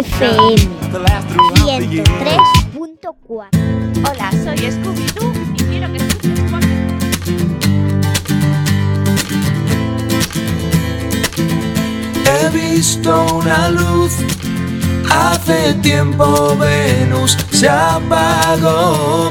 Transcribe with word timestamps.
FM 0.00 0.56
103.4. 0.90 3.46
Hola, 4.02 4.32
soy 4.42 4.58
Scooby-Doo 4.58 5.30
y 5.54 5.62
quiero 5.62 5.86
que 5.92 5.98
escuches 5.98 6.40
He 12.26 12.48
visto 12.50 13.36
una 13.36 13.68
luz, 13.68 14.14
hace 15.08 15.74
tiempo 15.74 16.56
Venus 16.56 17.38
se 17.52 17.68
apagó. 17.68 19.30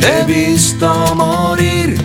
He 0.00 0.22
visto 0.26 1.16
morir 1.16 1.98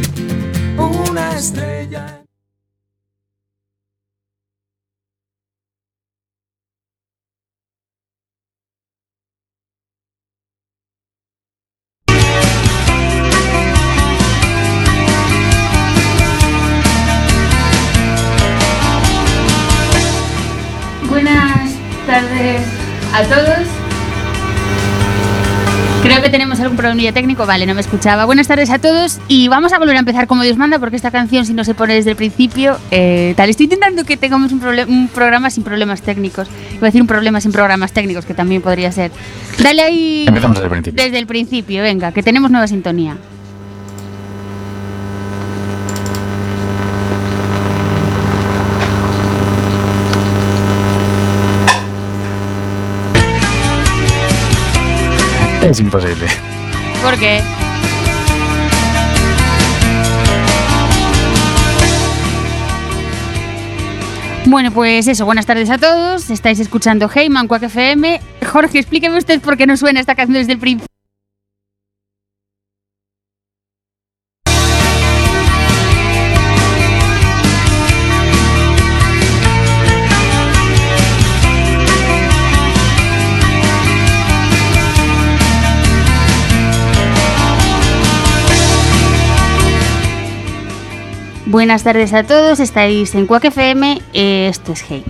que 26.26 26.32
tenemos 26.32 26.60
algún 26.60 26.76
problemilla 26.76 27.14
técnico. 27.14 27.46
Vale, 27.46 27.68
no 27.68 27.76
me 27.76 27.82
escuchaba. 27.82 28.26
Buenas 28.26 28.48
tardes 28.48 28.72
a 28.72 28.80
todos 28.80 29.20
y 29.28 29.48
vamos 29.48 29.74
a 29.74 29.78
volver 29.78 29.96
a 29.96 30.00
empezar 30.00 30.26
como 30.26 30.42
Dios 30.42 30.58
manda 30.58 30.80
porque 30.80 30.96
esta 30.96 31.12
canción 31.12 31.46
si 31.46 31.54
no 31.54 31.64
se 31.64 31.76
pone 31.76 31.94
desde 31.94 32.10
el 32.10 32.16
principio, 32.16 32.80
eh, 32.90 33.36
tal. 33.38 33.48
Estoy 33.52 33.66
intentando 33.66 34.06
que 34.06 34.18
tengamos 34.18 34.52
un, 34.52 34.60
un 34.88 35.08
programa 35.08 35.52
sin 35.52 35.64
problemas 35.64 36.02
técnicos. 36.02 36.48
Iba 36.72 36.82
a 36.82 36.86
decir 36.86 37.02
un 37.02 37.08
programa 37.08 37.42
sin 37.42 37.52
programas 37.52 37.92
técnicos 37.92 38.26
que 38.26 38.34
también 38.34 38.64
podría 38.64 38.92
ser. 38.92 39.12
Dale 39.62 39.84
ahí 39.84 40.26
Empezamos 40.28 40.56
desde 40.58 40.66
el 40.66 40.72
principio. 40.72 41.04
desde 41.04 41.20
el 41.20 41.28
principio, 41.28 41.84
venga, 41.84 42.12
que 42.12 42.24
tenemos 42.24 42.50
nueva 42.50 42.68
sintonía. 42.68 43.18
Es 55.66 55.80
imposible. 55.80 56.28
¿Por 57.02 57.18
qué? 57.18 57.42
Bueno, 64.46 64.70
pues 64.70 65.08
eso, 65.08 65.26
buenas 65.26 65.48
tardes 65.48 65.72
a 65.72 65.80
todos. 65.80 66.30
Estáis 66.30 66.60
escuchando 66.60 67.10
Heyman, 67.10 67.48
Quack 67.48 67.64
FM. 67.64 68.22
Jorge, 68.46 68.78
explíqueme 68.78 69.18
usted 69.18 69.42
por 69.42 69.58
qué 69.58 69.66
no 69.66 69.76
suena 69.76 70.00
esta 70.00 70.14
canción 70.14 70.38
desde 70.38 70.54
el 70.54 70.60
principio. 70.60 70.95
Buenas 91.56 91.84
tardes 91.84 92.12
a 92.12 92.24
todos, 92.24 92.60
estáis 92.60 93.16
en 93.16 93.28
Quack 93.28 93.46
FM, 93.46 94.02
esto 94.12 94.74
es 94.74 94.84
Heyman. 94.92 95.10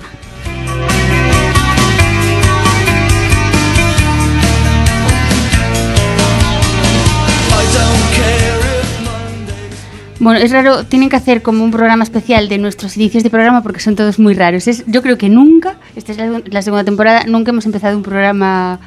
Bueno, 10.20 10.40
es 10.40 10.52
raro, 10.52 10.84
tienen 10.84 11.10
que 11.10 11.16
hacer 11.16 11.42
como 11.42 11.64
un 11.64 11.72
programa 11.72 12.04
especial 12.04 12.48
de 12.48 12.60
nuestros 12.60 12.96
inicios 12.96 13.24
de 13.24 13.32
programa 13.32 13.64
porque 13.64 13.80
son 13.80 13.96
todos 13.96 14.20
muy 14.20 14.36
raros. 14.36 14.66
Yo 14.86 15.02
creo 15.02 15.18
que 15.18 15.30
nunca, 15.30 15.78
esta 15.96 16.12
es 16.12 16.20
la 16.54 16.62
segunda 16.62 16.84
temporada, 16.84 17.24
nunca 17.26 17.50
hemos 17.50 17.66
empezado 17.66 17.98
un 17.98 18.04
programa 18.04 18.80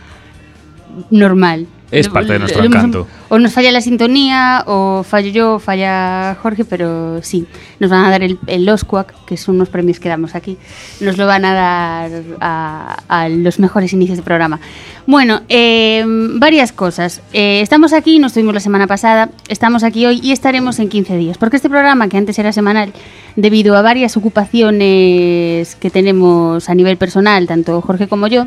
normal. 1.11 1.67
Es 1.91 2.09
parte 2.09 2.33
de 2.33 2.35
lo- 2.35 2.41
nuestro 2.41 2.65
encanto. 2.65 3.07
O 3.31 3.39
nos 3.39 3.53
falla 3.53 3.73
la 3.73 3.81
sintonía, 3.81 4.63
o 4.67 5.03
fallo 5.03 5.31
yo, 5.31 5.55
o 5.55 5.59
falla 5.59 6.37
Jorge, 6.43 6.65
pero 6.65 7.23
sí, 7.23 7.47
nos 7.81 7.91
van 7.91 8.05
a 8.05 8.11
dar 8.11 8.23
el, 8.23 8.39
el 8.47 8.69
Oscuac, 8.69 9.15
que 9.27 9.37
son 9.37 9.57
unos 9.57 9.69
premios 9.69 9.99
que 10.01 10.09
damos 10.09 10.35
aquí, 10.35 10.59
nos 11.01 11.17
lo 11.17 11.27
van 11.27 11.45
a 11.45 11.55
dar 11.55 12.11
a, 12.41 12.97
a 13.09 13.29
los 13.29 13.59
mejores 13.59 13.93
inicios 13.93 14.17
de 14.19 14.23
programa. 14.23 14.61
Bueno, 15.07 15.41
eh, 15.49 16.05
varias 16.07 16.73
cosas. 16.73 17.23
Eh, 17.33 17.61
estamos 17.63 17.93
aquí, 17.95 18.19
nos 18.19 18.33
estuvimos 18.33 18.55
la 18.55 18.61
semana 18.61 18.87
pasada, 18.87 19.31
estamos 19.49 19.83
aquí 19.83 20.05
hoy 20.05 20.21
y 20.23 20.33
estaremos 20.33 20.79
en 20.81 20.89
15 20.91 21.17
días, 21.17 21.39
porque 21.39 21.57
este 21.57 21.71
programa, 21.71 22.09
que 22.09 22.19
antes 22.19 22.39
era 22.39 22.53
semanal, 22.53 22.93
debido 23.37 23.77
a 23.77 23.83
varias 23.83 24.17
ocupaciones 24.17 25.75
que 25.77 25.91
tenemos 25.91 26.69
a 26.69 26.75
nivel 26.75 26.97
personal, 26.97 27.47
tanto 27.47 27.81
Jorge 27.81 28.09
como 28.09 28.27
yo, 28.27 28.47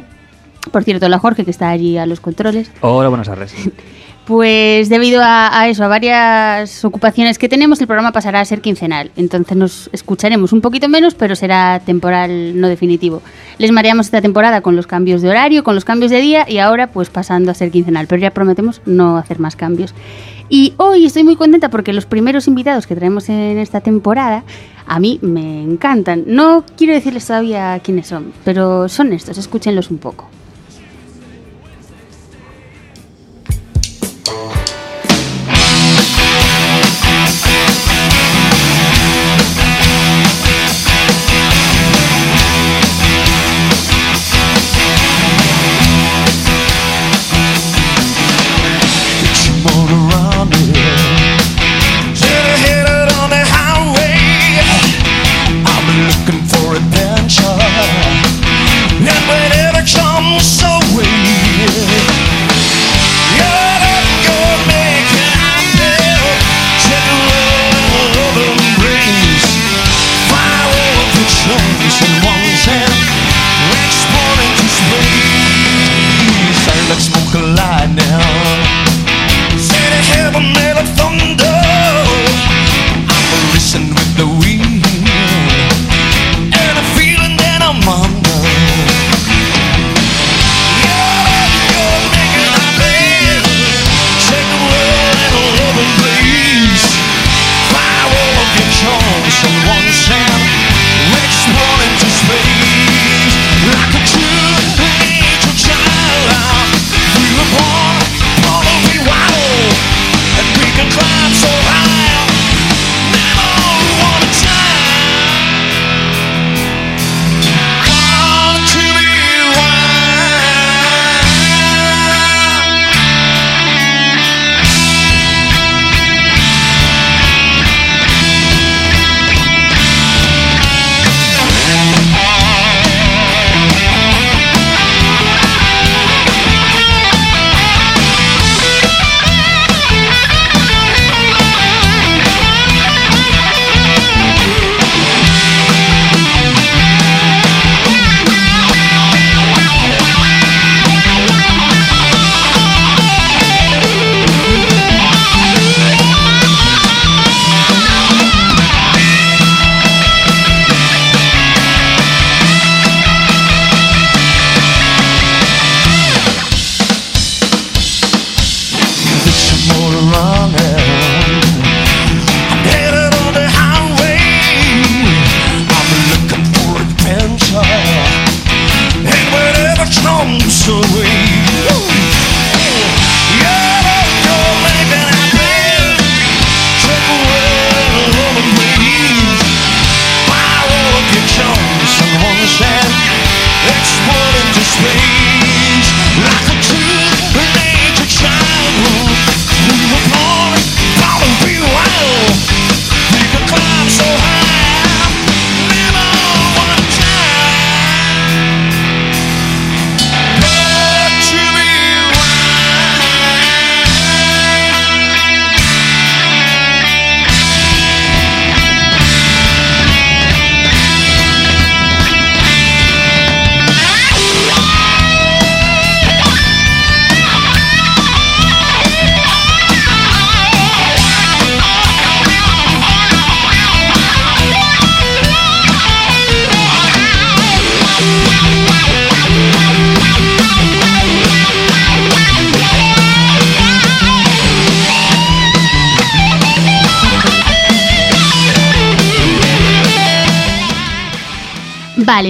por 0.71 0.83
cierto, 0.83 1.09
la 1.09 1.19
Jorge 1.19 1.45
que 1.45 1.51
está 1.51 1.69
allí 1.69 1.97
a 1.97 2.05
los 2.05 2.19
controles, 2.19 2.71
Hola, 2.81 3.09
buenas 3.09 3.27
tardes. 3.27 3.53
pues 4.25 4.89
debido 4.89 5.21
a, 5.23 5.59
a 5.59 5.67
eso, 5.67 5.83
a 5.83 5.87
varias 5.87 6.85
ocupaciones 6.85 7.37
que 7.37 7.49
tenemos, 7.49 7.81
el 7.81 7.87
programa 7.87 8.11
pasará 8.11 8.39
a 8.39 8.45
ser 8.45 8.61
quincenal. 8.61 9.11
Entonces 9.15 9.57
nos 9.57 9.89
escucharemos 9.91 10.53
un 10.53 10.61
poquito 10.61 10.87
menos, 10.87 11.15
pero 11.15 11.35
será 11.35 11.81
temporal, 11.83 12.59
no 12.59 12.67
definitivo. 12.67 13.21
Les 13.57 13.71
mareamos 13.71 14.05
esta 14.05 14.21
temporada 14.21 14.61
con 14.61 14.75
los 14.75 14.87
cambios 14.87 15.21
de 15.21 15.29
horario, 15.29 15.63
con 15.63 15.75
los 15.75 15.85
cambios 15.85 16.11
de 16.11 16.21
día 16.21 16.45
y 16.47 16.59
ahora 16.59 16.87
pues 16.87 17.09
pasando 17.09 17.51
a 17.51 17.53
ser 17.55 17.71
quincenal. 17.71 18.07
Pero 18.07 18.21
ya 18.21 18.31
prometemos 18.31 18.81
no 18.85 19.17
hacer 19.17 19.39
más 19.39 19.55
cambios. 19.55 19.93
Y 20.49 20.73
hoy 20.77 21.05
estoy 21.05 21.23
muy 21.23 21.37
contenta 21.37 21.69
porque 21.69 21.93
los 21.93 22.05
primeros 22.05 22.47
invitados 22.47 22.85
que 22.85 22.95
traemos 22.95 23.29
en 23.29 23.57
esta 23.57 23.79
temporada 23.79 24.43
a 24.85 24.99
mí 24.99 25.17
me 25.21 25.63
encantan. 25.63 26.25
No 26.27 26.65
quiero 26.75 26.93
decirles 26.93 27.25
todavía 27.25 27.79
quiénes 27.81 28.07
son, 28.07 28.33
pero 28.43 28.89
son 28.89 29.13
estos, 29.13 29.37
escúchenlos 29.37 29.89
un 29.89 29.97
poco. 29.97 30.29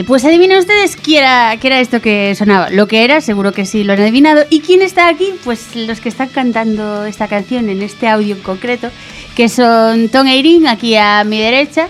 Pues 0.05 0.25
adivinen 0.25 0.59
ustedes 0.59 0.95
qué 0.95 1.19
era, 1.19 1.57
qué 1.57 1.67
era 1.67 1.79
esto 1.79 2.01
que 2.01 2.33
sonaba. 2.35 2.69
Lo 2.69 2.87
que 2.87 3.03
era, 3.03 3.21
seguro 3.21 3.51
que 3.51 3.65
sí 3.65 3.83
lo 3.83 3.93
han 3.93 4.01
adivinado. 4.01 4.43
¿Y 4.49 4.61
quién 4.61 4.81
está 4.81 5.07
aquí? 5.07 5.33
Pues 5.43 5.75
los 5.75 5.99
que 5.99 6.09
están 6.09 6.29
cantando 6.29 7.05
esta 7.05 7.27
canción 7.27 7.69
en 7.69 7.81
este 7.81 8.07
audio 8.07 8.35
en 8.35 8.41
concreto, 8.41 8.89
que 9.35 9.49
son 9.49 10.09
Tom 10.09 10.27
Eirin, 10.27 10.67
aquí 10.67 10.95
a 10.95 11.23
mi 11.23 11.39
derecha, 11.39 11.87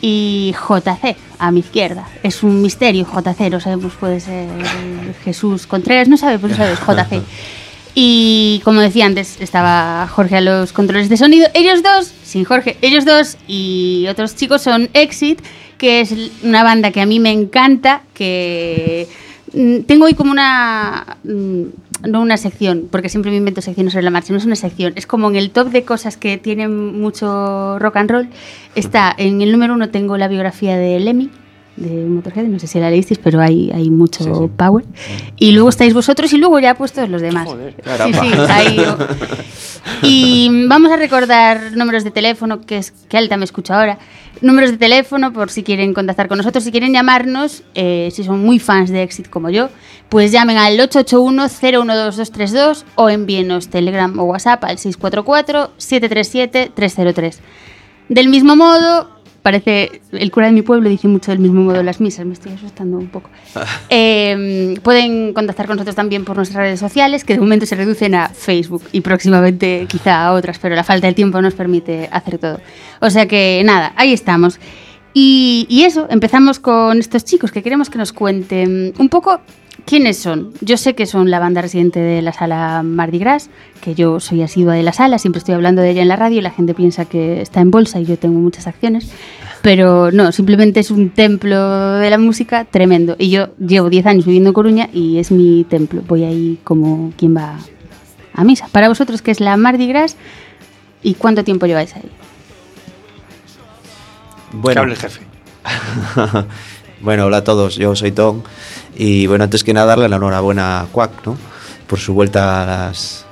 y 0.00 0.54
JC, 0.54 1.16
a 1.38 1.50
mi 1.50 1.60
izquierda. 1.60 2.08
Es 2.22 2.42
un 2.42 2.62
misterio, 2.62 3.06
JC, 3.06 3.50
no 3.50 3.60
sabemos, 3.60 3.94
puede 3.94 4.20
ser 4.20 4.48
Jesús 5.24 5.66
Contreras, 5.66 6.08
no 6.08 6.16
sabe, 6.16 6.38
pues 6.38 6.52
no 6.52 6.58
sabes, 6.58 6.78
JC. 6.80 7.22
Y 7.98 8.60
como 8.62 8.82
decía 8.82 9.06
antes, 9.06 9.40
estaba 9.40 10.06
Jorge 10.06 10.36
a 10.36 10.40
los 10.42 10.74
controles 10.74 11.08
de 11.08 11.16
sonido. 11.16 11.48
Ellos 11.54 11.82
dos, 11.82 12.12
sin 12.24 12.44
Jorge, 12.44 12.76
ellos 12.82 13.06
dos 13.06 13.38
y 13.48 14.04
otros 14.10 14.36
chicos 14.36 14.60
son 14.60 14.90
Exit, 14.92 15.40
que 15.78 16.00
es 16.00 16.14
una 16.42 16.62
banda 16.62 16.90
que 16.90 17.00
a 17.00 17.06
mí 17.06 17.20
me 17.20 17.32
encanta, 17.32 18.02
que 18.14 19.06
mm, 19.52 19.80
tengo 19.86 20.06
hoy 20.06 20.14
como 20.14 20.30
una... 20.32 21.18
mm, 21.24 21.62
No 22.06 22.20
una 22.20 22.36
sección, 22.36 22.88
porque 22.90 23.08
siempre 23.08 23.30
me 23.30 23.38
invento 23.38 23.62
secciones 23.62 23.92
sobre 23.94 24.04
la 24.04 24.10
marcha, 24.10 24.32
no 24.32 24.38
es 24.38 24.44
una 24.44 24.54
sección, 24.54 24.92
es 24.96 25.06
como 25.06 25.30
en 25.30 25.36
el 25.36 25.50
top 25.50 25.70
de 25.70 25.82
cosas 25.82 26.16
que 26.18 26.36
tienen 26.36 27.00
mucho 27.00 27.78
rock 27.78 27.96
and 27.96 28.10
roll. 28.10 28.28
Está 28.74 29.14
en 29.16 29.40
el 29.40 29.50
número 29.50 29.72
uno 29.74 29.88
tengo 29.88 30.16
la 30.18 30.28
biografía 30.28 30.76
de 30.76 31.00
Lemmy, 31.00 31.30
de 31.76 32.06
Motorhead, 32.06 32.46
no 32.46 32.58
sé 32.58 32.66
si 32.66 32.80
la 32.80 32.90
leísteis, 32.90 33.20
pero 33.22 33.40
hay, 33.40 33.70
hay 33.72 33.88
mucho 33.90 34.24
Sí, 34.24 34.30
sí. 34.32 34.50
power. 34.56 34.84
Y 35.36 35.52
luego 35.52 35.68
estáis 35.68 35.94
vosotros 35.94 36.32
y 36.32 36.38
luego 36.38 36.58
ya 36.58 36.74
puestos 36.74 37.08
los 37.08 37.22
demás. 37.22 37.46
Joder, 37.46 37.74
sí, 38.04 38.12
sí, 38.12 38.32
ahí- 38.48 38.80
Y 40.02 40.50
vamos 40.68 40.90
a 40.90 40.96
recordar 40.96 41.76
números 41.76 42.02
de 42.02 42.10
teléfono, 42.10 42.60
que 42.60 42.78
es 42.78 42.90
que 43.08 43.16
Alta 43.18 43.36
me 43.36 43.44
escucha 43.44 43.78
ahora. 43.78 43.98
Números 44.42 44.72
de 44.72 44.76
teléfono 44.78 45.32
por 45.32 45.48
si 45.50 45.62
quieren 45.62 45.94
contactar 45.94 46.26
con 46.28 46.36
nosotros, 46.38 46.64
si 46.64 46.70
quieren 46.72 46.92
llamarnos, 46.92 47.62
eh, 47.74 48.10
si 48.12 48.24
son 48.24 48.40
muy 48.40 48.58
fans 48.58 48.90
de 48.90 49.02
Exit 49.02 49.28
como 49.30 49.48
yo, 49.48 49.68
pues 50.08 50.32
llamen 50.32 50.56
al 50.58 50.76
881-012-232 50.80 52.84
o 52.96 53.08
envíenos 53.08 53.68
Telegram 53.68 54.18
o 54.18 54.24
WhatsApp 54.24 54.64
al 54.64 54.76
644-737-303. 54.78 57.38
Del 58.08 58.28
mismo 58.28 58.56
modo, 58.56 59.08
parece, 59.46 60.00
el 60.10 60.32
cura 60.32 60.46
de 60.46 60.52
mi 60.52 60.62
pueblo 60.62 60.88
dice 60.88 61.06
mucho 61.06 61.30
del 61.30 61.38
mismo 61.38 61.62
modo 61.62 61.80
las 61.84 62.00
misas, 62.00 62.26
me 62.26 62.32
estoy 62.32 62.50
asustando 62.54 62.98
un 62.98 63.06
poco. 63.06 63.30
Eh, 63.88 64.74
pueden 64.82 65.32
contactar 65.32 65.68
con 65.68 65.76
nosotros 65.76 65.94
también 65.94 66.24
por 66.24 66.34
nuestras 66.34 66.64
redes 66.64 66.80
sociales, 66.80 67.22
que 67.22 67.34
de 67.34 67.38
momento 67.38 67.64
se 67.64 67.76
reducen 67.76 68.16
a 68.16 68.28
Facebook 68.28 68.82
y 68.90 69.02
próximamente 69.02 69.86
quizá 69.88 70.26
a 70.26 70.32
otras, 70.32 70.58
pero 70.58 70.74
la 70.74 70.82
falta 70.82 71.06
de 71.06 71.12
tiempo 71.12 71.40
nos 71.40 71.54
permite 71.54 72.08
hacer 72.10 72.38
todo. 72.38 72.60
O 73.00 73.08
sea 73.08 73.28
que 73.28 73.62
nada, 73.64 73.92
ahí 73.94 74.12
estamos. 74.12 74.58
Y, 75.14 75.66
y 75.70 75.84
eso, 75.84 76.08
empezamos 76.10 76.58
con 76.58 76.98
estos 76.98 77.24
chicos 77.24 77.52
que 77.52 77.62
queremos 77.62 77.88
que 77.88 77.98
nos 77.98 78.12
cuenten 78.12 78.94
un 78.98 79.08
poco 79.08 79.40
quiénes 79.86 80.18
son. 80.18 80.52
Yo 80.60 80.76
sé 80.76 80.94
que 80.94 81.06
son 81.06 81.30
la 81.30 81.38
banda 81.38 81.62
residente 81.62 82.00
de 82.00 82.20
la 82.20 82.32
sala 82.32 82.82
Mardi 82.82 83.18
Gras, 83.18 83.48
que 83.80 83.94
yo 83.94 84.20
soy 84.20 84.42
asidua 84.42 84.74
de 84.74 84.82
la 84.82 84.92
sala, 84.92 85.18
siempre 85.18 85.38
estoy 85.38 85.54
hablando 85.54 85.80
de 85.80 85.90
ella 85.90 86.02
en 86.02 86.08
la 86.08 86.16
radio 86.16 86.38
y 86.38 86.42
la 86.42 86.50
gente 86.50 86.74
piensa 86.74 87.06
que 87.06 87.40
está 87.40 87.60
en 87.60 87.70
bolsa 87.70 88.00
y 88.00 88.04
yo 88.04 88.18
tengo 88.18 88.38
muchas 88.38 88.66
acciones. 88.66 89.10
Pero 89.62 90.10
no, 90.10 90.30
simplemente 90.32 90.80
es 90.80 90.90
un 90.90 91.10
templo 91.10 91.94
de 91.94 92.10
la 92.10 92.18
música 92.18 92.64
tremendo. 92.64 93.16
Y 93.18 93.30
yo 93.30 93.56
llevo 93.56 93.88
10 93.88 94.06
años 94.06 94.26
viviendo 94.26 94.50
en 94.50 94.54
Coruña 94.54 94.88
y 94.92 95.18
es 95.18 95.30
mi 95.30 95.64
templo. 95.64 96.02
Voy 96.06 96.24
ahí 96.24 96.58
como 96.62 97.12
quien 97.16 97.36
va 97.36 97.58
a 98.34 98.44
misa. 98.44 98.68
Para 98.70 98.88
vosotros, 98.88 99.22
¿qué 99.22 99.30
es 99.30 99.40
la 99.40 99.56
Mardi 99.56 99.88
Gras? 99.88 100.16
¿Y 101.02 101.14
cuánto 101.14 101.42
tiempo 101.42 101.66
lleváis 101.66 101.94
ahí? 101.96 102.02
que 104.50 104.56
Bueno, 104.56 104.82
hable 104.82 104.94
el 104.94 104.98
jefe. 104.98 105.20
bueno, 107.00 107.26
hola 107.26 107.38
a 107.38 107.44
todos, 107.44 107.76
yo 107.76 107.94
soy 107.96 108.12
Tom 108.12 108.42
y 108.96 109.26
bueno, 109.26 109.44
antes 109.44 109.62
que 109.64 109.72
nada 109.74 109.86
darle 109.86 110.08
la 110.08 110.16
enhorabuena 110.16 110.80
a 110.80 110.86
Quack, 110.86 111.26
¿no? 111.26 111.36
Por 111.86 111.98
su 111.98 112.14
vuelta 112.14 112.62
a 112.62 112.66
las 112.88 113.24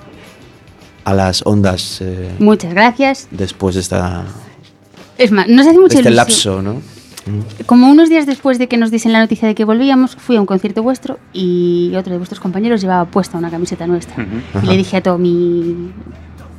a 1.04 1.12
las 1.14 1.42
ondas 1.44 1.98
eh, 2.00 2.30
Muchas 2.38 2.72
gracias. 2.72 3.28
después 3.30 3.74
de 3.74 3.80
esta 3.82 4.24
Es 5.18 5.30
más, 5.32 5.48
nos 5.48 5.66
hace 5.66 5.78
mucha 5.78 5.98
este 5.98 6.08
ilusión. 6.10 6.14
lapso, 6.16 6.62
¿no? 6.62 6.74
Mm. 7.26 7.64
Como 7.66 7.90
unos 7.90 8.08
días 8.10 8.26
después 8.26 8.58
de 8.58 8.68
que 8.68 8.76
nos 8.76 8.90
diesen 8.90 9.12
la 9.12 9.18
noticia 9.20 9.48
de 9.48 9.54
que 9.54 9.64
volvíamos, 9.64 10.14
fui 10.16 10.36
a 10.36 10.40
un 10.40 10.46
concierto 10.46 10.82
vuestro 10.82 11.18
y 11.32 11.92
otro 11.96 12.12
de 12.12 12.18
vuestros 12.18 12.38
compañeros 12.40 12.80
llevaba 12.82 13.06
puesta 13.06 13.38
una 13.38 13.50
camiseta 13.50 13.86
nuestra. 13.86 14.14
Y 14.62 14.66
le 14.66 14.76
dije 14.76 14.98
a 14.98 15.02
Tommy, 15.02 15.90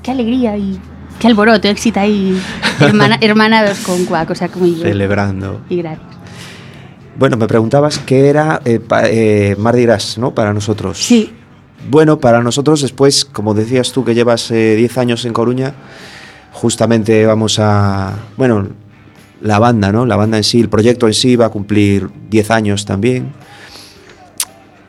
qué 0.02 0.12
alegría 0.12 0.58
y 0.58 0.80
qué 1.20 1.28
alboroto, 1.28 1.68
éxito 1.68 2.00
ahí, 2.00 2.40
hermana- 2.80 3.18
hermanados 3.22 3.80
con 3.80 4.06
Quack, 4.06 4.32
o 4.32 4.36
sea, 4.36 4.48
como 4.48 4.66
yo. 4.66 4.82
Celebrando. 4.82 5.62
Y 5.70 5.78
gracias. 5.78 6.15
Bueno, 7.18 7.38
me 7.38 7.48
preguntabas 7.48 8.00
qué 8.00 8.28
era 8.28 8.62
eh, 8.66 8.80
pa- 8.80 9.08
eh, 9.10 9.56
Mardi 9.58 9.84
Gras, 9.84 10.18
¿no? 10.18 10.34
Para 10.34 10.54
nosotros. 10.54 10.98
Sí, 10.98 11.32
Bueno, 11.90 12.20
para 12.20 12.42
nosotros 12.42 12.82
después, 12.82 13.26
como 13.26 13.54
decías 13.54 13.92
tú 13.92 14.04
que 14.04 14.16
llevas 14.16 14.50
eh, 14.52 14.76
10 14.76 14.98
años 14.98 15.24
en 15.26 15.34
Coruña, 15.34 15.74
justamente 16.52 17.26
vamos 17.26 17.60
a... 17.60 18.14
Bueno, 18.38 18.68
la 19.42 19.60
banda, 19.60 19.92
¿no? 19.92 20.06
La 20.08 20.16
banda 20.16 20.38
en 20.38 20.44
sí, 20.44 20.60
el 20.60 20.70
proyecto 20.70 21.06
en 21.08 21.14
sí 21.14 21.36
va 21.36 21.46
a 21.46 21.50
cumplir 21.50 22.10
10 22.30 22.50
años 22.50 22.86
también. 22.86 23.34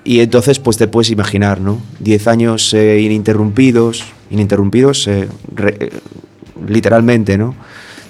Y 0.04 0.20
entonces, 0.20 0.58
pues 0.58 0.76
te 0.78 0.88
puedes 0.88 1.10
imaginar, 1.10 1.60
¿no? 1.60 1.80
10 2.00 2.28
años 2.28 2.72
eh, 2.72 3.00
ininterrumpidos, 3.00 4.04
ininterrumpidos 4.30 5.06
eh, 5.08 5.28
re- 5.54 5.76
eh, 5.78 5.90
literalmente, 6.66 7.36
¿no? 7.36 7.54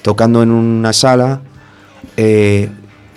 Tocando 0.02 0.42
en 0.42 0.50
una 0.50 0.92
sala 0.92 1.40
eh, 2.16 2.70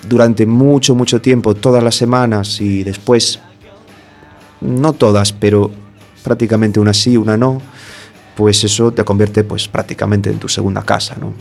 durante 0.08 0.46
mucho, 0.46 0.96
mucho 0.96 1.22
tiempo, 1.22 1.56
todas 1.56 1.84
las 1.84 1.96
semanas 1.96 2.62
y 2.62 2.84
después 2.84 3.40
no 4.62 4.94
todas, 4.94 5.34
pero 5.34 5.72
prácticamente 6.24 6.80
una 6.80 6.94
sí, 6.94 7.18
una 7.18 7.38
no, 7.38 7.62
pues 8.36 8.64
eso 8.64 8.92
te 8.92 9.04
convierte 9.04 9.44
pues 9.44 9.68
prácticamente 9.68 10.30
en 10.30 10.40
tu 10.40 10.48
segunda 10.48 10.84
casa, 10.84 11.16
¿no? 11.20 11.34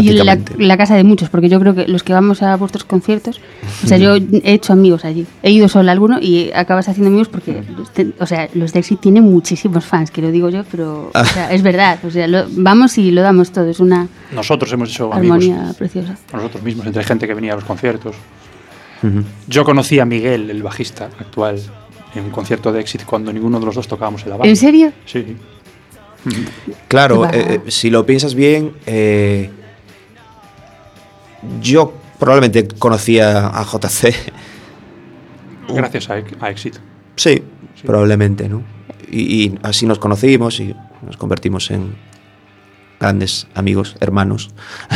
Y 0.00 0.12
la, 0.58 0.76
casa 0.76 0.94
de 0.94 1.04
muchos, 1.04 1.28
porque 1.30 1.48
yo 1.48 1.58
creo 1.58 1.74
que 1.74 1.88
los 1.88 2.02
que 2.02 2.12
vamos 2.12 2.42
a 2.42 2.56
vuestros 2.56 2.84
conciertos, 2.84 3.40
o 3.82 3.86
sea, 3.86 3.98
yo 3.98 4.14
he 4.16 4.52
hecho 4.52 4.72
amigos 4.72 5.04
allí. 5.04 5.26
He 5.42 5.50
ido 5.50 5.68
solo 5.68 5.88
a 5.88 5.92
alguno 5.92 6.18
y 6.20 6.50
acabas 6.54 6.88
haciendo 6.88 7.08
amigos 7.08 7.28
porque, 7.28 7.62
te- 7.92 8.12
o 8.20 8.26
sea, 8.26 8.48
los 8.54 8.72
de 8.72 8.78
Exit 8.80 9.00
tienen 9.00 9.24
muchísimos 9.24 9.84
fans, 9.84 10.10
que 10.10 10.22
lo 10.22 10.30
digo 10.30 10.48
yo, 10.50 10.62
pero 10.70 11.10
o 11.14 11.24
sea, 11.24 11.52
es 11.52 11.62
verdad. 11.62 11.98
O 12.04 12.10
sea, 12.10 12.26
lo- 12.28 12.46
vamos 12.52 12.98
y 12.98 13.10
lo 13.10 13.22
damos 13.22 13.50
todo, 13.50 13.68
es 13.68 13.80
una 13.80 14.06
Nosotros 14.32 14.72
hemos 14.72 14.90
hecho 14.90 15.12
amigos 15.12 15.44
armonía 15.44 15.74
preciosa. 15.76 16.16
nosotros 16.32 16.62
mismos, 16.62 16.86
entre 16.86 17.02
gente 17.04 17.26
que 17.26 17.34
venía 17.34 17.52
a 17.52 17.56
los 17.56 17.64
conciertos. 17.64 18.14
Yo 19.48 19.64
conocí 19.64 19.98
a 19.98 20.04
Miguel, 20.04 20.50
el 20.50 20.62
bajista 20.62 21.06
actual, 21.18 21.58
en 22.14 22.24
un 22.24 22.30
concierto 22.30 22.70
de 22.72 22.80
Exit 22.80 23.04
cuando 23.04 23.32
ninguno 23.32 23.58
de 23.58 23.66
los 23.66 23.74
dos 23.74 23.88
tocábamos 23.88 24.22
en 24.24 24.30
la 24.30 24.36
banda. 24.36 24.48
¿En 24.50 24.56
serio? 24.56 24.92
Sí. 25.06 25.36
Claro, 26.88 27.24
eh, 27.26 27.30
eh, 27.66 27.70
si 27.70 27.88
lo 27.90 28.04
piensas 28.04 28.34
bien, 28.34 28.72
eh, 28.86 29.48
yo 31.60 31.92
probablemente 32.18 32.66
conocía 32.78 33.46
a 33.48 33.64
JC. 33.64 34.14
Gracias 35.74 36.10
a, 36.10 36.22
a 36.40 36.50
Exit. 36.50 36.76
Sí, 37.16 37.42
probablemente, 37.84 38.48
¿no? 38.48 38.62
Y, 39.10 39.20
y 39.44 39.58
así 39.62 39.86
nos 39.86 39.98
conocimos 39.98 40.58
y 40.60 40.74
nos 41.04 41.16
convertimos 41.16 41.70
en 41.70 41.94
grandes 42.98 43.46
amigos, 43.54 43.96
hermanos. 44.00 44.50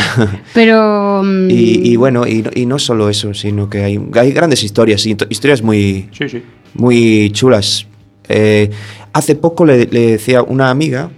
Pero. 0.54 1.22
mm, 1.24 1.50
Y, 1.50 1.90
y 1.92 1.96
bueno, 1.96 2.26
y, 2.26 2.42
no- 2.42 2.50
y 2.54 2.66
no 2.66 2.78
solo 2.78 3.08
eso, 3.08 3.32
sino 3.34 3.68
que 3.70 3.82
hay, 3.84 4.00
hay 4.14 4.32
grandes 4.32 4.62
historias, 4.64 5.04
historias 5.06 5.62
muy, 5.62 6.08
Sí, 6.12 6.28
sí. 6.28 6.42
muy 6.74 7.30
chulas. 7.32 7.86
Eh, 8.28 8.70
hace 9.12 9.34
poco 9.36 9.64
le, 9.64 9.86
le 9.86 10.12
decía 10.12 10.42
una 10.42 10.70
amiga, 10.70 11.10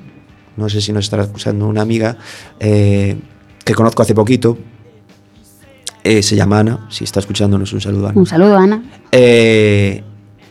no 0.56 0.68
sé 0.68 0.80
si 0.80 0.92
nos 0.92 1.04
estará 1.06 1.22
escuchando, 1.24 1.66
una 1.68 1.82
amiga 1.82 2.18
eh, 2.60 3.16
que 3.64 3.74
conozco 3.74 4.02
hace 4.02 4.14
poquito, 4.14 4.58
eh, 6.06 6.22
se 6.22 6.36
llama 6.36 6.60
Ana, 6.60 6.86
si 6.88 7.04
está 7.04 7.20
escuchándonos 7.20 7.72
un 7.72 7.80
saludo 7.80 8.08
Ana. 8.08 8.18
Un 8.18 8.26
saludo, 8.26 8.56
Ana. 8.56 8.82
Eh, 9.10 10.02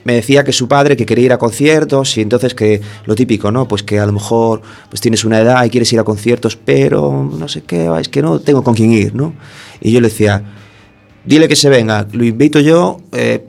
me 0.03 0.13
decía 0.13 0.43
que 0.43 0.51
su 0.51 0.67
padre 0.67 0.97
que 0.97 1.05
quería 1.05 1.25
ir 1.25 1.33
a 1.33 1.37
conciertos 1.37 2.17
y 2.17 2.21
entonces 2.21 2.53
que 2.53 2.81
lo 3.05 3.15
típico, 3.15 3.51
¿no? 3.51 3.67
Pues 3.67 3.81
que 3.81 3.99
a 3.99 4.05
lo 4.05 4.11
mejor 4.11 4.61
pues 4.89 5.01
tienes 5.01 5.23
una 5.23 5.39
edad 5.39 5.63
y 5.65 5.69
quieres 5.69 5.91
ir 5.93 5.99
a 5.99 6.03
conciertos, 6.03 6.57
pero 6.57 7.29
no 7.37 7.47
sé 7.47 7.63
qué, 7.63 7.89
es 7.99 8.09
que 8.09 8.21
no 8.21 8.39
tengo 8.39 8.63
con 8.63 8.75
quién 8.75 8.91
ir, 8.91 9.15
¿no? 9.15 9.33
Y 9.81 9.91
yo 9.91 10.01
le 10.01 10.09
decía, 10.09 10.43
dile 11.23 11.47
que 11.47 11.55
se 11.55 11.69
venga, 11.69 12.05
lo 12.11 12.23
invito 12.23 12.59
yo, 12.59 12.97
eh, 13.13 13.45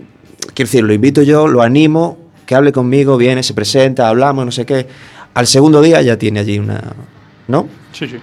quiero 0.54 0.68
decir, 0.68 0.84
lo 0.84 0.94
invito 0.94 1.22
yo, 1.22 1.48
lo 1.48 1.60
animo, 1.60 2.18
que 2.46 2.54
hable 2.54 2.72
conmigo, 2.72 3.16
viene, 3.16 3.42
se 3.42 3.52
presenta, 3.52 4.08
hablamos, 4.08 4.46
no 4.46 4.52
sé 4.52 4.64
qué. 4.64 4.86
Al 5.34 5.46
segundo 5.46 5.82
día 5.82 6.00
ya 6.00 6.16
tiene 6.16 6.40
allí 6.40 6.58
una, 6.58 6.94
¿no? 7.48 7.68
Sí, 7.92 8.06
sí. 8.08 8.16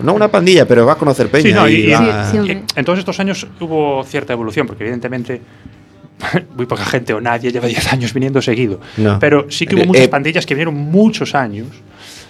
No 0.00 0.12
una 0.14 0.28
pandilla, 0.28 0.66
pero 0.66 0.84
va 0.86 0.92
a 0.94 0.96
conocer 0.96 1.28
peña. 1.30 1.42
Sí, 1.44 1.52
no, 1.52 1.68
y, 1.68 1.74
y 1.74 1.84
y- 1.88 1.92
va- 1.92 2.30
Sí, 2.30 2.38
y 2.38 2.50
en 2.50 2.84
todos 2.84 2.98
estos 2.98 3.18
años 3.20 3.46
hubo 3.60 4.02
cierta 4.04 4.32
evolución, 4.32 4.66
porque 4.66 4.82
evidentemente 4.84 5.40
muy 6.56 6.66
poca 6.66 6.84
gente 6.84 7.12
o 7.12 7.20
nadie 7.20 7.50
lleva 7.52 7.66
10 7.66 7.92
años 7.92 8.12
viniendo 8.14 8.40
seguido. 8.42 8.80
No. 8.96 9.18
Pero 9.18 9.46
sí 9.50 9.66
que 9.66 9.74
hubo 9.76 9.82
Eh, 9.82 9.86
muchas 9.86 10.04
eh, 10.04 10.08
pandillas 10.08 10.46
que 10.46 10.54
vinieron 10.54 10.74
muchos 10.74 11.34
años 11.34 11.66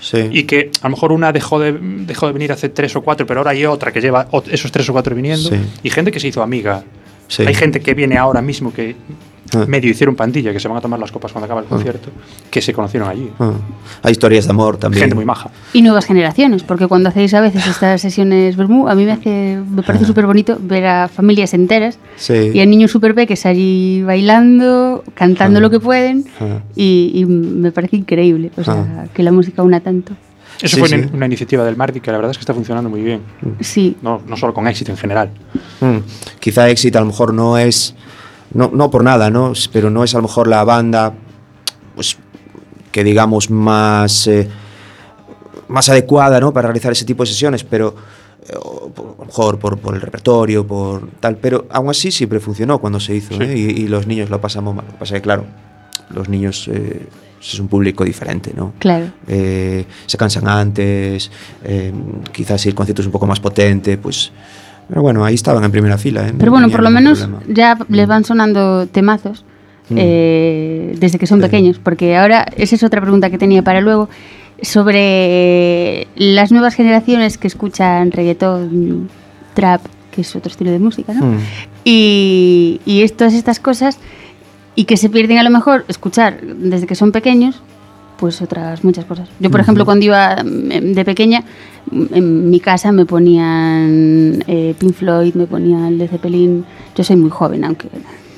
sí. 0.00 0.28
y 0.30 0.44
que 0.44 0.70
a 0.80 0.88
lo 0.88 0.90
mejor 0.90 1.12
una 1.12 1.32
dejó 1.32 1.58
de, 1.60 1.72
dejó 1.72 2.26
de 2.26 2.32
venir 2.32 2.52
hace 2.52 2.68
tres 2.68 2.94
o 2.96 3.02
cuatro, 3.02 3.26
pero 3.26 3.40
ahora 3.40 3.52
hay 3.52 3.64
otra 3.66 3.92
que 3.92 4.00
lleva 4.00 4.28
esos 4.50 4.70
tres 4.72 4.88
o 4.88 4.92
cuatro 4.92 5.14
viniendo. 5.14 5.48
Sí. 5.50 5.56
Y 5.82 5.90
gente 5.90 6.10
que 6.10 6.20
se 6.20 6.28
hizo 6.28 6.42
amiga 6.42 6.82
Sí. 7.28 7.44
Hay 7.46 7.54
gente 7.54 7.80
que 7.80 7.94
viene 7.94 8.16
ahora 8.18 8.42
mismo 8.42 8.72
que 8.72 8.96
Ah. 9.54 9.66
medio 9.68 9.90
hicieron 9.90 10.16
pandilla, 10.16 10.52
que 10.52 10.58
se 10.58 10.66
van 10.66 10.78
a 10.78 10.80
tomar 10.80 10.98
las 10.98 11.12
copas 11.12 11.30
cuando 11.30 11.44
acaba 11.44 11.60
el 11.60 11.66
concierto, 11.66 12.08
que 12.50 12.60
se 12.60 12.72
conocieron 12.72 13.08
allí. 13.08 13.30
Ah. 13.38 13.52
Hay 14.02 14.12
historias 14.12 14.46
de 14.46 14.50
amor 14.50 14.78
también. 14.78 15.00
Gente 15.02 15.14
muy 15.14 15.24
maja. 15.26 15.50
Y 15.72 15.82
nuevas 15.82 16.06
generaciones, 16.06 16.62
porque 16.64 16.88
cuando 16.88 17.10
hacéis 17.10 17.34
a 17.34 17.40
veces 17.40 17.64
estas 17.66 18.00
sesiones 18.00 18.56
Bermú, 18.56 18.88
a 18.88 18.94
mí 18.96 19.04
me, 19.04 19.12
hace, 19.12 19.60
me 19.70 19.82
parece 19.82 20.04
Ah. 20.04 20.06
súper 20.08 20.26
bonito 20.26 20.58
ver 20.60 20.86
a 20.86 21.08
familias 21.08 21.54
enteras 21.54 21.98
Sí. 22.16 22.50
y 22.54 22.60
a 22.60 22.66
niños 22.66 22.90
súper 22.90 23.14
peques 23.14 23.46
allí 23.46 24.02
bailando, 24.02 25.04
cantando 25.14 25.58
Ah. 25.58 25.62
lo 25.62 25.70
que 25.70 25.78
pueden 25.78 26.24
Ah. 26.40 26.60
y, 26.74 27.12
y 27.14 27.24
me 27.26 27.70
parece 27.70 27.96
increíble, 27.96 28.50
o 28.56 28.64
sea, 28.64 28.74
Ah. 28.74 29.04
que 29.14 29.22
la 29.22 29.30
música 29.30 29.62
una 29.62 29.80
tanto. 29.80 30.14
Eso 30.60 30.76
Sí, 30.76 30.80
fue 30.80 30.88
sí. 30.88 30.94
una- 31.12 31.26
iniciativa 31.26 31.64
del 31.64 31.76
Mardi 31.76 32.00
que 32.00 32.10
la 32.10 32.18
verdad 32.18 32.30
es 32.30 32.38
que 32.38 32.42
está 32.42 32.54
funcionando 32.54 32.88
muy 32.88 33.02
bien. 33.02 33.22
Sí, 33.60 33.96
No, 34.02 34.22
no 34.26 34.36
solo 34.36 34.54
con 34.54 34.66
éxito 34.68 34.90
en 34.92 34.96
general. 34.96 35.30
Mm. 35.80 35.98
Quizá 36.40 36.68
Exit 36.70 36.94
a 36.96 37.00
lo 37.00 37.06
mejor 37.06 37.34
no 37.34 37.58
es, 37.58 37.94
no, 38.52 38.70
no 38.72 38.90
por 38.90 39.02
nada, 39.04 39.30
¿no? 39.30 39.52
Pero 39.72 39.90
no 39.90 40.04
es 40.04 40.14
a 40.14 40.18
lo 40.18 40.22
mejor 40.22 40.46
la 40.48 40.62
banda, 40.64 41.12
pues, 41.94 42.16
que 42.92 43.02
digamos 43.04 43.50
más, 43.50 44.26
eh, 44.28 44.48
más 45.68 45.88
adecuada, 45.88 46.38
¿no? 46.40 46.52
Para 46.52 46.68
realizar 46.68 46.92
ese 46.92 47.04
tipo 47.04 47.24
de 47.24 47.28
sesiones, 47.30 47.64
pero 47.64 47.94
eh, 48.48 48.52
por- 48.94 49.14
a 49.16 49.20
lo 49.20 49.24
mejor 49.26 49.58
por, 49.58 49.78
por 49.78 49.94
el 49.94 50.00
repertorio, 50.00 50.66
por 50.66 51.08
tal, 51.18 51.36
pero 51.36 51.66
aún 51.70 51.90
así 51.90 52.10
siempre 52.12 52.38
funcionó 52.40 52.78
cuando 52.78 53.00
se 53.00 53.14
hizo, 53.16 53.34
Sí. 53.34 53.42
¿eh? 53.42 53.54
y, 53.56 53.82
y 53.82 53.88
los 53.88 54.06
niños 54.06 54.30
lo 54.30 54.40
pasamos 54.40 54.74
mal. 54.74 54.84
Lo 54.86 54.92
que 54.92 54.98
pasa 54.98 55.14
es 55.16 55.20
que, 55.20 55.24
claro, 55.24 55.44
los 56.10 56.28
niños 56.28 56.68
eh, 57.44 57.50
es 57.52 57.58
un 57.60 57.68
público 57.68 58.04
diferente, 58.04 58.52
¿no? 58.56 58.72
claro. 58.78 59.06
eh, 59.28 59.84
se 60.06 60.16
cansan 60.16 60.48
antes, 60.48 61.30
eh, 61.64 61.92
quizás 62.32 62.60
si 62.60 62.68
el 62.70 62.74
concierto 62.74 63.02
es 63.02 63.06
un 63.06 63.12
poco 63.12 63.26
más 63.26 63.40
potente, 63.40 63.98
pues... 63.98 64.32
Pero 64.88 65.00
bueno, 65.00 65.24
ahí 65.24 65.34
estaban 65.34 65.64
en 65.64 65.70
primera 65.70 65.96
fila. 65.96 66.28
¿eh? 66.28 66.34
Pero 66.38 66.50
bueno, 66.52 66.68
por 66.68 66.82
lo 66.82 66.90
menos 66.90 67.20
problema. 67.20 67.42
ya 67.48 67.78
les 67.88 68.06
van 68.06 68.24
sonando 68.24 68.86
temazos 68.86 69.44
Mm. 69.90 69.96
eh, 69.98 70.94
desde 70.98 71.18
que 71.18 71.26
son 71.26 71.40
Sí. 71.40 71.44
pequeños, 71.46 71.78
porque 71.78 72.16
ahora 72.16 72.46
esa 72.56 72.74
es 72.74 72.82
otra 72.82 73.02
pregunta 73.02 73.28
que 73.28 73.36
tenía 73.36 73.62
para 73.62 73.82
luego 73.82 74.08
sobre 74.62 76.06
las 76.16 76.52
nuevas 76.52 76.74
generaciones 76.74 77.38
que 77.38 77.46
escuchan 77.48 78.10
reggaetón, 78.10 79.10
trap, 79.54 79.82
que 80.10 80.22
es 80.22 80.34
otro 80.36 80.50
estilo 80.50 80.70
de 80.70 80.78
música, 80.78 81.12
¿no? 81.12 81.26
Mm. 81.26 81.38
y, 81.84 82.80
y 82.86 83.06
todas 83.10 83.34
estas 83.34 83.60
cosas 83.60 83.98
y 84.74 84.84
que 84.84 84.96
se 84.96 85.08
pierden 85.08 85.38
a 85.38 85.42
lo 85.42 85.50
mejor 85.50 85.84
escuchar 85.88 86.40
desde 86.42 86.86
que 86.86 86.94
son 86.94 87.12
pequeños 87.12 87.60
pues 88.18 88.40
otras 88.42 88.84
muchas 88.84 89.04
cosas 89.04 89.28
yo 89.40 89.50
por 89.50 89.60
ejemplo 89.60 89.84
cuando 89.84 90.04
iba 90.04 90.36
mm, 90.42 90.92
de 90.94 91.04
pequeña 91.04 91.42
en 91.92 92.50
mi 92.50 92.60
casa 92.60 92.92
me 92.92 93.04
ponían 93.06 94.42
eh, 94.46 94.74
Pink 94.78 94.94
Floyd 94.94 95.34
me 95.34 95.46
ponían 95.46 95.98
Led 95.98 96.10
Zeppelin 96.10 96.64
yo 96.94 97.04
soy 97.04 97.16
muy 97.16 97.30
joven 97.30 97.64
aunque 97.64 97.88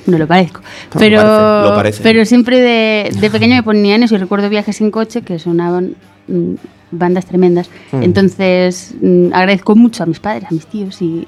no 0.05 0.17
lo 0.17 0.27
parezco 0.27 0.61
pero 0.97 1.21
parece, 1.21 1.69
lo 1.69 1.75
parece. 1.75 2.03
pero 2.03 2.25
siempre 2.25 2.59
de, 2.59 3.11
de 3.19 3.29
pequeño 3.29 3.55
me 3.55 3.63
ponían 3.71 4.03
eso 4.03 4.15
y 4.15 4.17
recuerdo 4.17 4.49
viajes 4.49 4.81
en 4.81 4.91
coche 4.91 5.21
que 5.21 5.39
sonaban 5.39 5.95
mm, 6.27 6.53
bandas 6.91 7.25
tremendas 7.25 7.69
Mm. 7.91 8.03
entonces 8.03 8.95
mm, 9.01 9.27
agradezco 9.33 9.75
mucho 9.75 10.03
a 10.03 10.05
mis 10.05 10.19
padres 10.19 10.45
a 10.49 10.53
mis 10.53 10.65
tíos 10.65 11.01
y 11.01 11.27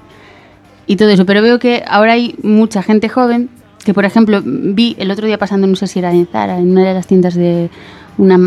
y 0.89 0.95
todo 0.95 1.09
eso. 1.09 1.23
Pero 1.27 1.43
veo 1.43 1.59
que 1.59 1.83
ahora 1.87 2.13
hay 2.13 2.35
mucha 2.41 2.81
gente 2.81 3.09
joven 3.09 3.47
que, 3.89 3.93
por 3.95 4.05
ejemplo, 4.05 4.39
vi 4.45 4.95
el 4.99 5.09
otro 5.09 5.25
día 5.25 5.39
pasando, 5.39 5.65
no 5.65 5.75
sé 5.75 5.87
si 5.87 5.97
era 5.97 6.13
en 6.13 6.27
Zara, 6.27 6.59
en 6.59 6.69
una 6.69 6.89
de 6.89 6.93
las 6.93 7.07
tiendas 7.07 7.33
de 7.33 7.71
una 8.19 8.37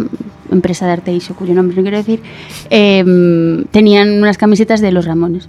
empresa 0.52 0.86
de 0.86 0.92
arte 0.92 1.12
Issue, 1.12 1.34
cuyo 1.34 1.52
nombre 1.52 1.74
no 1.74 1.82
quiero 1.82 1.96
decir, 1.96 2.22
em, 2.70 3.64
tenían 3.72 4.22
unas 4.22 4.38
camisetas 4.38 4.80
de 4.80 4.92
los 4.92 5.04
Ramones. 5.04 5.48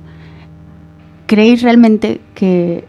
¿Creéis 1.28 1.62
realmente 1.62 2.22
que 2.34 2.86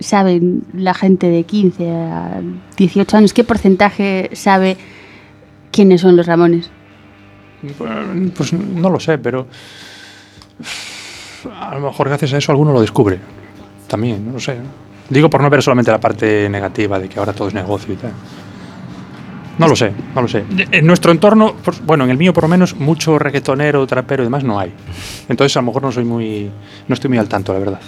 saben 0.00 0.64
la 0.74 0.94
gente 0.94 1.28
de 1.28 1.44
15 1.44 1.90
a 1.92 2.40
18 2.76 3.16
años 3.16 3.32
qué 3.32 3.44
porcentaje 3.44 4.30
sabe 4.32 4.76
quiénes 5.70 6.00
son 6.00 6.16
los 6.16 6.26
Ramones? 6.26 6.72
Pues 8.36 8.52
no 8.52 8.90
lo 8.90 8.98
sé, 8.98 9.16
pero 9.18 9.46
a 11.56 11.76
lo 11.76 11.82
mejor 11.82 12.08
gracias 12.08 12.32
a 12.32 12.38
eso 12.38 12.50
alguno 12.50 12.72
lo 12.72 12.80
descubre. 12.80 13.20
También, 13.86 14.26
no 14.26 14.32
lo 14.32 14.40
sé. 14.40 14.56
Digo 15.10 15.30
por 15.30 15.40
no 15.42 15.48
ver 15.50 15.62
solamente 15.62 15.90
la 15.90 16.00
parte 16.00 16.48
negativa 16.48 16.98
de 16.98 17.08
que 17.08 17.18
ahora 17.18 17.32
todo 17.32 17.48
es 17.48 17.54
negocio 17.54 17.94
y 17.94 17.96
tal. 17.96 18.12
No 19.58 19.66
lo 19.66 19.74
sé, 19.74 19.92
no 20.14 20.22
lo 20.22 20.28
sé. 20.28 20.44
En 20.70 20.86
nuestro 20.86 21.10
entorno, 21.10 21.54
bueno, 21.84 22.04
en 22.04 22.10
el 22.10 22.16
mío 22.16 22.32
por 22.32 22.44
lo 22.44 22.48
menos, 22.48 22.76
mucho 22.76 23.18
reggaetonero, 23.18 23.84
trapero 23.86 24.22
y 24.22 24.26
demás 24.26 24.44
no 24.44 24.58
hay. 24.60 24.72
Entonces 25.28 25.56
a 25.56 25.60
lo 25.60 25.66
mejor 25.66 25.82
no 25.82 25.90
soy 25.90 26.04
muy, 26.04 26.50
no 26.86 26.94
estoy 26.94 27.08
muy 27.08 27.18
al 27.18 27.28
tanto, 27.28 27.52
la 27.52 27.58
verdad. 27.58 27.80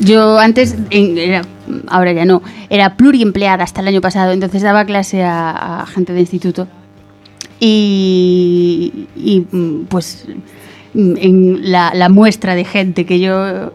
Yo 0.00 0.38
antes, 0.38 0.76
en- 0.90 1.16
era- 1.18 1.42
ahora 1.88 2.12
ya 2.12 2.24
no, 2.24 2.42
era 2.70 2.96
pluriempleada 2.96 3.62
hasta 3.62 3.80
el 3.82 3.88
año 3.88 4.00
pasado, 4.00 4.32
entonces 4.32 4.62
daba 4.62 4.84
clase 4.84 5.22
a, 5.22 5.82
a 5.82 5.86
gente 5.86 6.12
de 6.12 6.20
instituto. 6.20 6.66
Y, 7.60 9.06
y, 9.16 9.40
mm, 9.50 9.84
pues 9.88 10.26
mm, 10.94 11.14
en 11.18 11.58
la, 11.72 11.92
la 11.94 12.08
muestra 12.08 12.54
de 12.54 12.64
gente 12.64 13.04
que 13.06 13.20
yo 13.20 13.72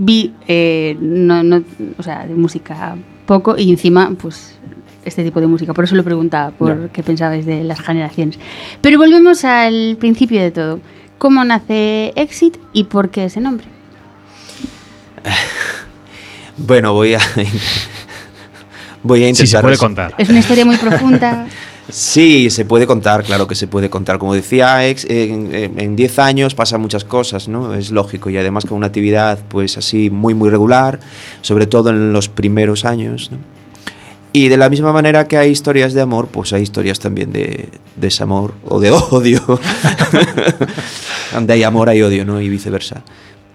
vi, 0.00 0.32
eh, 0.46 0.96
no, 1.00 1.42
no- 1.42 1.62
o 1.98 2.02
sea, 2.02 2.26
de 2.26 2.34
música 2.34 2.96
poco 3.26 3.56
y 3.58 3.70
encima, 3.70 4.10
pues 4.18 4.56
este 5.04 5.24
tipo 5.24 5.40
de 5.40 5.46
música. 5.46 5.74
Por 5.74 5.84
eso 5.84 5.94
lo 5.96 6.04
preguntaba, 6.04 6.50
por 6.52 6.90
qué 6.90 7.02
pensabais 7.02 7.44
de 7.44 7.64
las 7.64 7.80
generaciones. 7.80 8.38
Pero 8.80 8.98
volvemos 8.98 9.44
al 9.44 9.96
principio 9.98 10.40
de 10.40 10.50
todo. 10.50 10.80
¿Cómo 11.18 11.42
nace 11.44 12.12
Exit 12.14 12.56
y 12.72 12.84
por 12.84 13.10
qué 13.10 13.24
ese 13.26 13.40
nombre? 13.40 13.66
Bueno, 16.60 16.92
voy 16.92 17.14
a... 17.14 17.20
voy 19.04 19.22
a 19.22 19.28
intentar... 19.28 19.46
Sí, 19.46 19.52
se 19.56 19.60
puede 19.60 19.76
contar. 19.78 20.14
Es 20.18 20.28
una 20.28 20.40
historia 20.40 20.64
muy 20.64 20.76
profunda. 20.76 21.46
Sí, 21.90 22.50
se 22.50 22.64
puede 22.66 22.86
contar, 22.86 23.24
claro 23.24 23.46
que 23.46 23.54
se 23.54 23.66
puede 23.66 23.88
contar. 23.88 24.18
Como 24.18 24.34
decía 24.34 24.86
ex, 24.86 25.04
en 25.06 25.54
en- 25.54 25.80
en 25.80 25.96
10 25.96 26.18
años 26.18 26.54
pasan 26.54 26.80
muchas 26.82 27.04
cosas, 27.04 27.48
¿no? 27.48 27.74
Es 27.74 27.90
lógico. 27.90 28.28
Y 28.30 28.36
además 28.36 28.64
con 28.66 28.76
una 28.76 28.88
actividad 28.88 29.38
pues 29.48 29.78
así 29.78 30.10
muy, 30.10 30.34
muy 30.34 30.50
regular, 30.50 31.00
sobre 31.40 31.66
todo 31.66 31.90
en 31.90 32.12
los 32.12 32.28
primeros 32.28 32.84
años, 32.84 33.30
¿no? 33.30 33.38
Y 34.30 34.48
de 34.48 34.58
la 34.58 34.68
misma 34.68 34.92
manera 34.92 35.26
que 35.26 35.38
hay 35.38 35.50
historias 35.50 35.94
de 35.94 36.02
amor, 36.02 36.28
pues 36.28 36.52
hay 36.52 36.62
historias 36.62 36.98
también 37.00 37.32
de 37.32 37.70
desamor 37.96 38.52
o 38.66 38.78
de 38.78 38.90
odio. 39.10 39.40
Donde 41.32 41.52
hay 41.54 41.62
amor 41.62 41.88
hay 41.88 42.02
odio, 42.02 42.24
¿no? 42.24 42.40
Y 42.40 42.48
viceversa. 42.48 43.02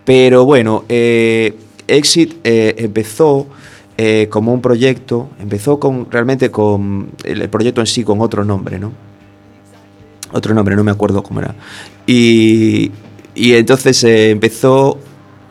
Pero 0.06 0.46
bueno, 0.46 0.84
eh, 0.90 1.56
Exit 1.88 2.36
eh, 2.44 2.76
empezó 2.80 3.48
eh, 3.98 4.28
como 4.30 4.54
un 4.54 4.62
proyecto, 4.62 5.30
empezó 5.40 5.80
con 5.80 6.10
realmente 6.10 6.50
con 6.52 7.12
el, 7.24 7.48
proyecto 7.50 7.82
en 7.82 7.88
sí 7.88 8.04
con 8.04 8.22
otro 8.22 8.44
nombre, 8.44 8.80
¿no? 8.80 8.92
Otro 10.32 10.54
nombre, 10.56 10.76
no 10.76 10.84
me 10.84 10.92
acuerdo 10.92 11.22
cómo 11.22 11.40
era. 11.42 11.54
Y, 12.08 12.92
y 13.36 13.54
entonces 13.54 14.04
eh, 14.04 14.32
empezó 14.32 14.98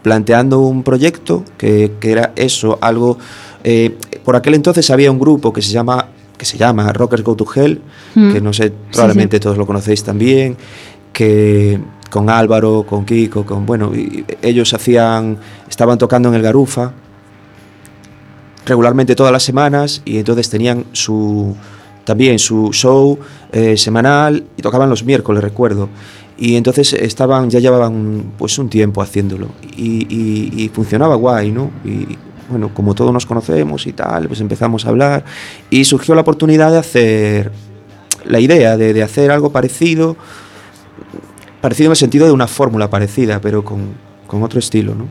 planteando 0.03 0.59
un 0.61 0.83
proyecto 0.83 1.45
que, 1.57 1.93
que 2.01 2.11
era 2.11 2.33
eso, 2.35 2.79
algo... 2.81 3.17
eh, 3.63 3.97
por 4.25 4.35
aquel 4.35 4.55
entonces 4.55 4.91
había 4.91 5.11
un 5.13 5.21
grupo 5.21 5.53
que 5.53 5.63
se 5.63 5.71
llama 5.73 6.09
que 6.37 6.45
se 6.45 6.59
llama 6.59 6.93
Rockers 6.93 7.23
Go 7.23 7.37
to 7.37 7.47
Hell, 7.55 7.81
Mm. 8.17 8.33
que 8.33 8.41
no 8.41 8.53
sé, 8.53 8.73
probablemente 8.93 9.39
todos 9.39 9.57
lo 9.57 9.65
conocéis 9.65 10.03
también, 10.03 10.57
que 11.13 11.79
con 12.11 12.29
Álvaro, 12.29 12.85
con 12.87 13.05
Kiko, 13.07 13.47
con 13.47 13.65
bueno, 13.65 13.95
y 13.95 14.25
ellos 14.43 14.75
hacían, 14.75 15.39
estaban 15.71 15.99
tocando 15.99 16.29
en 16.31 16.35
el 16.35 16.43
Garufa 16.43 16.93
regularmente 18.66 19.14
todas 19.14 19.33
las 19.33 19.42
semanas 19.42 20.02
y 20.04 20.19
entonces 20.19 20.49
tenían 20.50 20.85
su 20.92 21.54
también 22.04 22.38
su 22.38 22.71
show 22.73 23.19
eh, 23.52 23.76
semanal 23.76 24.45
y 24.57 24.62
tocaban 24.62 24.90
los 24.90 25.04
miércoles, 25.04 25.42
recuerdo. 25.42 25.88
Y 26.37 26.57
entonces 26.57 26.92
estaban, 26.95 27.49
ya 27.50 27.61
llevaban 27.61 28.33
pues 28.37 28.59
un 28.59 28.69
tiempo 28.69 29.00
haciéndolo 29.02 29.49
y, 29.76 30.07
y- 30.12 30.64
y 30.64 30.69
funcionaba 30.71 31.14
guay, 31.14 31.52
¿no? 31.52 31.71
Y 31.85 32.19
bueno, 32.49 32.75
como 32.75 32.95
todos 32.95 33.12
nos 33.12 33.25
conocemos 33.25 33.87
y 33.87 33.92
tal, 33.92 34.26
pues 34.26 34.40
empezamos 34.40 34.85
a 34.85 34.88
hablar 34.88 35.25
y 35.71 35.85
surgió 35.85 36.14
la 36.16 36.23
oportunidad 36.23 36.73
de 36.73 36.78
hacer 36.78 37.52
la 38.25 38.40
idea 38.40 38.76
de, 38.76 38.92
de 38.92 39.02
hacer 39.02 39.31
algo 39.31 39.52
parecido, 39.52 40.16
parecido 41.61 41.87
en 41.88 41.92
el 41.92 41.97
sentido 41.97 42.26
de 42.26 42.33
una 42.33 42.49
fórmula 42.49 42.90
parecida, 42.90 43.40
pero 43.40 43.64
con, 43.64 43.81
con 44.26 44.42
otro 44.42 44.59
estilo, 44.59 44.95
¿no? 44.95 45.07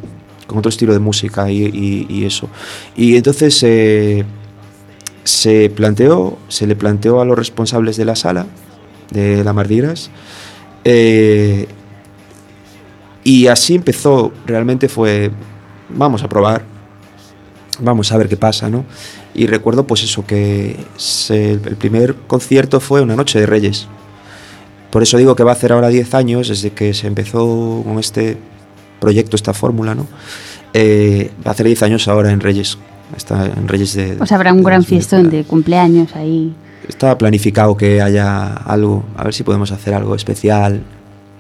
Con 0.52 0.60
otro 0.60 0.70
estilo 0.70 0.92
de 0.94 1.00
música 1.00 1.50
y, 1.50 1.64
y- 1.64 2.06
y 2.10 2.26
eso. 2.26 2.50
Y 2.96 3.16
entonces 3.16 3.58
eh, 3.64 4.26
se 5.24 5.70
planteó, 5.70 6.38
se 6.50 6.68
le 6.68 6.76
planteó 6.76 7.22
a 7.22 7.26
los 7.26 7.38
responsables 7.38 7.96
de 7.96 8.04
la 8.06 8.16
sala, 8.18 8.46
de 9.12 9.44
la 9.46 9.54
Mardiras, 9.54 10.10
eh, 10.84 11.68
y 13.24 13.48
así 13.48 13.76
empezó, 13.76 14.32
realmente 14.46 14.90
fue, 14.90 15.32
vamos 15.90 16.24
a 16.24 16.28
probar, 16.28 16.64
vamos 17.80 18.12
a 18.12 18.18
ver 18.18 18.28
qué 18.28 18.36
pasa, 18.38 18.70
¿no? 18.70 18.84
Y 19.34 19.46
recuerdo 19.48 19.86
pues 19.88 20.04
eso, 20.04 20.26
que 20.26 20.76
se- 20.98 21.52
el 21.52 21.78
primer 21.78 22.16
concierto 22.28 22.80
fue 22.80 23.02
una 23.02 23.16
noche 23.16 23.40
de 23.40 23.46
Reyes. 23.46 23.88
Por 24.90 25.04
eso 25.04 25.18
digo 25.18 25.36
que 25.36 25.44
va 25.44 25.52
a 25.52 25.54
hacer 25.54 25.72
ahora 25.72 25.88
10 25.88 26.14
años 26.16 26.50
desde 26.50 26.72
que 26.72 26.94
se 26.94 27.08
empezó 27.08 27.82
con 27.86 27.98
este 28.00 28.38
proyecto, 29.02 29.36
esta 29.36 29.54
fórmula, 29.54 29.94
¿no? 29.96 30.08
Eh, 30.74 31.32
va 31.46 31.50
a 31.52 31.54
hacer 31.54 31.66
10 31.66 31.84
años 31.84 32.08
ahora 32.08 32.32
en 32.32 32.40
Reyes. 32.40 32.78
Está 33.18 33.46
en 33.48 33.68
Reyes 33.68 33.94
de. 33.96 34.16
O 34.22 34.26
sea, 34.26 34.38
habrá 34.38 34.54
un 34.54 34.60
de 34.60 34.64
gran 34.64 34.80
2000. 34.82 34.88
fiestón 34.98 35.30
de 35.30 35.44
cumpleaños 35.44 36.16
ahí. 36.16 36.54
Está 36.88 37.18
planificado 37.18 37.76
que 37.76 38.02
haya 38.02 38.54
algo. 38.54 39.04
A 39.18 39.26
ver 39.26 39.34
si 39.34 39.44
podemos 39.44 39.72
hacer 39.74 39.94
algo 39.94 40.16
especial. 40.16 40.82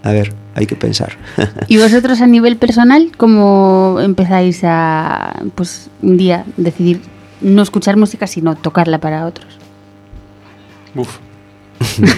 A 0.04 0.12
ver, 0.12 0.34
hay 0.56 0.66
que 0.66 0.76
pensar. 0.76 1.14
¿Y 1.70 1.78
vosotros 1.78 2.20
a 2.22 2.28
nivel 2.28 2.58
personal, 2.58 3.12
cómo 3.16 4.00
empezáis 4.02 4.62
a, 4.64 5.34
pues, 5.56 5.90
un 6.02 6.18
día 6.18 6.44
decidir 6.58 7.00
no 7.40 7.62
escuchar 7.62 7.96
música, 7.98 8.28
sino 8.28 8.56
tocarla 8.56 9.00
para 9.00 9.26
otros? 9.26 9.48
Uf. 10.96 11.20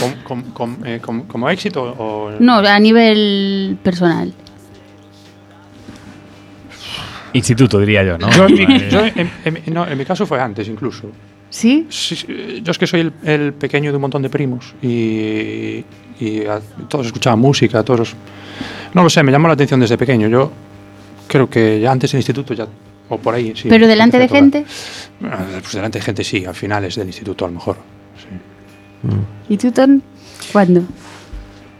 ¿Con- 0.00 0.14
con- 0.24 0.50
con- 0.52 0.86
eh, 0.86 1.00
¿Como 1.02 1.50
éxito 1.50 1.82
o...? 1.82 2.30
No, 2.40 2.54
a 2.58 2.78
nivel 2.78 3.76
personal. 3.82 4.32
Instituto, 7.32 7.78
diría 7.78 8.02
yo, 8.04 8.18
¿no? 8.18 8.30
Yo, 8.32 8.46
en 8.46 8.54
mi, 8.54 8.66
yo 8.90 9.00
en- 9.04 9.30
en- 9.44 9.62
no, 9.74 9.86
en 9.86 9.96
mi 9.98 10.04
caso 10.04 10.26
fue 10.26 10.40
antes 10.40 10.66
incluso. 10.68 11.08
¿Sí? 11.48 11.86
Sí, 11.88 12.60
yo 12.62 12.70
es 12.70 12.78
que 12.78 12.86
soy 12.86 13.00
el, 13.00 13.12
el 13.24 13.52
pequeño 13.52 13.90
de 13.90 13.96
un 13.96 14.02
montón 14.02 14.22
de 14.22 14.30
primos 14.30 14.74
y, 14.82 15.84
y 16.20 16.44
a- 16.48 16.60
todos 16.88 17.06
escuchaban 17.06 17.38
música, 17.38 17.82
todos... 17.82 18.14
No 18.94 19.02
lo 19.02 19.10
sé, 19.10 19.22
me 19.22 19.32
llamó 19.32 19.48
la 19.48 19.54
atención 19.54 19.80
desde 19.80 19.96
pequeño. 19.98 20.28
Yo 20.28 20.50
creo 21.28 21.48
que 21.50 21.80
ya 21.80 21.90
antes 21.92 22.12
del 22.12 22.18
instituto 22.20 22.54
ya... 22.54 22.66
O 23.08 23.18
por 23.18 23.34
ahí, 23.34 23.52
sí. 23.56 23.68
¿Pero 23.68 23.88
delante 23.88 24.18
de 24.20 24.28
gente? 24.28 24.64
Ah, 25.24 25.44
Pues 25.60 25.72
delante 25.72 25.98
de 25.98 26.04
gente 26.04 26.22
sí, 26.22 26.44
a 26.44 26.54
finales 26.54 26.94
del 26.94 27.08
instituto 27.08 27.44
a 27.44 27.48
lo 27.48 27.54
mejor. 27.54 27.76
sí. 28.16 29.08
¿Y 29.48 29.56
tú, 29.56 29.72
Ton? 29.72 30.02
¿Cuándo? 30.52 30.82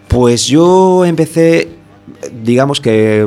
Pues 0.09 0.47
yo 0.47 1.05
empecé, 1.05 1.69
digamos 2.43 2.81
que 2.81 3.25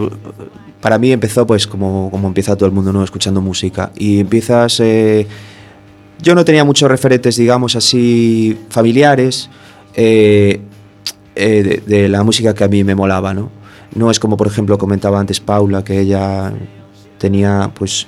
para 0.84 1.00
mí 1.00 1.12
empezó 1.12 1.48
pues 1.48 1.66
como, 1.66 2.12
como 2.12 2.28
empieza 2.28 2.56
todo 2.56 2.68
el 2.68 2.74
mundo, 2.76 2.94
¿no? 2.94 3.04
Escuchando 3.04 3.42
música. 3.42 3.92
Y 3.96 4.20
empiezas... 4.20 4.80
eh, 4.82 5.26
yo 6.22 6.36
no 6.36 6.46
tenía 6.46 6.64
muchos 6.64 6.88
referentes, 6.90 7.36
digamos 7.38 7.76
así, 7.76 8.58
familiares 8.70 9.50
eh, 9.96 10.62
eh, 11.36 11.82
de, 11.88 11.96
de 12.02 12.10
la 12.10 12.22
música 12.24 12.54
que 12.54 12.64
a 12.64 12.68
mí 12.68 12.84
me 12.84 12.96
molaba, 12.96 13.34
¿no? 13.34 13.50
No 13.96 14.10
es 14.12 14.20
como, 14.20 14.38
por 14.38 14.48
ejemplo, 14.48 14.78
comentaba 14.78 15.20
antes 15.20 15.40
Paula, 15.40 15.84
que 15.84 16.00
ella 16.00 16.54
tenía 17.18 17.72
pues 17.74 18.08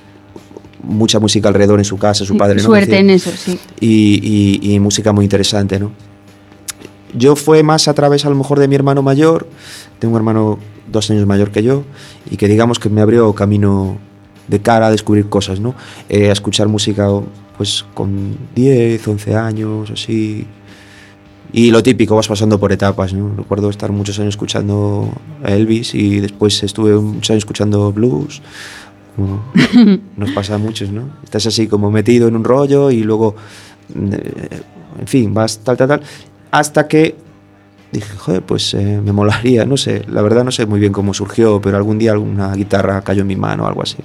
mucha 0.82 1.18
música 1.18 1.48
alrededor 1.48 1.78
en 1.78 1.84
su 1.84 1.98
casa, 1.98 2.24
su 2.24 2.36
padre, 2.36 2.56
¿no? 2.56 2.62
Suerte 2.62 2.86
Decía- 2.92 3.00
en 3.00 3.10
eso, 3.10 3.30
sí. 3.36 3.58
y, 3.80 4.60
y- 4.62 4.74
y 4.74 4.80
música 4.80 5.12
muy 5.12 5.24
interesante, 5.24 5.78
¿no? 5.80 5.92
Yo 7.14 7.36
fue 7.36 7.62
más 7.62 7.88
a 7.88 7.94
través 7.94 8.24
a 8.24 8.30
lo 8.30 8.36
mejor 8.36 8.58
de 8.58 8.68
mi 8.68 8.74
hermano 8.74 9.02
mayor, 9.02 9.46
tengo 9.98 10.14
un 10.14 10.20
hermano 10.20 10.58
dos 10.90 11.10
años 11.10 11.26
mayor 11.26 11.50
que 11.50 11.62
yo, 11.62 11.84
y 12.30 12.36
que 12.36 12.48
digamos 12.48 12.78
que 12.78 12.88
me 12.88 13.00
abrió 13.00 13.32
camino 13.32 13.98
de 14.48 14.60
cara 14.60 14.86
a 14.86 14.90
descubrir 14.90 15.28
cosas, 15.28 15.60
¿no? 15.60 15.74
Eh, 16.08 16.28
a 16.28 16.32
escuchar 16.32 16.68
música 16.68 17.08
pues 17.56 17.84
con 17.94 18.36
10, 18.54 19.06
11 19.06 19.34
años, 19.34 19.90
así. 19.90 20.46
Y 21.52 21.70
lo 21.70 21.82
típico, 21.82 22.16
vas 22.16 22.28
pasando 22.28 22.60
por 22.60 22.72
etapas, 22.72 23.14
¿no? 23.14 23.34
Recuerdo 23.34 23.70
estar 23.70 23.92
muchos 23.92 24.18
años 24.18 24.34
escuchando 24.34 25.10
a 25.42 25.52
Elvis 25.52 25.94
y 25.94 26.20
después 26.20 26.62
estuve 26.62 26.94
muchos 26.96 27.30
años 27.30 27.42
escuchando 27.42 27.92
blues. 27.92 28.42
Como 29.14 29.42
nos 30.16 30.30
pasa 30.32 30.56
a 30.56 30.58
muchos, 30.58 30.90
¿no? 30.90 31.08
Estás 31.24 31.46
así 31.46 31.66
como 31.66 31.90
metido 31.90 32.28
en 32.28 32.36
un 32.36 32.44
rollo 32.44 32.90
y 32.90 33.02
luego, 33.02 33.36
eh, 33.94 34.60
en 35.00 35.06
fin, 35.06 35.32
vas 35.32 35.58
tal, 35.60 35.76
tal, 35.76 35.88
tal, 35.88 36.02
hasta 36.58 36.88
que 36.88 37.16
dije, 37.92 38.14
joder, 38.16 38.42
pues 38.42 38.74
eh, 38.74 39.00
me 39.02 39.12
molaría, 39.12 39.64
no 39.64 39.76
sé, 39.76 40.02
la 40.08 40.20
verdad 40.20 40.44
no 40.44 40.50
sé 40.50 40.66
muy 40.66 40.80
bien 40.80 40.92
cómo 40.92 41.14
surgió, 41.14 41.60
pero 41.62 41.76
algún 41.78 41.98
día 41.98 42.12
alguna 42.12 42.52
guitarra 42.54 43.00
cayó 43.00 43.22
en 43.22 43.28
mi 43.28 43.36
mano 43.36 43.64
o 43.64 43.66
algo 43.68 43.82
así. 43.82 43.96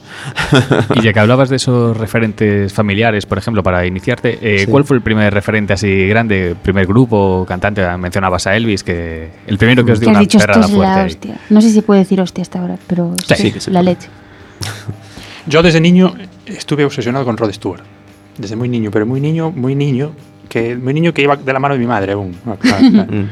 Y 0.95 1.01
ya 1.01 1.11
que 1.13 1.19
hablabas 1.19 1.49
de 1.49 1.57
esos 1.57 1.97
referentes 1.97 2.71
familiares, 2.71 3.25
por 3.25 3.37
ejemplo, 3.37 3.63
para 3.63 3.85
iniciarte, 3.85 4.37
eh, 4.41 4.59
Sí. 4.59 4.67
¿cuál 4.67 4.85
fue 4.85 4.95
el 4.97 5.03
primer 5.03 5.33
referente 5.33 5.73
así 5.73 6.07
grande, 6.07 6.55
primer 6.61 6.85
grupo, 6.85 7.43
cantante? 7.47 7.81
Mencionabas 7.97 8.47
a 8.47 8.55
Elvis, 8.55 8.83
que 8.83 9.29
el 9.47 9.57
primero 9.57 9.83
que 9.83 9.91
os 9.93 9.99
dio 9.99 10.09
una 10.09 10.19
dicho 10.19 10.37
esto 10.37 10.47
perrada 10.47 10.67
es 10.67 10.71
fuerte. 10.73 10.95
la 10.99 11.05
hostia. 11.05 11.35
No 11.49 11.61
sé 11.61 11.69
si 11.71 11.81
puede 11.81 12.01
decir 12.01 12.21
hostia 12.21 12.43
hasta 12.43 12.59
ahora, 12.59 12.77
pero 12.87 13.13
Sí, 13.27 13.35
sí, 13.35 13.53
se 13.59 13.71
la 13.71 13.81
leche. 13.81 14.07
Yo 15.47 15.63
desde 15.63 15.81
niño 15.81 16.13
estuve 16.45 16.85
obsesionado 16.85 17.25
con 17.25 17.35
Rod 17.35 17.51
Stewart. 17.51 17.81
Desde 18.37 18.55
muy 18.55 18.69
niño, 18.69 18.91
pero 18.91 19.05
muy 19.05 19.19
niño, 19.19 19.51
muy 19.51 19.75
niño, 19.75 20.11
que 20.51 20.75
muy 20.75 20.93
niño 20.93 21.13
que 21.13 21.21
iba 21.21 21.37
de 21.37 21.53
la 21.53 21.59
mano 21.59 21.75
de 21.75 21.79
mi 21.79 21.87
madre 21.87 22.11
aún. 22.11 22.35
Ah, 22.45 22.57
claro, 22.59 22.85
claro. 22.91 23.13
Mm. 23.13 23.29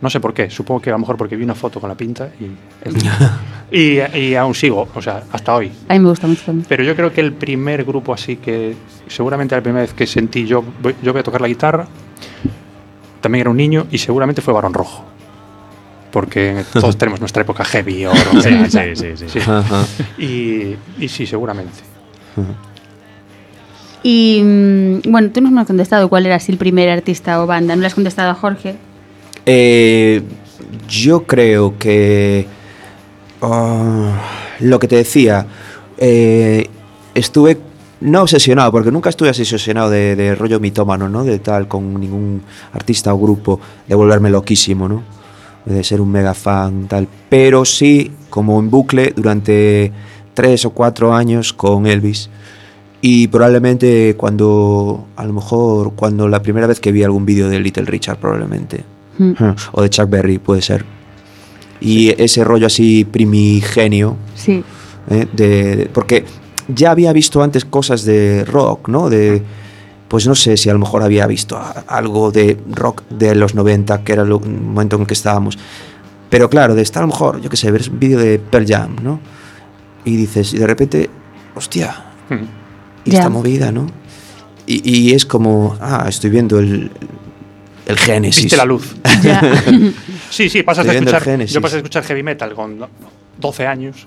No 0.00 0.08
sé 0.10 0.20
por 0.20 0.32
qué, 0.32 0.48
supongo 0.48 0.80
que 0.80 0.90
a 0.90 0.92
lo 0.92 1.00
mejor 1.00 1.16
porque 1.16 1.34
vi 1.34 1.42
una 1.42 1.56
foto 1.56 1.80
con 1.80 1.88
la 1.88 1.96
pinta 1.96 2.30
y, 2.40 3.76
y, 3.76 4.00
y 4.16 4.34
aún 4.36 4.54
sigo, 4.54 4.88
o 4.94 5.02
sea, 5.02 5.24
hasta 5.32 5.54
hoy. 5.56 5.72
A 5.88 5.94
mí 5.94 5.98
me 6.00 6.08
gusta 6.08 6.28
mucho 6.28 6.42
también. 6.44 6.66
Pero 6.68 6.84
yo 6.84 6.94
creo 6.94 7.12
que 7.12 7.20
el 7.20 7.32
primer 7.32 7.84
grupo 7.84 8.14
así 8.14 8.36
que 8.36 8.76
seguramente 9.08 9.56
la 9.56 9.60
primera 9.60 9.82
vez 9.82 9.92
que 9.92 10.06
sentí 10.06 10.46
yo 10.46 10.64
voy, 10.80 10.94
yo 11.02 11.12
voy 11.12 11.20
a 11.20 11.22
tocar 11.24 11.40
la 11.40 11.48
guitarra, 11.48 11.86
también 13.20 13.40
era 13.40 13.50
un 13.50 13.56
niño 13.56 13.86
y 13.90 13.98
seguramente 13.98 14.40
fue 14.40 14.54
Barón 14.54 14.72
Rojo. 14.72 15.04
Porque 16.12 16.64
todos 16.72 16.96
tenemos 16.96 17.18
nuestra 17.18 17.42
época 17.42 17.64
heavy 17.64 18.06
o 18.06 18.14
Sí, 18.14 18.50
sí, 18.68 18.78
sí, 18.94 19.16
sí. 19.16 19.40
Sí. 19.40 19.40
Y, 20.18 20.76
y 21.04 21.08
sí, 21.08 21.26
seguramente. 21.26 21.78
Y 24.02 24.40
mm, 24.42 25.10
bueno, 25.10 25.30
tú 25.30 25.40
no 25.40 25.50
me 25.50 25.60
has 25.60 25.66
contestado 25.66 26.08
cuál 26.08 26.26
era 26.26 26.36
así 26.36 26.52
el 26.52 26.58
primer 26.58 26.88
artista 26.88 27.42
o 27.42 27.46
banda. 27.46 27.74
No 27.76 27.82
le 27.82 27.86
has 27.86 27.94
contestado 27.94 28.30
a 28.30 28.34
Jorge. 28.34 28.76
Eh, 29.46 30.22
yo 30.88 31.24
creo 31.24 31.78
que 31.78 32.46
ah, 33.40 34.20
lo 34.60 34.78
que 34.78 34.88
te 34.88 34.96
decía, 34.96 35.46
eh, 35.98 36.66
estuve 37.14 37.58
no 38.00 38.22
obsesionado, 38.22 38.72
porque 38.72 38.90
nunca 38.90 39.10
estuve 39.10 39.28
así 39.28 39.42
obsesionado 39.42 39.90
de, 39.90 40.16
de 40.16 40.34
rollo 40.34 40.58
mitómano, 40.58 41.08
¿no? 41.08 41.22
De 41.24 41.38
tal, 41.38 41.68
con 41.68 42.00
ningún 42.00 42.42
artista 42.72 43.14
o 43.14 43.18
grupo, 43.18 43.60
de 43.86 43.94
volverme 43.94 44.28
loquísimo, 44.30 44.88
¿no? 44.88 45.04
De 45.64 45.84
ser 45.84 46.00
un 46.00 46.10
mega 46.10 46.34
fan, 46.34 46.88
tal. 46.88 47.06
Pero 47.28 47.64
sí, 47.64 48.10
como 48.28 48.58
en 48.58 48.70
bucle, 48.70 49.12
durante 49.14 49.92
tres 50.34 50.64
o 50.64 50.70
cuatro 50.70 51.14
años 51.14 51.52
con 51.52 51.86
Elvis. 51.86 52.28
Y 53.04 53.26
probablemente 53.26 54.14
cuando, 54.16 55.08
a 55.16 55.24
lo 55.24 55.32
mejor, 55.32 55.92
cuando 55.94 56.28
la 56.28 56.40
primera 56.40 56.66
vez 56.68 56.78
que 56.80 56.92
vi 56.92 57.02
algún 57.02 57.26
vídeo 57.26 57.48
de 57.48 57.58
Little 57.58 57.84
Richard, 57.84 58.18
probablemente. 58.18 58.84
Mm. 59.18 59.32
O 59.72 59.82
de 59.82 59.90
Chuck 59.90 60.08
Berry, 60.08 60.38
puede 60.38 60.62
ser. 60.62 60.84
Y 61.80 62.10
ese 62.22 62.44
rollo 62.44 62.66
así 62.68 63.04
primigenio, 63.04 64.16
Sí. 64.36 64.62
¿eh? 65.10 65.26
de, 65.32 65.76
de- 65.76 65.86
porque 65.86 66.24
ya 66.68 66.92
había 66.92 67.12
visto 67.12 67.42
antes 67.42 67.64
cosas 67.64 68.04
de 68.04 68.44
rock, 68.44 68.88
¿no? 68.88 69.10
De, 69.10 69.42
pues 70.06 70.28
no 70.28 70.36
sé 70.36 70.56
si 70.56 70.70
a 70.70 70.72
lo 70.72 70.78
mejor 70.78 71.02
había 71.02 71.26
visto 71.26 71.60
algo 71.88 72.30
de 72.30 72.56
rock 72.70 73.02
de 73.10 73.34
los 73.34 73.56
90, 73.56 74.04
que 74.04 74.12
era 74.12 74.22
un 74.22 74.66
momento 74.72 74.94
en 74.94 75.02
el 75.02 75.08
que 75.08 75.14
estábamos. 75.14 75.58
Pero 76.30 76.48
claro, 76.48 76.76
de 76.76 76.82
estar 76.82 77.02
a 77.02 77.06
lo 77.06 77.12
mejor, 77.12 77.40
yo 77.40 77.50
qué 77.50 77.56
sé, 77.56 77.68
ver 77.72 77.82
un 77.90 77.98
vídeo 77.98 78.18
de 78.20 78.38
Pearl 78.38 78.64
Jam, 78.66 78.96
¿no? 79.02 79.18
Y 80.04 80.14
dices, 80.16 80.54
y 80.54 80.58
de 80.58 80.66
repente, 80.68 81.10
hostia, 81.56 81.96
Mm. 82.30 82.61
Y 83.04 83.10
Ya. 83.10 83.18
esta 83.18 83.28
movida, 83.30 83.72
¿no? 83.72 83.86
Y, 84.66 84.88
y 85.10 85.14
es 85.14 85.26
como, 85.26 85.76
ah, 85.80 86.06
estoy 86.08 86.30
viendo 86.30 86.58
el, 86.58 86.90
el 87.86 87.98
Génesis. 87.98 88.44
Viste 88.44 88.56
la 88.56 88.64
luz. 88.64 88.94
Sí, 90.30 90.48
sí, 90.48 90.62
pasas 90.62 90.86
Estoy 90.86 90.94
de 91.00 91.04
escuchar. 91.10 91.22
Génesis. 91.22 91.52
Yo 91.54 91.60
pasé 91.60 91.74
de 91.76 91.80
escuchar 91.80 92.04
heavy 92.04 92.22
metal 92.22 92.54
con 92.54 92.78
do- 92.78 92.88
12 93.38 93.66
años 93.66 94.06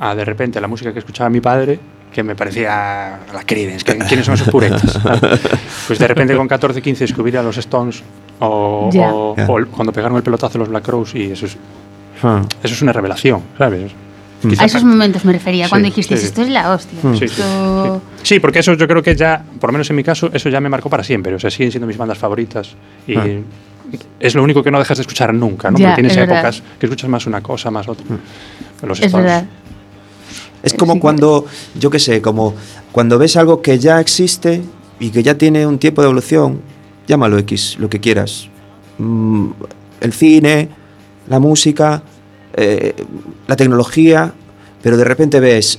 a 0.00 0.14
de 0.14 0.24
repente 0.24 0.60
la 0.62 0.66
música 0.68 0.92
que 0.94 0.98
escuchaba 1.00 1.28
mi 1.28 1.40
padre, 1.42 1.78
que 2.10 2.22
me 2.22 2.34
parecía 2.34 3.18
la 3.34 3.42
Creedence, 3.44 3.84
que, 3.84 3.98
¿quiénes 3.98 4.24
son 4.24 4.34
esos 4.36 4.48
puretas? 4.48 4.98
Pues 5.88 5.98
de 5.98 6.06
repente 6.08 6.34
con 6.36 6.46
14, 6.48 6.80
15 6.80 7.04
descubrí 7.04 7.34
a 7.36 7.42
los 7.42 7.56
Stones 7.58 8.02
o, 8.40 8.88
Ya. 8.92 9.12
o- 9.12 9.32
o 9.32 9.66
cuando 9.66 9.92
pegaron 9.92 10.16
el 10.16 10.22
pelotazo 10.22 10.56
los 10.58 10.68
Black 10.68 10.84
Crowes 10.84 11.14
y 11.14 11.32
eso 11.32 11.44
es, 11.46 11.56
Ah. 12.22 12.42
eso 12.62 12.74
es 12.74 12.82
una 12.82 12.92
revelación, 12.92 13.42
¿sabes? 13.58 13.92
Mm. 14.42 14.48
Quizá- 14.50 14.62
A 14.62 14.66
esos 14.66 14.84
momentos 14.84 15.24
me 15.24 15.32
refería, 15.32 15.64
Sí, 15.64 15.70
cuando 15.70 15.86
dijiste, 15.86 16.16
sí. 16.16 16.26
esto 16.26 16.42
es 16.42 16.48
la 16.48 16.72
hostia. 16.72 16.98
Mm. 17.02 17.12
Sí, 17.14 17.18
sí, 17.18 17.24
Esto- 17.26 18.02
Sí, 18.22 18.34
Sí, 18.34 18.40
porque 18.40 18.58
eso 18.60 18.74
yo 18.74 18.86
creo 18.86 19.02
que 19.02 19.16
ya, 19.16 19.42
por 19.60 19.70
lo 19.70 19.72
menos 19.72 19.88
en 19.90 19.96
mi 19.96 20.04
caso, 20.04 20.30
eso 20.32 20.48
ya 20.48 20.60
me 20.60 20.68
marcó 20.68 20.88
para 20.90 21.02
siempre. 21.02 21.34
O 21.34 21.38
sea, 21.40 21.50
siguen 21.50 21.70
siendo 21.72 21.86
mis 21.86 21.96
bandas 21.96 22.18
favoritas. 22.18 22.70
Y 23.06 23.16
Ah. 23.16 23.26
es 24.20 24.34
lo 24.34 24.42
único 24.42 24.62
que 24.62 24.70
no 24.70 24.78
dejas 24.78 24.98
de 24.98 25.02
escuchar 25.02 25.32
nunca, 25.34 25.70
¿no? 25.70 25.78
Ya, 25.78 25.88
porque 25.88 26.02
tienes 26.02 26.12
es 26.12 26.18
verdad. 26.18 26.38
épocas 26.40 26.62
que 26.78 26.86
escuchas 26.86 27.08
más 27.10 27.26
una 27.26 27.40
cosa, 27.42 27.70
más 27.70 27.88
otra. 27.88 28.04
Los 28.82 29.00
Es 29.00 29.12
verdad. 29.12 29.46
Es 30.62 30.74
como 30.74 30.98
cuando, 31.00 31.46
yo 31.78 31.88
qué 31.88 31.98
sé, 31.98 32.20
como 32.20 32.54
cuando 32.92 33.18
ves 33.18 33.36
algo 33.36 33.62
que 33.62 33.78
ya 33.78 34.00
existe 34.00 34.62
y 35.00 35.10
que 35.10 35.22
ya 35.22 35.36
tiene 35.38 35.66
un 35.66 35.78
tiempo 35.78 36.02
de 36.02 36.06
evolución, 36.06 36.60
llámalo 37.06 37.38
X, 37.38 37.76
lo 37.78 37.88
que 37.88 38.00
quieras. 38.00 38.48
Mm, 38.98 39.50
el 40.00 40.12
cine, 40.12 40.68
la 41.28 41.38
música, 41.38 42.02
eh, 42.58 42.94
la 43.46 43.56
tecnología, 43.56 44.32
pero 44.82 44.96
de 44.96 45.04
repente 45.04 45.40
ves, 45.40 45.78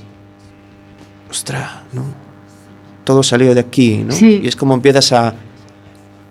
ostras, 1.30 1.70
¿no? 1.92 2.04
Todo 3.04 3.22
salió 3.22 3.54
de 3.54 3.60
aquí, 3.60 4.04
¿no? 4.04 4.12
Sí. 4.12 4.40
Y 4.42 4.48
es 4.48 4.56
como 4.56 4.74
empiezas 4.74 5.12
a, 5.12 5.34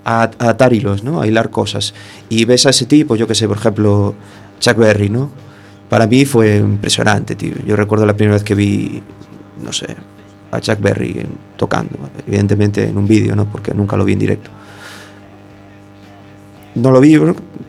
a, 0.05 0.21
a 0.21 0.49
atar 0.49 0.73
hilos, 0.73 1.03
¿no? 1.03 1.21
A 1.21 1.27
hilar 1.27 1.49
cosas. 1.49 1.93
Y 2.29 2.45
ves 2.45 2.65
a 2.65 2.69
ese 2.69 2.85
tipo, 2.85 3.15
yo 3.15 3.27
qué 3.27 3.35
sé, 3.35 3.47
por 3.47 3.57
ejemplo, 3.57 4.15
Chuck 4.59 4.77
Berry, 4.77 5.09
¿no? 5.09 5.29
para 5.89 6.05
mí 6.05 6.23
fue 6.23 6.57
impresionante, 6.57 7.35
tío. 7.35 7.55
Yo 7.65 7.75
recuerdo 7.75 8.05
la 8.05 8.15
primera 8.15 8.35
vez 8.35 8.43
que 8.43 8.55
vi, 8.55 9.01
no 9.63 9.73
sé, 9.73 9.87
a 10.51 10.61
Chuck 10.61 10.79
Berry 10.79 11.25
tocando, 11.57 11.97
evidentemente 12.25 12.87
en 12.87 12.97
un 12.97 13.07
vídeo, 13.07 13.35
¿no? 13.35 13.45
Porque 13.45 13.73
nunca 13.73 13.97
lo 13.97 14.05
vi 14.05 14.13
en 14.13 14.19
directo. 14.19 14.51
No 16.79 16.91
lo 16.91 16.99
vi 17.01 17.19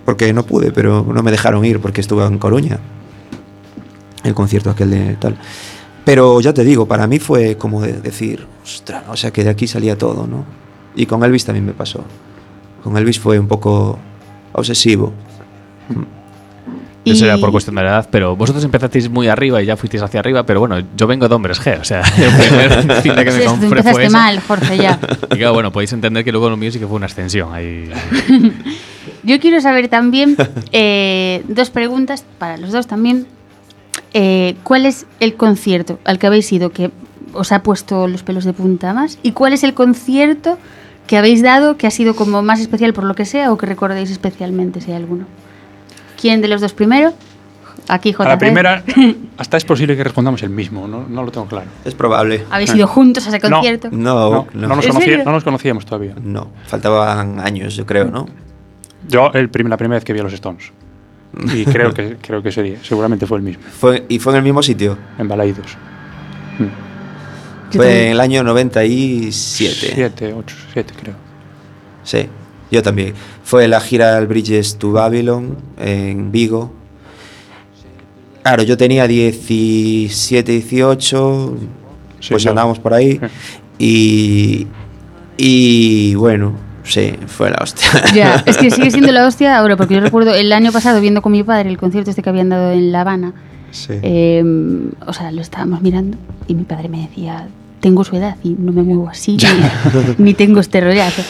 porque 0.04 0.32
no 0.32 0.44
pude, 0.44 0.72
pero 0.72 1.04
no 1.04 1.22
me 1.22 1.30
dejaron 1.30 1.64
ir 1.64 1.80
porque 1.80 2.00
estuve 2.00 2.24
en 2.24 2.38
Coruña. 2.38 2.78
El 4.22 4.34
concierto 4.34 4.70
aquel 4.70 4.90
de 4.90 5.16
tal. 5.16 5.36
Pero 6.04 6.40
ya 6.40 6.52
te 6.52 6.64
digo, 6.64 6.86
para 6.86 7.06
mí 7.06 7.18
fue 7.18 7.56
como 7.56 7.82
de 7.82 7.94
decir, 7.94 8.46
ostras, 8.62 9.04
o 9.08 9.16
sea 9.16 9.30
que 9.30 9.44
de 9.44 9.50
aquí 9.50 9.66
salía 9.66 9.96
todo, 9.96 10.26
¿no? 10.26 10.44
Y 10.94 11.06
con 11.06 11.22
Elvis 11.22 11.44
también 11.44 11.66
me 11.66 11.72
pasó. 11.72 12.04
Con 12.82 12.96
Elvis 12.96 13.18
fue 13.18 13.38
un 13.38 13.48
poco 13.48 13.98
obsesivo. 14.52 15.12
Eso 17.04 17.24
era 17.24 17.38
por 17.38 17.50
cuestión 17.50 17.76
de 17.76 17.82
la 17.82 17.90
edad, 17.90 18.08
pero 18.10 18.36
vosotros 18.36 18.62
empezasteis 18.62 19.08
muy 19.08 19.26
arriba 19.26 19.62
y 19.62 19.66
ya 19.66 19.76
fuisteis 19.76 20.02
hacia 20.02 20.20
arriba, 20.20 20.44
pero 20.44 20.60
bueno, 20.60 20.78
yo 20.96 21.06
vengo 21.06 21.28
de 21.28 21.34
Hombres 21.34 21.60
G, 21.60 21.80
o 21.80 21.84
sea, 21.84 22.02
el 22.18 22.32
primer 22.32 23.02
cine 23.02 23.24
que 23.24 23.32
Sí, 23.32 23.38
me 23.38 23.44
tú 23.44 23.50
compré 23.50 23.82
fue 23.82 24.10
mal, 24.10 24.40
Jorge, 24.40 24.76
ya. 24.76 24.98
Y 25.30 25.36
claro, 25.36 25.54
bueno, 25.54 25.72
podéis 25.72 25.92
entender 25.92 26.24
que 26.24 26.30
luego 26.30 26.50
lo 26.50 26.56
mío 26.56 26.70
sí 26.70 26.78
que 26.78 26.86
fue 26.86 26.96
una 26.96 27.06
extensión. 27.06 27.52
Ahí, 27.54 27.90
Yo 29.22 29.38
quiero 29.40 29.60
saber 29.60 29.88
también 29.88 30.36
eh, 30.72 31.42
dos 31.48 31.70
preguntas 31.70 32.24
para 32.38 32.56
los 32.56 32.72
dos 32.72 32.86
también. 32.86 33.26
Eh, 34.12 34.56
¿Cuál 34.64 34.86
es 34.86 35.06
el 35.20 35.34
concierto 35.34 35.98
al 36.04 36.18
que 36.18 36.26
habéis 36.26 36.50
ido 36.52 36.70
que 36.70 36.90
os 37.32 37.52
ha 37.52 37.62
puesto 37.62 38.08
los 38.08 38.22
pelos 38.22 38.44
de 38.44 38.52
punta 38.52 38.92
más? 38.94 39.18
¿Y 39.22 39.32
cuál 39.32 39.52
es 39.52 39.62
el 39.62 39.74
concierto 39.74 40.58
que 41.06 41.16
habéis 41.16 41.42
dado 41.42 41.76
que 41.76 41.86
ha 41.86 41.90
sido 41.90 42.14
como 42.16 42.42
más 42.42 42.60
especial 42.60 42.92
por 42.92 43.04
lo 43.04 43.14
que 43.14 43.24
sea 43.24 43.52
o 43.52 43.56
que 43.58 43.66
recordéis 43.66 44.10
especialmente, 44.10 44.80
si 44.80 44.90
hay 44.90 44.96
alguno? 44.96 45.26
¿Quién 46.20 46.40
de 46.40 46.48
los 46.48 46.60
dos 46.60 46.72
primero? 46.72 47.12
Aquí, 47.88 48.10
A 48.10 48.12
JC. 48.12 48.28
la 48.28 48.38
primera, 48.38 48.84
hasta 49.38 49.56
es 49.56 49.64
posible 49.64 49.96
que 49.96 50.04
respondamos 50.04 50.42
el 50.42 50.50
mismo, 50.50 50.86
no, 50.86 51.06
no 51.08 51.22
lo 51.22 51.30
tengo 51.32 51.46
claro. 51.46 51.66
Es 51.84 51.94
probable. 51.94 52.44
¿Habéis 52.50 52.74
ido 52.74 52.86
juntos 52.86 53.26
a 53.26 53.30
ese 53.30 53.48
No. 53.48 53.56
concierto? 53.56 53.88
No, 53.90 53.96
No, 53.98 54.30
no. 54.30 54.46
no 54.68 54.76
nos, 54.76 54.86
nos 55.24 55.44
conocíamos 55.44 55.86
todavía. 55.86 56.14
No, 56.22 56.48
faltaban 56.66 57.40
años, 57.40 57.74
yo 57.76 57.86
creo, 57.86 58.04
¿no? 58.06 58.26
Yo 59.08 59.30
el 59.32 59.48
prim- 59.50 59.68
la 59.68 59.76
primera 59.76 59.96
vez 59.96 60.04
que 60.04 60.12
vi 60.12 60.20
a 60.20 60.22
los 60.22 60.32
Stones. 60.32 60.72
Y 61.54 61.64
creo 61.66 61.92
que, 61.94 62.16
creo 62.20 62.42
que 62.42 62.50
sería, 62.52 62.78
seguramente 62.82 63.26
fue 63.26 63.38
el 63.38 63.44
mismo, 63.44 63.62
Fue, 63.70 64.04
y 64.08 64.18
fue 64.18 64.32
en 64.32 64.38
el 64.38 64.42
mismo 64.44 64.62
sitio. 64.62 64.98
en 65.18 65.28
Balaidos. 65.28 65.76
Mm. 66.58 66.64
Fue 67.76 67.84
también. 67.86 68.06
en 68.06 68.12
el 68.12 68.20
año 68.20 68.42
97. 68.42 69.92
Siete, 69.94 70.32
ocho, 70.34 70.56
siete 70.72 70.92
creo. 71.00 71.14
Sí, 72.02 72.26
yo 72.70 72.82
también. 72.82 73.14
Fue 73.44 73.68
la 73.68 73.80
gira 73.80 74.16
al 74.16 74.26
Bridges 74.26 74.76
to 74.76 74.90
Babylon 74.92 75.56
en 75.78 76.32
Vigo. 76.32 76.72
Claro, 78.42 78.62
yo 78.64 78.76
tenía 78.76 79.06
17, 79.06 80.50
18, 80.52 81.56
Sí, 82.20 82.30
pues 82.30 82.42
yo- 82.42 82.50
andábamos 82.50 82.78
por 82.80 82.92
ahí. 82.94 83.20
Y, 83.78 84.66
y 85.36 86.14
bueno, 86.16 86.52
sí, 86.84 87.14
fue 87.26 87.50
la 87.50 87.58
hostia. 87.62 87.88
Ya, 88.14 88.42
es 88.46 88.56
que 88.56 88.70
sigue 88.70 88.90
siendo 88.90 89.12
la 89.12 89.26
hostia 89.26 89.56
ahora, 89.58 89.76
porque 89.76 89.94
yo 89.94 90.00
recuerdo 90.00 90.34
el 90.34 90.52
año 90.52 90.72
pasado 90.72 91.00
viendo 91.00 91.22
con 91.22 91.32
mi 91.32 91.42
padre 91.42 91.68
el 91.70 91.78
concierto 91.78 92.10
este 92.10 92.22
que 92.22 92.30
habían 92.30 92.48
dado 92.48 92.72
en 92.72 92.92
La 92.92 93.02
Habana. 93.02 93.32
Sí. 93.70 93.94
Eh, 94.02 94.42
o 95.06 95.12
sea, 95.12 95.30
lo 95.32 95.40
estábamos 95.40 95.80
mirando 95.82 96.16
y 96.48 96.54
mi 96.54 96.64
padre 96.64 96.88
me 96.88 97.02
decía, 97.02 97.46
tengo 97.80 98.02
su 98.04 98.16
edad 98.16 98.36
y 98.42 98.50
no 98.58 98.72
me 98.72 98.82
muevo 98.82 99.08
así, 99.08 99.36
ni, 99.36 100.14
ni 100.24 100.34
tengo 100.34 100.60
este 100.60 100.80
rollazo. 100.80 101.22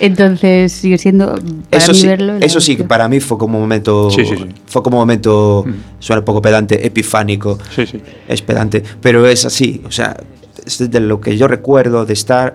Entonces 0.00 0.70
sigue 0.72 0.96
siendo, 0.96 1.34
para 1.70 1.82
eso 1.82 1.90
mí 1.92 1.98
sí, 1.98 2.06
verlo... 2.06 2.34
eso 2.40 2.60
sí, 2.60 2.76
para 2.76 3.08
mí 3.08 3.18
fue 3.18 3.36
como 3.36 3.58
un 3.58 3.62
momento, 3.64 4.10
Sí, 4.12 4.24
sí, 4.24 4.36
sí. 4.36 4.46
fue 4.66 4.80
como 4.82 4.98
un 4.98 5.02
momento, 5.02 5.64
Mm. 5.66 5.72
suena 5.98 6.20
un 6.20 6.24
poco 6.24 6.40
pedante, 6.40 6.86
epifánico. 6.86 7.58
Sí, 7.74 7.84
sí. 7.84 8.00
es 8.28 8.40
pedante, 8.42 8.82
pero 9.02 9.26
es 9.26 9.44
así, 9.44 9.82
o 9.84 9.90
sea, 9.90 10.16
es 10.64 10.88
de 10.88 11.00
lo 11.00 11.20
que 11.20 11.36
yo 11.36 11.48
recuerdo 11.48 12.06
de 12.06 12.12
estar 12.12 12.54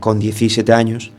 con 0.00 0.18
17 0.18 0.70
años 0.74 1.12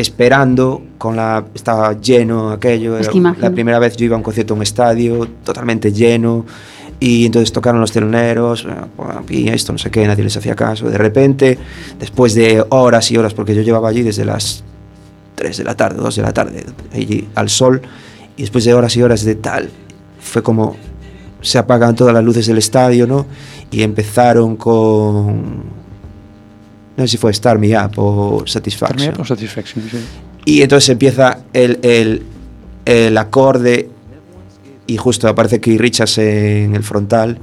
esperando 0.00 0.82
con 0.98 1.16
la 1.16 1.44
estaba 1.54 2.00
lleno 2.00 2.50
aquello, 2.50 2.98
Es 2.98 3.08
que 3.08 3.20
la 3.20 3.50
primera 3.50 3.78
vez 3.78 3.96
yo 3.96 4.06
iba 4.06 4.14
a 4.14 4.18
un 4.18 4.22
concierto 4.22 4.54
a 4.54 4.56
un 4.56 4.62
estadio 4.62 5.26
totalmente 5.44 5.92
lleno 5.92 6.44
y 6.98 7.26
entonces 7.26 7.52
tocaron 7.52 7.80
los 7.80 7.92
teloneros 7.92 8.66
y 9.28 9.48
esto 9.48 9.72
no 9.72 9.78
sé 9.78 9.90
qué, 9.90 10.06
nadie 10.06 10.24
les 10.24 10.36
hacía 10.36 10.54
caso, 10.54 10.88
de 10.90 10.98
repente 10.98 11.58
después 11.98 12.34
de 12.34 12.64
horas 12.68 13.10
y 13.10 13.16
horas 13.16 13.34
porque 13.34 13.54
yo 13.54 13.62
llevaba 13.62 13.88
allí 13.88 14.02
desde 14.02 14.24
las 14.24 14.62
3 15.36 15.56
de 15.56 15.64
la 15.64 15.74
tarde, 15.74 16.00
2 16.02 16.16
de 16.16 16.22
la 16.22 16.32
tarde, 16.32 16.66
allí 16.92 17.28
al 17.34 17.48
sol, 17.48 17.80
y 18.36 18.42
después 18.42 18.64
de 18.64 18.74
horas 18.74 18.94
y 18.96 19.02
horas 19.02 19.24
de 19.24 19.34
tal, 19.34 19.70
fue 20.20 20.42
como 20.42 20.76
se 21.42 21.58
apagan 21.58 21.94
todas 21.94 22.12
las 22.12 22.22
luces 22.22 22.46
del 22.46 22.58
estadio, 22.58 23.06
¿no? 23.06 23.26
Y 23.70 23.82
empezaron 23.82 24.56
con. 24.56 25.79
No 27.00 27.06
sé 27.06 27.12
si 27.12 27.16
fue 27.16 27.30
Star 27.30 27.58
Me 27.58 27.74
Up 27.82 27.92
o 27.96 28.42
Satisfaction. 28.46 28.98
Terminé 28.98 29.16
por 29.16 29.26
Satisfaction, 29.26 29.82
sí. 29.90 29.96
Y 30.44 30.60
entonces 30.60 30.90
empieza 30.90 31.38
el, 31.54 31.78
el, 31.82 32.22
el 32.84 33.16
acorde 33.16 33.88
y 34.86 34.96
justo 34.98 35.26
aparece 35.28 35.60
Keith 35.62 35.80
Richards 35.80 36.18
en 36.18 36.74
el 36.76 36.82
frontal. 36.82 37.38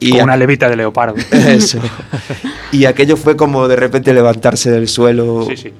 Y 0.00 0.10
Con 0.12 0.20
a- 0.20 0.24
una 0.24 0.36
levita 0.38 0.70
de 0.70 0.76
leopardo. 0.76 1.16
Eso. 1.32 1.80
Y 2.72 2.86
aquello 2.86 3.18
fue 3.18 3.36
como 3.36 3.68
de 3.68 3.76
repente 3.76 4.14
levantarse 4.14 4.70
del 4.70 4.88
suelo. 4.88 5.46
Sí, 5.50 5.56
sí. 5.58 5.72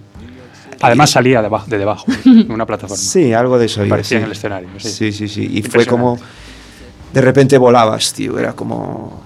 Además 0.83 1.11
salía 1.11 1.41
de, 1.41 1.49
de 1.69 1.79
debajo, 1.79 2.05
en 2.27 2.51
una 2.53 2.67
plataforma. 2.67 3.03
Sí, 3.03 3.33
algo 3.33 3.59
de 3.59 3.65
eso. 3.65 3.81
oía, 3.81 3.89
Parecía 3.89 4.19
sí. 4.19 4.21
en 4.21 4.25
el 4.27 4.33
escenario. 4.33 4.69
Sí, 4.77 4.91
Sí, 4.91 5.12
sí, 5.12 5.29
sí. 5.29 5.49
Y 5.51 5.62
fue 5.62 5.87
como. 5.87 6.19
De 7.15 7.21
repente 7.23 7.57
volabas, 7.57 8.12
tío. 8.12 8.39
Era 8.39 8.53
como. 8.53 9.23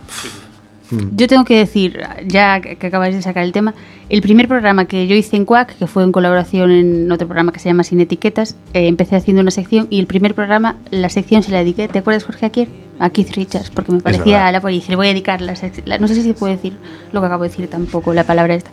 Mm. 0.91 1.17
Yo 1.17 1.27
tengo 1.29 1.45
que 1.45 1.57
decir, 1.57 2.01
ya 2.27 2.61
que 2.61 2.77
que 2.77 2.87
acabáis 2.89 3.15
de 3.15 3.23
sacar 3.23 3.45
el 3.45 3.53
tema, 3.53 3.75
el 4.09 4.23
primer 4.23 4.49
programa 4.49 4.87
que 4.87 5.07
yo 5.07 5.15
hice 5.15 5.37
en 5.37 5.45
Quack, 5.45 5.77
que 5.79 5.87
fue 5.87 6.03
en 6.03 6.11
colaboración 6.13 6.71
en 6.73 7.11
otro 7.13 7.27
programa 7.29 7.53
que 7.53 7.61
se 7.61 7.69
llama 7.69 7.85
Sin 7.85 8.01
Etiquetas, 8.01 8.57
eh, 8.75 8.87
empecé 8.89 9.15
haciendo 9.17 9.41
una 9.43 9.51
sección 9.53 9.87
y 9.91 10.01
el 10.01 10.07
primer 10.07 10.35
programa, 10.35 10.77
la 10.91 11.09
sección 11.09 11.43
se 11.43 11.53
la 11.53 11.59
dediqué, 11.59 11.87
¿te 11.89 12.01
acuerdas 12.01 12.25
Jorge 12.25 12.47
a 12.47 12.51
quién? 12.51 12.69
A 12.99 13.09
Keith 13.11 13.31
Richards, 13.35 13.71
porque 13.71 13.93
me 13.93 14.01
parecía 14.01 14.39
verdad. 14.39 14.53
la 14.53 14.61
policía, 14.61 14.91
le 14.91 14.97
voy 14.97 15.07
a 15.07 15.11
dedicar 15.11 15.41
la, 15.41 15.55
la- 15.87 15.99
No 15.99 16.07
sé 16.09 16.15
si 16.17 16.23
se 16.23 16.35
puede 16.35 16.57
decir 16.57 16.77
lo 17.13 17.21
que 17.21 17.27
acabo 17.27 17.45
de 17.45 17.49
decir 17.49 17.67
tampoco, 17.69 18.13
la 18.13 18.25
palabra 18.25 18.55
esta. 18.55 18.71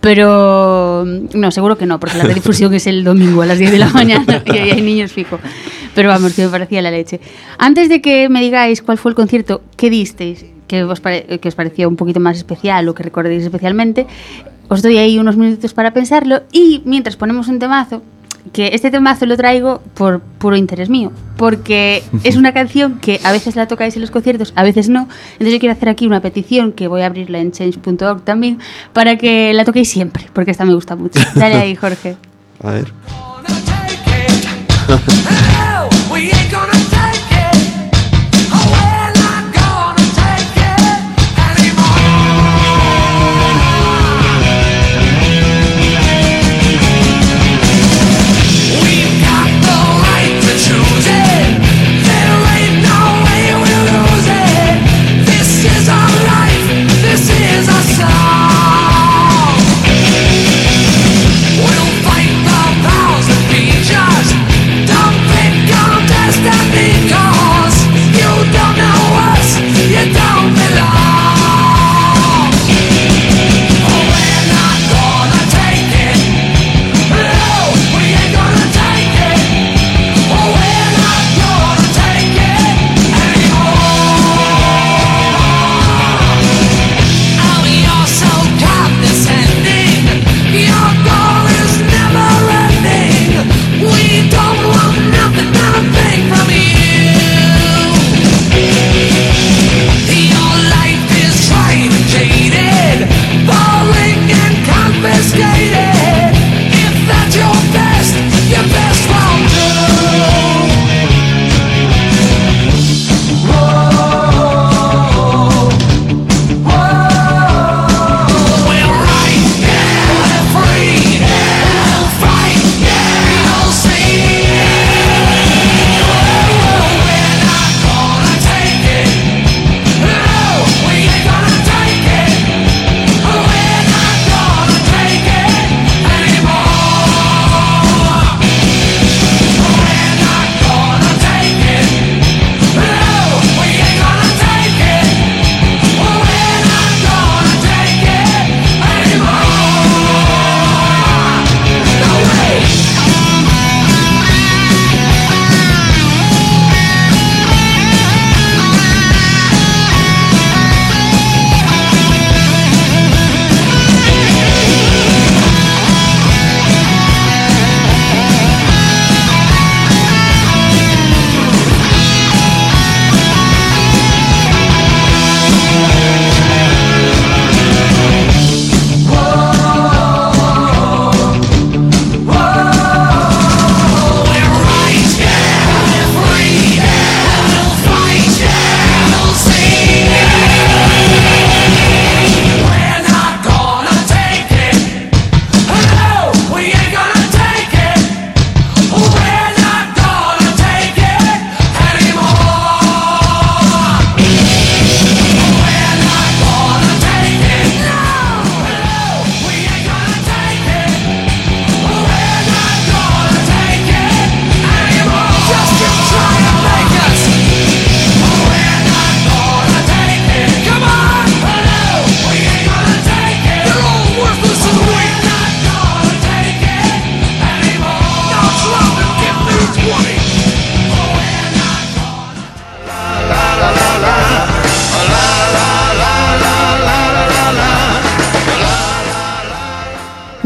Pero 0.00 1.04
no, 1.04 1.50
seguro 1.50 1.76
que 1.78 1.86
no, 1.86 2.00
porque 2.00 2.18
la 2.18 2.24
redifusión 2.24 2.72
es 2.74 2.86
el 2.86 3.04
domingo 3.04 3.42
a 3.42 3.46
las 3.46 3.58
10 3.58 3.70
de 3.70 3.78
la 3.78 3.88
mañana 3.90 4.42
y 4.46 4.50
ahí 4.58 4.70
hay 4.70 4.82
niños 4.82 5.12
fijo. 5.12 5.38
Pero 5.94 6.08
vamos, 6.08 6.34
que 6.34 6.42
me 6.44 6.48
parecía 6.48 6.82
la 6.82 6.90
leche. 6.90 7.20
Antes 7.58 7.88
de 7.88 8.00
que 8.00 8.28
me 8.28 8.40
digáis 8.40 8.82
cuál 8.82 8.98
fue 8.98 9.10
el 9.10 9.14
concierto, 9.14 9.62
¿qué 9.76 9.90
disteis? 9.90 10.46
Que 10.70 10.84
os, 10.84 11.00
pare- 11.00 11.26
que 11.42 11.48
os 11.50 11.56
parecía 11.56 11.88
un 11.88 11.96
poquito 11.96 12.20
más 12.22 12.36
especial 12.38 12.86
o 12.88 12.94
que 12.94 13.02
recordéis 13.02 13.42
especialmente, 13.42 14.06
os 14.70 14.82
doy 14.86 14.98
ahí 15.02 15.18
unos 15.18 15.34
minutos 15.36 15.74
para 15.74 15.90
pensarlo 15.90 16.42
y 16.52 16.80
mientras 16.84 17.16
ponemos 17.16 17.48
un 17.48 17.58
temazo, 17.58 18.02
que 18.52 18.70
este 18.72 18.90
temazo 18.92 19.26
lo 19.26 19.36
traigo 19.36 19.82
por 19.94 20.20
puro 20.38 20.54
interés 20.56 20.88
mío, 20.88 21.10
porque 21.36 22.04
es 22.22 22.36
una 22.36 22.52
canción 22.54 23.00
que 23.00 23.18
a 23.24 23.32
veces 23.32 23.56
la 23.56 23.66
tocáis 23.66 23.96
en 23.96 24.02
los 24.02 24.12
conciertos, 24.12 24.52
a 24.54 24.62
veces 24.62 24.88
no. 24.88 25.08
Entonces 25.32 25.54
yo 25.54 25.58
quiero 25.58 25.72
hacer 25.72 25.88
aquí 25.88 26.06
una 26.06 26.20
petición, 26.20 26.70
que 26.70 26.86
voy 26.86 27.02
a 27.02 27.06
abrirla 27.06 27.40
en 27.40 27.50
change.org 27.50 28.22
también, 28.22 28.60
para 28.92 29.16
que 29.16 29.52
la 29.52 29.64
toquéis 29.64 29.90
siempre, 29.90 30.28
porque 30.32 30.52
esta 30.52 30.64
me 30.64 30.74
gusta 30.74 30.94
mucho. 30.94 31.18
Dale 31.34 31.56
ahí, 31.56 31.74
Jorge. 31.74 32.16
A 32.62 32.70
ver. 32.70 32.92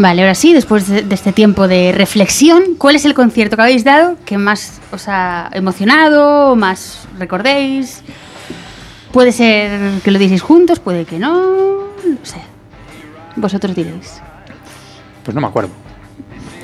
Vale, 0.04 0.20
ahora 0.20 0.34
sí, 0.34 0.52
después 0.52 0.86
de, 0.86 1.00
de 1.00 1.14
este 1.14 1.32
tiempo 1.32 1.66
de 1.66 1.90
reflexión, 1.92 2.62
¿cuál 2.76 2.94
es 2.94 3.06
el 3.06 3.14
concierto 3.14 3.56
que 3.56 3.62
habéis 3.62 3.84
dado 3.84 4.18
que 4.26 4.36
más 4.36 4.82
os 4.92 5.08
ha 5.08 5.48
emocionado, 5.54 6.54
más 6.56 7.08
recordéis? 7.18 8.02
Puede 9.12 9.32
ser 9.32 10.02
que 10.02 10.10
lo 10.10 10.18
diceis 10.18 10.42
juntos, 10.42 10.78
puede 10.78 11.06
que 11.06 11.18
no, 11.18 11.84
no 12.04 12.18
sé. 12.22 12.36
Vosotros 13.36 13.74
diréis. 13.74 14.20
Pues 15.24 15.34
no 15.34 15.40
me 15.40 15.46
acuerdo. 15.46 15.70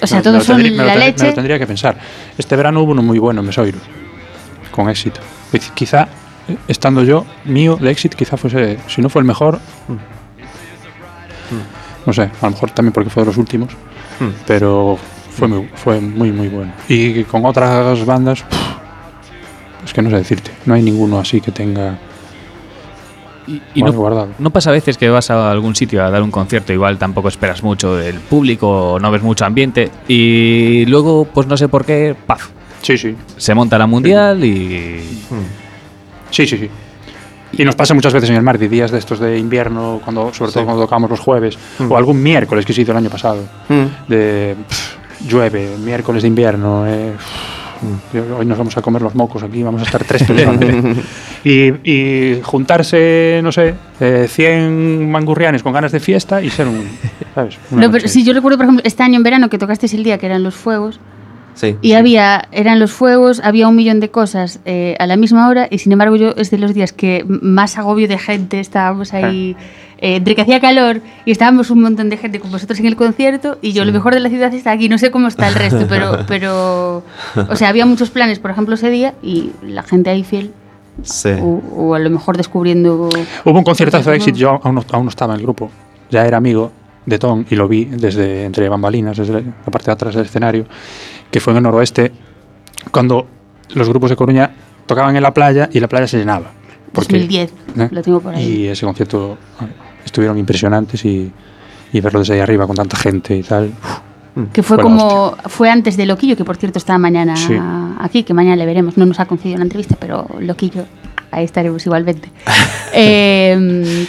O 0.03 0.07
sea, 0.07 0.19
Me- 0.19 0.21
me 0.21 0.25
todos 0.33 0.45
son 0.45 0.63
me 0.63 0.69
lo 0.69 0.85
la 0.85 0.93
ten- 0.93 0.99
Me 1.01 1.07
leche. 1.07 1.27
lo 1.29 1.33
tendría 1.35 1.59
que 1.59 1.67
pensar. 1.67 1.97
Este 2.37 2.57
verano 2.57 2.83
hubo 2.83 2.93
uno 2.93 3.01
muy 3.03 3.19
bueno 3.19 3.41
en 3.41 3.47
Mesoiro, 3.47 3.79
con 4.71 4.91
éxito. 4.91 5.21
Quiz- 5.51 5.71
Quizá, 5.73 6.09
estando 6.69 7.05
yo, 7.05 7.25
mío 7.47 7.77
de 7.81 7.91
éxito, 7.91 8.19
quizá 8.19 8.37
fuese, 8.37 8.79
si 8.87 9.01
no 9.01 9.09
fue 9.09 9.21
el 9.23 9.27
mejor, 9.27 9.61
no 12.07 12.13
sé, 12.13 12.23
a 12.23 12.45
lo 12.47 12.51
mejor 12.51 12.71
también 12.71 12.93
porque 12.93 13.11
fue 13.11 13.23
de 13.23 13.27
los 13.29 13.37
últimos, 13.37 13.73
Hmm. 14.19 14.31
pero 14.47 14.99
fue 15.31 15.49
muy, 15.49 15.69
fue 15.75 16.01
muy, 16.01 16.31
muy 16.33 16.49
bueno. 16.49 16.73
Y 16.89 17.25
con 17.25 17.45
otras 17.47 18.05
bandas, 18.05 18.45
es 19.85 19.93
que 19.95 20.03
no 20.03 20.11
sé 20.11 20.17
decirte, 20.17 20.51
no 20.67 20.75
hay 20.75 20.83
ninguno 20.83 21.19
así 21.19 21.41
que 21.41 21.51
tenga 21.53 21.99
Y, 23.75 23.83
no, 23.83 23.93
guardado. 23.93 24.29
no 24.39 24.51
pasa 24.51 24.71
a 24.71 24.73
veces 24.75 24.97
que 24.99 25.09
vas 25.09 25.31
a 25.31 25.51
algún 25.51 25.75
sitio 25.75 26.05
a 26.05 26.11
dar 26.11 26.23
un 26.23 26.31
concierto, 26.31 26.73
igual 26.73 26.99
tampoco 26.99 27.29
esperas 27.29 27.63
mucho 27.63 27.97
del 27.97 28.21
público, 28.21 28.99
no 29.01 29.11
ves 29.11 29.23
mucho 29.23 29.45
ambiente, 29.45 29.91
y 30.07 30.85
luego, 30.87 31.25
pues 31.25 31.47
no 31.47 31.57
sé 31.57 31.69
por 31.69 31.85
qué, 31.85 32.15
¡paf! 32.27 32.49
Sí, 32.83 32.97
sí, 32.97 33.15
Se 33.37 33.55
monta 33.55 33.77
la 33.79 33.87
mundial 33.87 34.45
y. 34.45 35.01
Sí, 36.31 36.47
sí, 36.47 36.57
sí. 36.59 36.71
Y 37.53 37.65
nos 37.65 37.75
pasa 37.75 37.95
muchas 37.95 38.13
veces 38.13 38.31
en 38.31 38.37
el 38.37 38.43
mar, 38.43 38.59
de 38.59 38.69
días 38.69 38.91
de 38.91 38.99
estos 38.99 39.19
de 39.19 39.37
invierno, 39.39 40.01
cuando, 40.05 40.33
sobre 40.33 40.53
todo 40.53 40.65
cuando 40.65 40.83
tocamos 40.85 41.11
los 41.11 41.21
jueves, 41.21 41.59
o 41.89 41.97
algún 41.97 42.23
miércoles 42.23 42.65
que 42.65 42.73
se 42.73 42.83
hizo 42.83 42.93
el 42.93 42.99
año 42.99 43.11
pasado, 43.11 43.43
de 44.09 44.57
pff, 44.69 44.97
llueve, 45.29 45.77
miércoles 45.79 46.23
de 46.23 46.29
invierno, 46.29 46.87
eh, 46.87 47.13
pff, 47.17 48.15
yo- 48.15 48.37
hoy 48.39 48.47
nos 48.47 48.57
vamos 48.59 48.77
a 48.77 48.83
comer 48.83 49.03
los 49.03 49.15
mocos 49.15 49.43
aquí, 49.43 49.63
vamos 49.63 49.81
a 49.81 49.85
estar 49.85 50.05
tres 50.05 50.23
personas. 50.25 50.61
y, 51.45 51.73
y 51.91 52.41
juntarse, 52.43 53.41
no 53.43 53.51
sé, 53.51 53.75
eh, 54.01 54.27
100 54.29 55.11
mangurrianes 55.11 55.63
con 55.63 55.73
ganas 55.73 55.91
de 55.93 55.99
fiesta 56.01 56.43
y 56.43 56.51
ser 56.51 56.69
un, 56.69 56.85
¿sabes? 57.35 57.59
Una 57.71 57.87
No, 57.87 57.91
pero 57.93 58.07
sí, 58.07 58.23
yo 58.23 58.33
recuerdo, 58.33 58.59
por 58.59 58.67
ejemplo, 58.67 58.83
este 58.87 59.03
año 59.03 59.17
en 59.17 59.23
verano 59.23 59.49
que 59.49 59.59
tocasteis 59.59 59.95
el 59.95 60.05
día 60.05 60.19
que 60.19 60.27
eran 60.27 60.43
los 60.43 60.55
fuegos 60.55 61.01
Sí. 61.61 61.77
y 61.83 61.93
había, 61.93 62.49
eran 62.53 62.79
los 62.79 62.91
fuegos, 62.91 63.41
había 63.45 63.69
un 63.69 63.77
millón 63.77 64.01
de 64.01 64.11
cosas 64.11 64.61
eh, 64.65 64.97
a 64.99 65.07
la 65.07 65.17
misma 65.17 65.47
hora 65.47 65.69
y 65.71 65.77
sin 65.77 65.93
embargo 65.93 66.17
yo 66.17 66.31
es 66.39 66.51
de 66.51 66.57
los 66.57 66.73
días 66.73 66.95
que 66.95 67.23
más 67.29 67.77
agobio 67.77 68.09
de 68.09 68.17
gente 68.17 68.61
estábamos 68.61 69.13
ahí, 69.13 69.57
eh, 69.99 70.17
entre 70.17 70.35
que 70.35 70.41
hacía 70.41 70.59
calor 70.59 71.03
y 71.27 71.33
estábamos 71.33 71.69
un 71.69 71.83
montón 71.83 72.09
de 72.09 72.17
gente 72.17 72.41
con 72.41 72.51
vosotros 72.51 72.81
en 72.81 72.87
el 72.87 72.97
concierto 72.97 73.59
y 73.61 73.73
yo 73.73 73.85
lo 73.85 73.93
mejor 73.93 74.15
de 74.15 74.21
la 74.21 74.31
ciudad 74.31 74.55
está 74.55 74.71
aquí, 74.71 74.89
no 74.89 74.97
sé 74.97 75.11
cómo 75.11 75.29
está 75.29 75.49
el 75.49 75.55
resto, 75.55 75.85
pero, 75.87 76.21
pero 76.27 77.03
o 77.37 77.57
sea, 77.57 77.69
había 77.69 77.85
muchos 77.85 78.09
planes, 78.09 78.39
por 78.39 78.51
ejemplo, 78.51 78.75
ese 78.75 78.89
día 78.89 79.13
y 79.23 79.51
la 79.63 79.83
gente 79.83 80.09
ahí 80.09 80.25
fiel 80.25 80.53
Sí. 81.03 81.31
o, 81.41 81.63
o 81.77 81.95
a 81.95 81.99
lo 81.99 82.11
mejor 82.11 82.37
descubriendo... 82.37 83.09
Hubo 83.45 83.59
un 83.59 83.65
conciertazo 83.65 84.11
de 84.11 84.17
Exit, 84.17 84.35
yo 84.35 84.61
aún 84.63 84.75
no, 84.75 84.85
aún 84.93 85.05
no 85.05 85.11
estaba 85.11 85.35
en 85.35 85.41
el 85.41 85.45
grupo, 85.45 85.71
ya 86.11 86.27
era 86.27 86.39
amigo 86.39 86.73
de 87.07 87.19
Tom 87.19 87.45
y 87.51 87.57
lo 87.57 87.69
vi 87.69 87.87
desde 87.87 88.45
entre 88.45 88.69
bambalinas, 88.69 89.17
desde 89.17 89.33
la 89.33 89.71
parte 89.71 89.87
de 89.87 89.93
atrás 89.93 90.15
del 90.15 90.27
escenario, 90.27 90.67
que 91.31 91.41
fue 91.41 91.53
en 91.53 91.59
el 91.59 91.63
noroeste, 91.65 92.13
cuando 92.91 93.27
los 93.75 93.89
grupos 93.89 94.11
de 94.11 94.17
Coruña 94.17 94.51
tocaban 94.87 95.15
en 95.17 95.23
la 95.23 95.33
playa 95.33 95.69
y 95.73 95.81
la 95.81 95.89
playa 95.89 96.07
se 96.07 96.19
llenaba. 96.19 96.51
Porque- 96.93 97.19
2010, 97.19 97.53
¿eh? 97.79 97.89
lo 97.91 98.03
tengo 98.03 98.21
por 98.21 98.35
ahí. 98.35 98.45
Y 98.63 98.67
ese 98.69 98.85
concierto 98.85 99.39
estuvieron 100.05 100.37
impresionantes 100.39 101.05
y, 101.05 101.31
y 101.93 102.01
verlo 102.01 102.19
desde 102.21 102.35
ahí 102.35 102.41
arriba 102.41 102.67
con 102.67 102.75
tanta 102.77 102.97
gente 102.97 103.37
y 103.37 103.43
tal. 103.45 103.73
uf, 104.37 104.49
Que 104.53 104.63
fue 104.63 104.79
como. 104.79 105.37
Fue 105.47 105.71
antes 105.71 105.97
de 105.97 106.07
Loquillo, 106.07 106.37
que 106.37 106.45
por 106.45 106.57
cierto 106.57 106.79
está 106.79 106.99
mañana 106.99 107.37
Sí. 107.37 107.57
aquí, 108.01 108.25
que 108.25 108.35
mañana 108.35 108.57
le 108.57 108.67
veremos. 108.67 108.97
No 108.97 109.07
nos 109.07 109.21
ha 109.21 109.27
concedido 109.27 109.57
una 109.57 109.65
entrevista, 109.65 109.97
pero 110.01 110.27
Loquillo, 110.41 110.85
ahí 111.31 111.45
estaremos 111.45 111.85
igualmente. 111.87 112.29
Eh, 112.93 114.07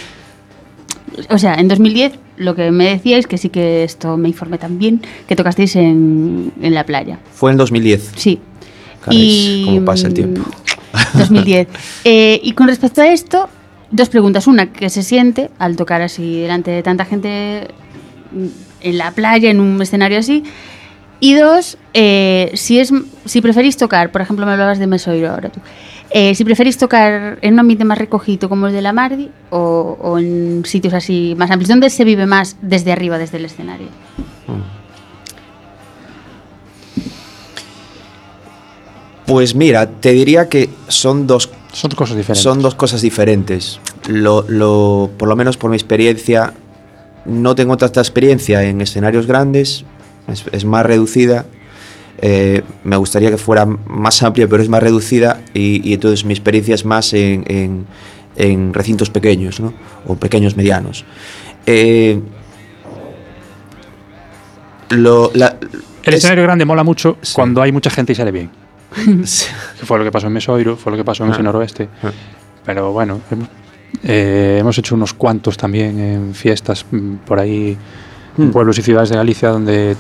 o 1.30 1.38
sea, 1.38 1.54
en 1.54 1.68
2010 1.68 2.14
lo 2.42 2.56
que 2.56 2.72
me 2.72 2.90
decíais, 2.90 3.28
que 3.28 3.38
sí 3.38 3.50
que 3.50 3.84
esto 3.84 4.18
me 4.18 4.28
informé 4.28 4.58
también, 4.58 5.02
que 5.28 5.36
tocasteis 5.36 5.76
en, 5.76 6.52
en 6.62 6.74
la 6.74 6.86
playa. 6.86 7.20
Fue 7.34 7.52
en 7.52 7.58
2010. 7.58 8.12
Sí. 8.16 8.40
Caray, 9.04 9.64
cómo 9.66 9.86
pasa 9.86 10.08
el 10.08 10.14
tiempo. 10.14 10.42
mm, 10.42 11.18
2010. 11.18 11.68
Eh, 12.04 12.40
y 12.44 12.52
con 12.54 12.68
respecto 12.68 13.02
a 13.02 13.08
esto, 13.08 13.50
dos 13.92 14.10
preguntas. 14.10 14.48
Una, 14.48 14.72
¿qué 14.72 14.90
se 14.90 15.04
siente 15.04 15.50
al 15.60 15.76
tocar 15.76 16.02
así 16.02 16.42
delante 16.42 16.72
de 16.72 16.84
tanta 16.84 17.06
gente 17.06 17.68
mm, 18.32 18.46
en 18.82 18.98
la 18.98 19.12
playa, 19.12 19.50
en 19.50 19.60
un 19.60 19.82
escenario 19.82 20.20
así? 20.20 20.44
Y 21.20 21.36
dos, 21.36 21.78
eh, 21.94 22.50
si, 22.56 22.80
es, 22.80 22.92
si 23.26 23.42
preferís 23.42 23.78
tocar, 23.78 24.12
por 24.12 24.22
ejemplo, 24.22 24.46
me 24.48 24.54
hablabas 24.54 24.80
de 24.80 24.88
Mesoiro 24.88 25.30
ahora 25.30 25.50
tú, 25.50 25.60
eh, 26.14 26.36
si 26.36 26.44
preferís 26.44 26.78
tocar 26.78 27.40
en 27.42 27.54
un 27.54 27.60
ambiente 27.60 27.86
más 27.86 27.98
recogido 27.98 28.50
como 28.50 28.68
el 28.68 28.74
de 28.74 28.82
la 28.82 28.94
Mardi 28.94 29.30
o, 29.50 29.98
o 30.02 30.18
en 30.20 30.64
sitios 30.66 30.94
así 30.94 31.36
más 31.38 31.50
amplios, 31.52 31.70
¿dónde 31.70 31.90
se 31.90 32.04
vive 32.04 32.26
más 32.26 32.58
desde 32.62 32.92
arriba, 32.92 33.18
desde 33.18 33.38
el 33.38 33.46
escenario? 33.46 33.88
Pues 39.26 39.56
mira, 39.56 39.88
te 39.90 40.12
diría 40.12 40.50
que 40.50 40.70
son 40.88 41.28
dos 41.28 41.50
Son 41.72 41.92
cosas 41.92 42.18
diferentes. 42.18 42.44
Son 42.44 42.62
dos 42.62 42.76
cosas 42.76 43.02
diferentes. 43.02 43.80
Lo, 44.10 44.44
lo- 44.48 45.10
por 45.18 45.30
lo 45.30 45.36
menos 45.36 45.58
por 45.58 45.70
mi 45.70 45.76
experiencia, 45.78 46.54
no 47.26 47.56
tengo 47.56 47.78
tanta 47.78 48.02
experiencia 48.02 48.64
en 48.64 48.82
escenarios 48.82 49.28
grandes, 49.28 49.86
es, 50.28 50.44
es 50.52 50.66
más 50.66 50.86
reducida. 50.86 51.46
Eh, 52.22 52.62
me 52.84 52.96
gustaría 52.98 53.32
que 53.32 53.38
fuera 53.38 53.66
más 53.66 54.22
amplia, 54.22 54.48
pero 54.48 54.62
es 54.62 54.70
más 54.70 54.82
reducida 54.84 55.42
y, 55.56 55.88
y 55.90 55.94
entonces 55.96 56.24
mi 56.24 56.34
experiencia 56.34 56.76
es 56.76 56.86
más 56.86 57.14
en, 57.14 57.44
en- 57.48 57.86
en 58.36 58.74
recintos 58.74 59.10
pequeños, 59.10 59.60
¿no? 59.60 59.74
O 60.08 60.16
pequeños 60.16 60.56
medianos. 60.56 61.04
Eh, 61.66 62.20
lo- 64.90 65.32
la- 65.34 65.58
El 66.04 66.14
es- 66.14 66.16
escenario 66.20 66.44
grande 66.44 66.66
mola 66.66 66.84
mucho 66.84 67.18
Sí. 67.22 67.34
cuando 67.34 67.62
hay 67.62 67.72
mucha 67.72 67.90
gente 67.90 68.12
y 68.14 68.16
sale 68.16 68.32
bien. 68.32 68.50
Sí. 69.26 69.48
Fue 69.84 69.98
lo 69.98 70.04
que 70.04 70.12
pasó 70.12 70.28
en 70.28 70.34
Mesoiro, 70.34 70.76
fue 70.78 70.92
lo 70.92 70.98
que 70.98 71.04
pasó 71.06 71.24
en 71.24 71.32
Ah. 71.32 71.34
ese 71.34 71.44
noroeste. 71.44 71.90
Ah. 72.04 72.12
Pero 72.66 72.92
bueno, 72.92 73.22
hemos, 73.32 73.48
eh, 74.04 74.58
hemos 74.60 74.78
hecho 74.78 74.96
unos 74.96 75.14
cuantos 75.14 75.58
también 75.58 76.00
en 76.00 76.36
fiestas 76.36 76.86
mm, 76.92 77.16
por 77.26 77.40
ahí, 77.40 77.78
en 78.38 78.48
Mm. 78.48 78.52
pueblos 78.52 78.78
y 78.80 78.82
ciudades 78.82 79.10
de 79.10 79.16
Galicia, 79.18 79.50
donde 79.50 79.96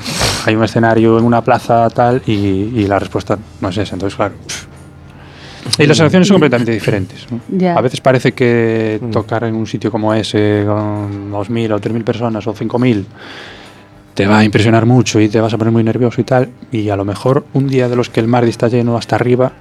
hay 0.46 0.56
un 0.56 0.63
escenario 0.63 1.17
en 1.20 1.26
una 1.26 1.41
plaza 1.44 1.89
tal 1.89 2.22
y, 2.26 2.32
y 2.32 2.88
la 2.88 2.98
respuesta 3.00 3.38
no 3.60 3.70
es 3.70 3.78
esa. 3.78 3.96
Entonces, 3.96 4.15
claro. 4.15 4.34
pff. 4.48 4.65
Y 5.80 5.86
las 5.86 5.96
sensaciones 5.98 6.28
son 6.28 6.36
completamente 6.36 6.72
diferentes. 6.72 7.28
A 7.76 7.82
veces 7.82 8.02
parece 8.02 8.32
que 8.32 9.00
Mm. 9.02 9.12
tocar 9.12 9.44
en 9.44 9.56
un 9.56 9.67
sitio 9.67 9.91
como 9.91 10.13
ese 10.13 10.63
con 10.65 11.32
2.000 11.32 11.72
o 11.74 11.80
3.000 11.80 12.04
personas 12.04 12.46
o 12.48 12.54
5.000 12.54 13.06
te 14.13 14.26
va 14.28 14.39
a 14.39 14.44
impresionar 14.44 14.86
mucho 14.86 15.20
y 15.22 15.30
te 15.30 15.39
vas 15.39 15.54
a 15.54 15.58
poner 15.58 15.72
muy 15.72 15.84
nervioso 15.84 16.20
y 16.20 16.24
tal. 16.24 16.50
Y 16.72 16.89
a 16.89 16.96
lo 16.96 17.06
mejor 17.06 17.46
un 17.54 17.67
día 17.67 17.88
de 17.89 17.96
los 17.96 18.10
que 18.10 18.20
el 18.20 18.28
Mardi 18.28 18.50
está 18.50 18.67
lleno 18.70 18.98
hasta 18.98 19.15
arriba 19.15 19.52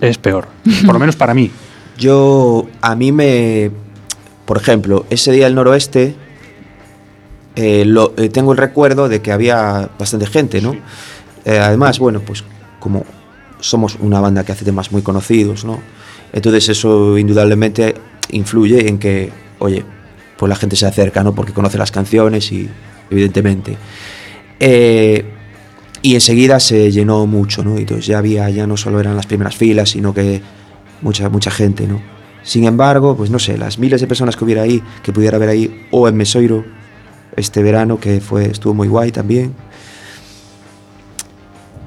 es 0.00 0.16
peor. 0.18 0.48
Por 0.86 0.94
lo 0.94 0.98
menos 0.98 1.16
para 1.16 1.34
mí. 1.34 1.50
Yo, 1.98 2.66
a 2.80 2.94
mí 2.96 3.12
me. 3.12 3.70
Por 4.46 4.56
ejemplo, 4.56 5.04
ese 5.10 5.30
día 5.32 5.44
del 5.44 5.54
noroeste, 5.54 6.14
eh, 7.54 7.84
lo, 7.84 8.14
eh, 8.16 8.28
tengo 8.28 8.52
el 8.52 8.58
recuerdo 8.58 9.08
de 9.08 9.20
que 9.20 9.32
había 9.32 9.90
bastante 9.98 10.26
gente, 10.26 10.60
¿no? 10.60 10.74
Eh, 11.44 11.58
además, 11.58 11.98
bueno, 11.98 12.20
pues 12.20 12.44
como 12.78 13.04
somos 13.60 13.96
una 14.00 14.20
banda 14.20 14.44
que 14.44 14.52
hace 14.52 14.64
temas 14.64 14.90
muy 14.90 15.02
conocidos, 15.02 15.64
¿no? 15.64 15.80
Entonces 16.32 16.68
eso 16.70 17.18
indudablemente 17.18 17.94
influye 18.30 18.88
en 18.88 18.98
que, 18.98 19.30
oye, 19.58 19.84
pues 20.38 20.48
la 20.48 20.56
gente 20.56 20.76
se 20.76 20.86
acerca, 20.86 21.22
¿no? 21.22 21.34
Porque 21.34 21.52
conoce 21.52 21.76
las 21.78 21.90
canciones 21.90 22.50
y, 22.52 22.68
evidentemente. 23.10 23.76
Y 26.04 26.14
enseguida 26.14 26.58
se 26.58 26.90
llenó 26.90 27.26
mucho, 27.26 27.62
¿no? 27.62 27.76
Y 27.76 27.82
entonces 27.82 28.06
ya 28.06 28.18
había, 28.18 28.48
ya 28.50 28.66
no 28.66 28.76
solo 28.76 28.98
eran 28.98 29.14
las 29.14 29.26
primeras 29.26 29.54
filas, 29.54 29.90
sino 29.90 30.14
que 30.14 30.40
mucha, 31.02 31.28
mucha 31.28 31.50
gente, 31.50 31.86
¿no? 31.86 32.00
Sin 32.42 32.64
embargo, 32.64 33.16
pues 33.16 33.30
no 33.30 33.38
sé, 33.38 33.56
las 33.58 33.78
miles 33.78 34.00
de 34.00 34.06
personas 34.06 34.36
que 34.36 34.44
hubiera 34.44 34.62
ahí, 34.62 34.82
que 35.02 35.12
pudiera 35.12 35.36
haber 35.36 35.50
ahí, 35.50 35.86
o 35.92 36.08
en 36.08 36.16
Mesoiro 36.16 36.64
este 37.36 37.62
verano, 37.62 37.98
que 37.98 38.20
fue, 38.20 38.46
estuvo 38.46 38.74
muy 38.74 38.88
guay 38.88 39.12
también. 39.12 39.54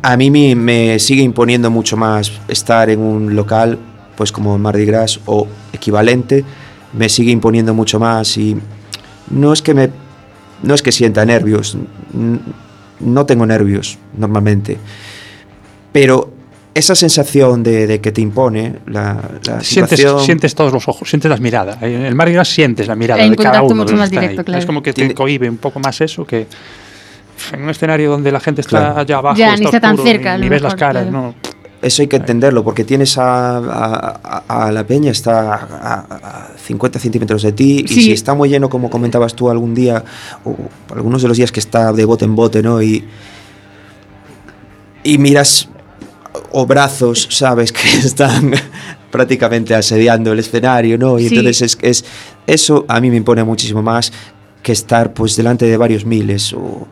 A 0.01 0.17
mí 0.17 0.29
me, 0.29 0.99
sigue 0.99 1.23
imponiendo 1.23 1.71
mucho 1.71 1.97
más 1.97 2.31
estar 2.47 2.89
en 2.89 2.99
un 2.99 3.35
local, 3.35 3.79
pues 4.15 4.31
como 4.31 4.57
Mardi 4.57 4.85
Gras 4.85 5.19
o 5.25 5.47
equivalente, 5.73 6.45
me 6.93 7.09
sigue 7.09 7.31
imponiendo 7.31 7.73
mucho 7.73 7.99
más 7.99 8.37
y 8.37 8.55
no 9.31 9.51
es 9.51 9.61
que 9.61 9.73
me, 9.73 9.89
no 10.61 10.75
es 10.75 10.81
que 10.81 10.91
sienta 10.91 11.25
nervios, 11.25 11.77
no 12.99 13.25
tengo 13.25 13.45
nervios 13.47 13.97
normalmente, 14.15 14.77
pero 15.91 16.31
esa 16.75 16.93
sensación 16.93 17.63
de, 17.63 17.87
de 17.87 18.01
que 18.01 18.11
te 18.11 18.21
impone 18.21 18.75
la, 18.85 19.13
la 19.45 19.61
Sientes, 19.61 19.97
situación... 19.97 20.19
sientes 20.19 20.53
todos 20.53 20.71
los 20.73 20.87
ojos, 20.87 21.09
sientes 21.09 21.29
las 21.29 21.39
miradas. 21.39 21.81
En 21.81 22.01
el 22.05 22.13
Mardi 22.13 22.33
Gras 22.33 22.49
sientes 22.49 22.87
la 22.87 22.95
mirada 22.95 23.27
de 23.27 23.35
cada 23.35 23.61
uno. 23.63 23.69
de 23.69 23.75
mucho 23.75 23.91
los 23.93 23.99
más 24.01 24.09
que 24.09 24.19
directo, 24.19 24.43
claro. 24.43 24.59
Es 24.59 24.65
como 24.67 24.83
que 24.83 24.93
te 24.93 25.13
cohibe 25.15 25.49
un 25.49 25.57
poco 25.57 25.79
más 25.79 25.99
eso 26.01 26.25
que... 26.25 26.45
en 27.53 27.63
un 27.63 27.69
escenario 27.69 28.11
donde 28.11 28.31
la 28.31 28.39
gente 28.39 28.61
está 28.61 28.77
Claro. 28.77 28.99
allá 28.99 29.17
abajo, 29.17 29.37
Ya, 29.37 29.55
ni 29.55 29.65
está 29.65 29.79
tan 29.79 29.97
cerca, 29.97 30.37
ni, 30.37 30.49
ves 30.49 30.61
las 30.61 30.75
caras, 30.75 31.03
claro. 31.03 31.11
no. 31.17 31.35
Eso 31.81 32.01
hay 32.01 32.07
que 32.07 32.15
entenderlo, 32.15 32.63
porque 32.63 32.83
tienes 32.83 33.17
a, 33.17 33.57
a- 33.57 34.43
a- 34.47 34.65
a 34.67 34.71
la 34.71 34.85
peña, 34.87 35.11
está 35.11 35.53
a, 35.53 35.99
a 36.09 36.49
50 36.57 36.99
centímetros 36.99 37.41
de 37.43 37.51
ti, 37.51 37.85
y 37.85 37.87
si 37.87 38.11
está 38.11 38.33
muy 38.33 38.49
lleno, 38.49 38.69
como 38.69 38.89
comentabas 38.89 39.35
tú 39.35 39.49
algún 39.51 39.75
día, 39.75 40.03
o 40.45 40.55
algunos 40.93 41.21
de 41.21 41.27
los 41.27 41.37
días 41.37 41.51
que 41.51 41.59
está 41.59 41.93
de 41.93 42.03
bote 42.05 42.25
en 42.25 42.35
bote, 42.35 42.63
¿no? 42.63 42.81
Y, 42.81 43.03
y 45.03 45.17
miras 45.19 45.69
o 46.51 46.65
brazos, 46.65 47.27
sabes, 47.31 47.71
que 47.73 47.87
están 47.97 48.53
prácticamente 49.11 49.73
asediando 49.75 50.31
el 50.33 50.39
escenario, 50.39 50.97
¿no? 50.97 51.17
Y 51.19 51.29
Sí. 51.29 51.35
entonces 51.37 51.61
es, 51.61 51.77
es 51.81 52.05
eso 52.47 52.85
a 52.87 52.99
mí 53.01 53.09
me 53.09 53.17
impone 53.17 53.43
muchísimo 53.43 53.81
más 53.81 54.11
que 54.61 54.71
estar 54.71 55.13
pues 55.13 55.35
delante 55.35 55.65
de 55.65 55.77
varios 55.77 56.05
miles 56.05 56.51
o 56.53 56.87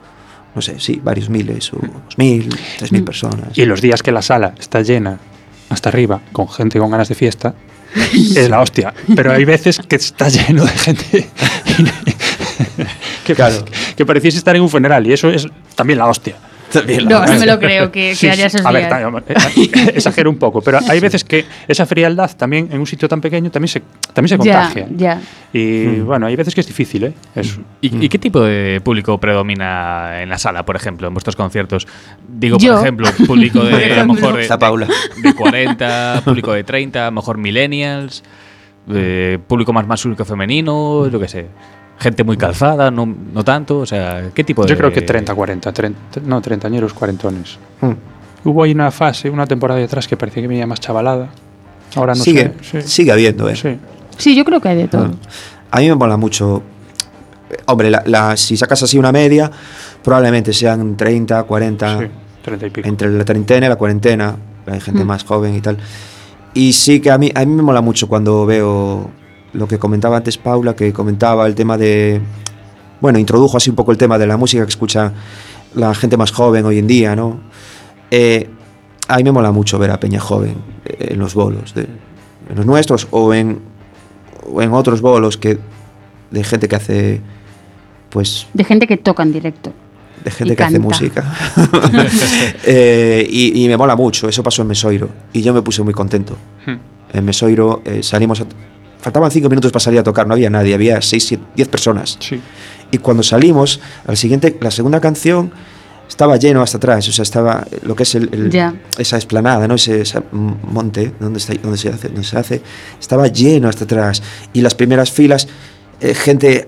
no 0.56 0.62
sé, 0.62 0.80
sí, 0.80 1.02
varios 1.04 1.30
miles 1.30 1.74
o 1.74 1.78
dos 1.78 2.18
mil, 2.18 2.48
tres 2.78 2.92
mil 2.92 3.04
personas. 3.04 3.58
Y 3.58 3.66
los 3.66 3.82
días 3.82 4.04
que 4.04 4.12
la 4.12 4.22
sala 4.22 4.54
está 4.60 4.82
llena 4.82 5.18
hasta 5.70 5.90
arriba, 5.90 6.22
con 6.32 6.48
gente 6.48 6.78
con 6.78 6.92
ganas 6.92 7.10
de 7.10 7.16
fiesta, 7.16 7.56
es 8.36 8.50
la 8.50 8.62
hostia. 8.62 8.94
Pero 9.16 9.32
hay 9.32 9.46
veces 9.46 9.80
que 9.88 9.96
está 9.96 10.30
lleno 10.30 10.64
de 10.64 10.72
gente 10.72 11.30
que, 13.26 13.36
Claro. 13.36 13.66
que 13.96 14.06
pareciese 14.06 14.38
estar 14.38 14.56
en 14.56 14.62
un 14.62 14.70
funeral 14.70 15.06
y 15.08 15.14
eso 15.14 15.30
es 15.30 15.48
también 15.76 16.00
la 16.00 16.08
hostia. 16.08 16.36
También 16.74 17.06
No, 17.08 17.26
no 17.26 17.40
me 17.40 17.46
lo 17.46 17.60
creo 17.66 17.92
que, 17.92 18.16
Sí, 18.16 18.26
que 18.28 18.32
haya 18.34 18.50
sí. 18.50 18.58
esos 18.58 18.66
A 18.66 18.72
ver, 18.72 18.88
días. 18.88 19.14
eh, 19.30 19.92
exagero 19.96 20.30
un 20.30 20.38
poco, 20.38 20.62
pero 20.62 20.80
hay 20.90 21.00
veces 21.00 21.24
que 21.24 21.46
esa 21.68 21.86
frialdad 21.86 22.32
también 22.36 22.68
en 22.72 22.80
un 22.80 22.88
sitio 22.88 23.08
tan 23.08 23.22
pequeño 23.22 23.50
también 23.52 23.68
se, 23.70 23.82
también 24.14 24.30
se 24.40 24.46
ya, 24.46 24.60
contagia. 24.64 24.88
ya. 24.96 25.22
Y 25.54 26.00
bueno, 26.02 26.26
hay 26.26 26.36
veces 26.36 26.54
que 26.56 26.62
es 26.62 26.68
difícil, 26.68 27.04
¿eh? 27.06 27.14
Es- 27.36 27.60
¿Y, 27.82 28.06
y 28.06 28.10
qué 28.10 28.18
tipo 28.18 28.42
de 28.42 28.82
público 28.84 29.20
predomina 29.20 30.22
en 30.24 30.30
la 30.30 30.38
sala, 30.38 30.66
por 30.66 30.76
ejemplo, 30.76 31.08
en 31.08 31.14
vuestros 31.14 31.36
conciertos? 31.36 31.88
Digo, 32.28 32.58
Yo. 32.58 32.74
por 32.74 32.82
ejemplo, 32.82 33.08
público 33.28 33.60
de 33.64 33.94
a 33.94 34.04
lo 34.06 34.14
mejor 34.14 34.36
de, 34.38 34.48
Paula. 34.58 34.88
de 35.22 35.34
40, 35.34 36.22
público 36.26 36.54
de 36.54 36.64
30, 36.64 37.04
a 37.04 37.06
lo 37.06 37.12
mejor 37.12 37.38
millennials, 37.38 38.24
eh, 38.92 39.38
público 39.48 39.72
más 39.74 39.86
masculino 39.88 40.18
que 40.18 40.26
femenino, 40.26 41.08
yo 41.08 41.20
qué 41.20 41.28
sé. 41.28 41.46
Gente 42.04 42.24
muy 42.26 42.36
calzada, 42.38 42.92
no, 42.92 43.06
no 43.06 43.44
tanto, 43.46 43.80
o 43.80 43.86
sea, 43.86 44.30
¿qué 44.34 44.44
tipo 44.44 44.64
de...? 44.64 44.70
Yo 44.70 44.78
creo 44.78 44.92
que 44.92 45.02
30, 45.04 45.34
40, 45.34 45.72
30, 45.72 46.00
no, 46.26 46.42
treintañeros, 46.42 46.94
cuarentones. 46.94 47.58
Mm. 47.80 47.92
Hubo 48.50 48.64
ahí 48.64 48.74
una 48.74 48.92
fase, 48.92 49.30
una 49.30 49.48
temporada 49.48 49.80
de 49.80 49.86
atrás 49.86 50.06
que 50.06 50.18
parecía 50.18 50.42
que 50.42 50.48
venía 50.50 50.68
más 50.68 50.82
chavalada. 50.82 51.30
Ahora 51.96 52.14
no 52.14 52.22
sigue, 52.22 52.52
sé. 52.62 52.82
sí. 52.82 52.88
sigue 52.90 53.12
habiendo, 53.14 53.48
¿eh? 53.50 53.56
Sí. 53.56 53.78
Sí, 54.18 54.36
yo 54.36 54.44
creo 54.44 54.60
que 54.60 54.68
hay 54.70 54.76
de 54.78 54.88
todo. 54.90 55.12
A 55.72 55.80
mí 55.80 55.88
me 55.88 55.96
mola 55.96 56.18
mucho. 56.18 56.62
eh, 57.50 57.56
Hombre, 57.68 57.90
la- 57.90 58.04
la- 58.06 58.36
si 58.36 58.58
sacas 58.58 58.84
así 58.84 58.98
una 58.98 59.12
media, 59.14 59.50
probablemente 60.04 60.52
sean 60.52 60.98
30, 60.98 61.44
40, 61.44 62.00
Sí, 62.00 62.06
30 62.44 62.68
y 62.68 62.70
pico. 62.70 62.88
entre 62.90 63.10
la 63.12 63.24
treintena 63.24 63.66
y 63.68 63.70
la 63.70 63.76
cuarentena. 63.78 64.36
Hay 64.68 64.82
gente 64.82 65.04
Mm. 65.04 65.08
más 65.08 65.24
joven 65.24 65.56
y 65.56 65.62
tal. 65.62 65.78
Y 66.54 66.74
sí 66.74 67.00
que 67.00 67.12
a 67.12 67.18
mí, 67.18 67.32
a 67.34 67.46
mí 67.46 67.54
me 67.56 67.64
mola 67.64 67.80
mucho 67.82 68.08
cuando 68.10 68.46
veo 68.46 69.10
lo 69.54 69.68
que 69.68 69.78
comentaba 69.80 70.18
antes 70.18 70.38
Paula, 70.38 70.76
que 70.76 70.92
comentaba 70.94 71.46
el 71.48 71.56
tema 71.56 71.78
de. 71.78 72.22
Bueno, 73.02 73.20
introdujo 73.20 73.58
así 73.58 73.70
un 73.70 73.76
poco 73.76 73.92
el 73.92 73.98
tema 73.98 74.18
de 74.18 74.28
la 74.28 74.38
música 74.38 74.64
que 74.64 74.70
escucha 74.70 75.12
la 75.76 75.94
gente 75.96 76.18
más 76.18 76.32
joven 76.32 76.66
hoy 76.66 76.78
en 76.80 76.88
día, 76.88 77.16
¿no? 77.16 77.40
Eh, 78.12 78.50
a 79.08 79.18
mí 79.18 79.24
me 79.24 79.32
mola 79.32 79.52
mucho 79.52 79.78
ver 79.80 79.92
a 79.92 80.00
Peña 80.00 80.20
Joven 80.20 80.56
eh, 80.86 81.10
en 81.12 81.20
los 81.20 81.34
bolos, 81.34 81.74
de, 81.74 81.82
en 82.50 82.56
los 82.56 82.66
nuestros 82.66 83.08
o 83.12 83.34
en, 83.34 83.60
o 84.52 84.62
en 84.62 84.72
otros 84.72 85.02
bolos 85.02 85.38
que 85.38 85.58
de 86.32 86.44
gente 86.44 86.68
que 86.68 86.76
hace, 86.76 87.22
pues, 88.10 88.48
De 88.54 88.64
gente 88.64 88.88
que 88.88 88.98
toca 88.98 89.24
en 89.24 89.34
directo. 89.34 89.74
de 90.24 90.32
gente 90.32 90.54
Y 90.54 90.56
que 90.56 90.64
hace 90.64 90.80
música. 90.80 91.24
Eh, 92.66 93.28
y, 93.30 93.64
y 93.64 93.68
me 93.68 93.76
mola 93.78 93.96
mucho, 93.96 94.30
eso 94.30 94.42
pasó 94.42 94.62
en 94.62 94.70
Mesoiro 94.70 95.10
y 95.34 95.42
yo 95.42 95.54
me 95.54 95.62
puse 95.62 95.84
muy 95.84 95.94
contento. 95.94 96.38
Hmm. 96.66 96.78
En 97.18 97.26
Mesoiro 97.26 97.82
eh, 97.86 98.02
salimos, 98.04 98.40
a- 98.42 98.46
faltaban 99.04 99.30
cinco 99.30 99.48
minutos 99.50 99.72
para 99.72 99.82
salir 99.84 100.00
a 100.00 100.04
tocar, 100.04 100.26
no 100.26 100.34
había 100.34 100.50
nadie, 100.50 100.74
había 100.74 101.00
seis, 101.04 101.26
siete, 101.28 101.44
diez 101.56 101.68
personas. 101.68 102.18
Sí. 102.20 102.42
Y 102.90 102.98
cuando 102.98 103.22
salimos, 103.22 103.80
al 104.08 104.18
siguiente, 104.18 104.58
la 104.60 104.72
segunda 104.72 105.00
canción 105.00 105.52
estaba 106.08 106.38
lleno 106.38 106.62
hasta 106.62 106.78
atrás, 106.78 107.08
o 107.10 107.12
sea, 107.12 107.24
estaba 107.24 107.66
lo 107.84 107.96
que 107.96 108.04
es 108.04 108.16
el, 108.16 108.30
el- 108.32 108.50
Ya. 108.50 108.74
esa 108.98 109.18
esplanada, 109.18 109.68
¿no? 109.68 109.76
Ese, 109.76 110.02
ese 110.02 110.22
monte 110.32 111.12
donde, 111.20 111.38
está, 111.40 111.54
donde, 111.56 111.78
se 111.78 111.90
hace, 111.90 112.08
donde 112.10 112.24
se 112.24 112.38
hace, 112.38 112.62
estaba 113.00 113.28
lleno 113.28 113.68
hasta 113.70 113.84
atrás. 113.86 114.22
Y 114.54 114.62
las 114.62 114.74
primeras 114.76 115.12
filas, 115.12 115.48
eh, 116.02 116.14
gente 116.14 116.56
eh, 116.56 116.68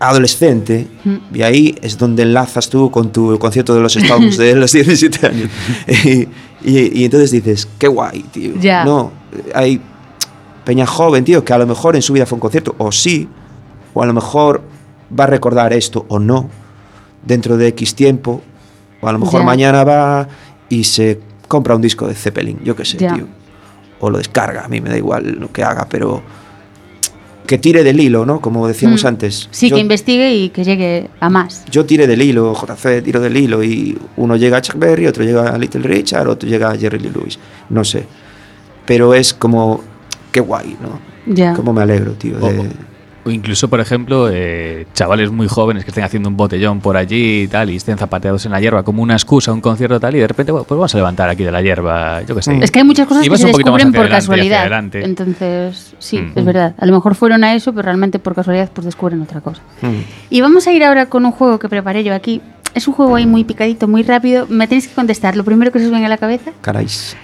adolescente, 0.00 0.86
Mm. 1.04 1.16
y 1.34 1.42
ahí 1.42 1.74
es 1.82 1.98
donde 1.98 2.22
enlazas 2.22 2.68
tú 2.70 2.90
con 2.90 3.12
tu 3.12 3.38
concierto 3.38 3.74
de 3.74 3.80
los 3.80 3.94
Stones 3.96 4.36
de 4.38 4.54
los 4.54 4.72
17 4.72 5.26
años. 5.26 5.50
y, 5.86 6.20
y- 6.64 7.00
y 7.00 7.04
entonces 7.04 7.30
dices, 7.30 7.68
qué 7.78 7.88
guay, 7.88 8.22
tío. 8.32 8.54
Ya. 8.60 8.84
No, 8.84 9.12
hay 9.54 9.80
peña 10.68 10.84
joven, 10.86 11.24
tío, 11.24 11.42
que 11.46 11.54
a 11.54 11.58
lo 11.58 11.66
mejor 11.66 11.96
en 11.96 12.02
su 12.02 12.12
vida 12.12 12.26
fue 12.26 12.36
un 12.36 12.40
concierto, 12.40 12.74
o 12.76 12.92
sí, 12.92 13.26
o 13.94 14.02
a 14.02 14.06
lo 14.06 14.12
mejor 14.12 14.60
va 15.18 15.24
a 15.24 15.26
recordar 15.26 15.72
esto 15.72 16.04
o 16.08 16.18
no 16.18 16.50
dentro 17.24 17.56
de 17.56 17.68
X 17.68 17.94
tiempo, 17.94 18.42
o 19.00 19.08
a 19.08 19.12
lo 19.12 19.18
mejor 19.18 19.44
mañana 19.44 19.82
va 19.82 20.28
y 20.68 20.84
se 20.84 21.20
compra 21.48 21.74
un 21.74 21.80
disco 21.80 22.06
de 22.06 22.14
Zeppelin, 22.14 22.60
yo 22.62 22.76
qué 22.76 22.84
sé, 22.84 22.98
tío. 22.98 23.26
O 24.00 24.10
lo 24.10 24.18
descarga, 24.18 24.66
a 24.66 24.68
mí 24.68 24.82
me 24.82 24.90
da 24.90 24.98
igual 24.98 25.38
lo 25.40 25.50
que 25.50 25.64
haga, 25.64 25.86
pero 25.88 26.20
que 27.46 27.56
tire 27.56 27.82
del 27.82 27.98
hilo, 27.98 28.26
¿no? 28.26 28.42
Como 28.42 28.68
decíamos 28.68 29.04
Mm. 29.04 29.06
antes. 29.06 29.48
Sí, 29.50 29.70
Yo- 29.70 29.76
que 29.76 29.80
investigue 29.80 30.34
y 30.34 30.50
que 30.50 30.64
llegue 30.64 31.08
a 31.18 31.30
más. 31.30 31.64
yo 31.70 31.86
tiré 31.86 32.06
del 32.06 32.20
hilo, 32.20 32.52
JC 32.54 33.00
tiro 33.00 33.20
del 33.22 33.34
hilo 33.38 33.64
y 33.64 33.96
uno 34.18 34.36
llega 34.36 34.58
a 34.58 34.60
Chuck 34.60 34.76
Berry, 34.78 35.06
otro 35.06 35.24
llega 35.24 35.48
a 35.48 35.56
Little 35.56 35.80
Richard, 35.80 36.28
otro 36.28 36.46
llega 36.46 36.70
a 36.70 36.76
Jerry 36.76 36.98
Lee 36.98 37.10
Lewis. 37.14 37.38
No 37.70 37.84
sé. 37.84 38.04
Pero 38.84 39.14
es 39.14 39.32
como, 39.32 39.80
qué 40.32 40.40
guay, 40.40 40.76
¿no? 40.80 40.98
Ya. 41.34 41.54
Cómo 41.54 41.72
me 41.72 41.82
alegro, 41.82 42.12
tío. 42.12 42.38
de- 42.38 42.58
O- 42.60 42.88
O 43.24 43.30
incluso, 43.30 43.68
por 43.68 43.78
ejemplo, 43.80 44.30
eh, 44.32 44.86
chavales 44.94 45.30
muy 45.30 45.48
jóvenes 45.48 45.84
que 45.84 45.90
estén 45.90 46.02
haciendo 46.04 46.30
un 46.30 46.36
botellón 46.38 46.80
por 46.80 46.96
allí 46.96 47.42
y 47.42 47.48
tal, 47.48 47.68
y 47.68 47.76
estén 47.76 47.98
zapateados 47.98 48.46
en 48.46 48.52
la 48.52 48.60
hierba 48.60 48.84
como 48.84 49.02
una 49.02 49.14
excusa, 49.14 49.52
un 49.52 49.60
concierto 49.60 50.00
tal, 50.00 50.16
y 50.16 50.20
de 50.20 50.28
repente, 50.28 50.50
bueno, 50.50 50.64
pues 50.66 50.78
vamos 50.78 50.94
a 50.94 50.98
levantar 50.98 51.28
aquí 51.28 51.44
de 51.44 51.52
la 51.52 51.60
hierba, 51.60 52.22
yo 52.22 52.34
qué 52.34 52.40
sé. 52.40 52.56
Es 52.62 52.70
que 52.70 52.78
hay 52.78 52.84
muchas 52.86 53.06
cosas 53.06 53.26
Y 53.26 53.28
que 53.28 53.36
se 53.36 53.48
descubren 53.48 53.92
por 53.92 54.00
adelante, 54.02 54.08
casualidad. 54.10 54.60
adelante. 54.60 55.04
Entonces, 55.04 55.94
sí, 55.98 56.18
Mm. 56.20 56.32
es 56.38 56.44
verdad. 56.44 56.74
A 56.78 56.86
lo 56.86 56.94
mejor 56.94 57.16
fueron 57.16 57.44
a 57.44 57.54
eso, 57.54 57.72
pero 57.72 57.82
realmente 57.82 58.18
por 58.18 58.34
casualidad 58.34 58.70
pues 58.72 58.86
descubren 58.86 59.20
otra 59.20 59.42
cosa. 59.42 59.60
Mm. 59.82 59.88
Y 60.30 60.40
vamos 60.40 60.66
a 60.66 60.72
ir 60.72 60.82
ahora 60.84 61.06
con 61.06 61.26
un 61.26 61.32
juego 61.32 61.58
que 61.58 61.68
preparé 61.68 62.04
yo 62.04 62.14
aquí. 62.14 62.40
Es 62.74 62.88
un 62.88 62.94
juego 62.94 63.16
ahí 63.16 63.26
muy 63.26 63.44
picadito, 63.44 63.88
muy 63.88 64.04
rápido. 64.04 64.46
Me 64.48 64.66
tenéis 64.68 64.88
que 64.88 64.94
contestar 64.94 65.36
lo 65.36 65.44
primero 65.44 65.70
que 65.70 65.80
se 65.80 65.86
os 65.86 65.90
venga 65.90 66.06
a 66.06 66.10
la 66.10 66.18
cabeza. 66.18 66.52
Caráis. 66.62 67.14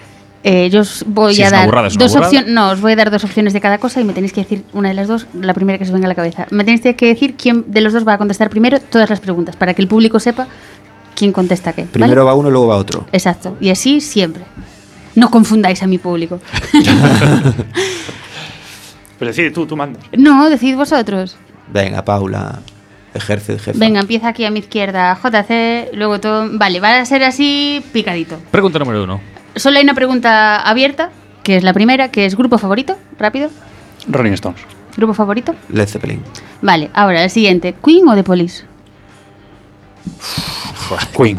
Eh, 0.46 0.68
yo 0.68 0.82
os 0.82 1.04
voy 1.08 1.34
Si 1.34 1.42
a 1.42 1.50
dar 1.50 1.64
burrada, 1.64 1.88
dos 1.88 2.14
opciones. 2.14 2.52
No, 2.52 2.70
os 2.70 2.80
voy 2.82 2.92
a 2.92 2.96
dar 2.96 3.10
dos 3.10 3.24
opciones 3.24 3.54
de 3.54 3.62
cada 3.62 3.78
cosa 3.78 4.02
y 4.02 4.04
me 4.04 4.12
tenéis 4.12 4.34
que 4.34 4.42
decir 4.42 4.62
una 4.74 4.90
de 4.90 4.94
las 4.94 5.08
dos, 5.08 5.26
la 5.32 5.54
primera 5.54 5.78
que 5.78 5.86
se 5.86 5.90
os 5.90 5.94
venga 5.94 6.06
a 6.06 6.08
la 6.08 6.14
cabeza. 6.14 6.46
Me 6.50 6.64
tenéis 6.64 6.82
que 6.82 7.06
decir 7.06 7.34
quién 7.34 7.64
de 7.72 7.80
los 7.80 7.94
dos 7.94 8.06
va 8.06 8.12
a 8.12 8.18
contestar 8.18 8.50
primero 8.50 8.78
todas 8.78 9.08
las 9.08 9.20
preguntas, 9.20 9.56
para 9.56 9.72
que 9.72 9.80
el 9.80 9.88
público 9.88 10.20
sepa 10.20 10.46
quién 11.14 11.32
contesta 11.32 11.72
qué. 11.72 11.82
¿vale? 11.82 11.92
Primero 11.92 12.26
va 12.26 12.34
uno 12.34 12.50
y 12.50 12.52
luego 12.52 12.66
va 12.66 12.76
otro. 12.76 13.06
Exacto. 13.10 13.56
Y 13.58 13.70
así 13.70 14.02
siempre. 14.02 14.44
No 15.14 15.30
confundáis 15.30 15.82
a 15.82 15.86
mi 15.86 15.96
público. 15.98 16.40
Pues 19.18 19.36
decide 19.36 19.52
tú, 19.52 19.64
tú 19.64 19.76
mandas. 19.76 20.02
no, 20.18 20.50
decid 20.50 20.74
vosotros. 20.74 21.36
Venga, 21.72 22.04
Paula, 22.04 22.58
ejerce 23.14 23.52
de 23.52 23.58
jefa. 23.60 23.78
Venga, 23.78 24.00
empieza 24.00 24.28
aquí 24.28 24.44
a 24.44 24.50
mi 24.50 24.58
izquierda, 24.58 25.16
JC, 25.22 25.94
luego 25.94 26.20
todo. 26.20 26.48
Vale, 26.58 26.80
va 26.80 26.98
a 26.98 27.04
ser 27.06 27.22
así 27.22 27.82
picadito. 27.92 28.36
Pregunta 28.50 28.78
número 28.80 29.04
uno. 29.04 29.20
Solo 29.56 29.78
hay 29.78 29.84
una 29.84 29.94
pregunta 29.94 30.60
abierta, 30.60 31.10
que 31.42 31.56
es 31.56 31.62
la 31.62 31.72
primera, 31.72 32.10
que 32.10 32.26
es 32.26 32.36
grupo 32.36 32.58
favorito, 32.58 32.96
rápido. 33.18 33.50
Rolling 34.08 34.32
Stones. 34.32 34.60
Grupo 34.96 35.14
favorito. 35.14 35.54
Led 35.68 35.88
Zeppelin. 35.88 36.22
Vale, 36.62 36.90
ahora 36.94 37.24
el 37.24 37.30
siguiente, 37.30 37.74
Queen 37.84 38.08
o 38.08 38.14
The 38.14 38.24
Police. 38.24 38.64
Queen. 41.16 41.38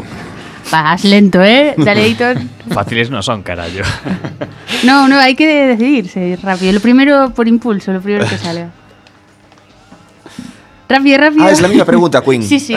Vas 0.70 1.04
lento, 1.04 1.42
¿eh? 1.42 1.74
Dale, 1.76 2.06
editor. 2.06 2.38
Fáciles 2.70 3.10
no 3.10 3.22
son, 3.22 3.42
carajo. 3.42 3.70
No, 4.84 5.08
no, 5.08 5.18
hay 5.18 5.36
que 5.36 5.46
decidirse 5.46 6.38
rápido. 6.42 6.72
Lo 6.72 6.80
primero 6.80 7.30
por 7.34 7.46
impulso, 7.46 7.92
lo 7.92 8.00
primero 8.00 8.26
que 8.28 8.36
salga. 8.38 8.70
Rápido, 10.88 11.18
rápido. 11.18 11.44
Ah, 11.44 11.50
es 11.50 11.60
la 11.60 11.68
misma 11.68 11.84
pregunta, 11.84 12.20
Queen. 12.22 12.42
Sí, 12.42 12.60
sí. 12.60 12.76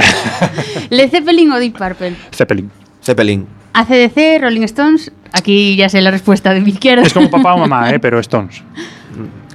¿Led 0.90 1.10
Zeppelin 1.10 1.52
o 1.52 1.60
Deep 1.60 1.78
Purple? 1.78 2.16
Zeppelin. 2.32 2.72
Zeppelin. 3.04 3.59
ACDC, 3.74 4.42
Rolling 4.42 4.64
Stones. 4.64 5.12
Aquí 5.32 5.76
ya 5.76 5.90
sé 5.90 6.02
la 6.02 6.12
respuesta 6.12 6.54
de 6.54 6.62
mi 6.62 6.72
izquierda. 6.72 7.04
Es 7.04 7.14
como 7.14 7.30
papá 7.30 7.54
o 7.54 7.58
mamá, 7.60 7.90
¿eh? 7.92 8.00
pero 8.00 8.20
Stones. 8.20 8.64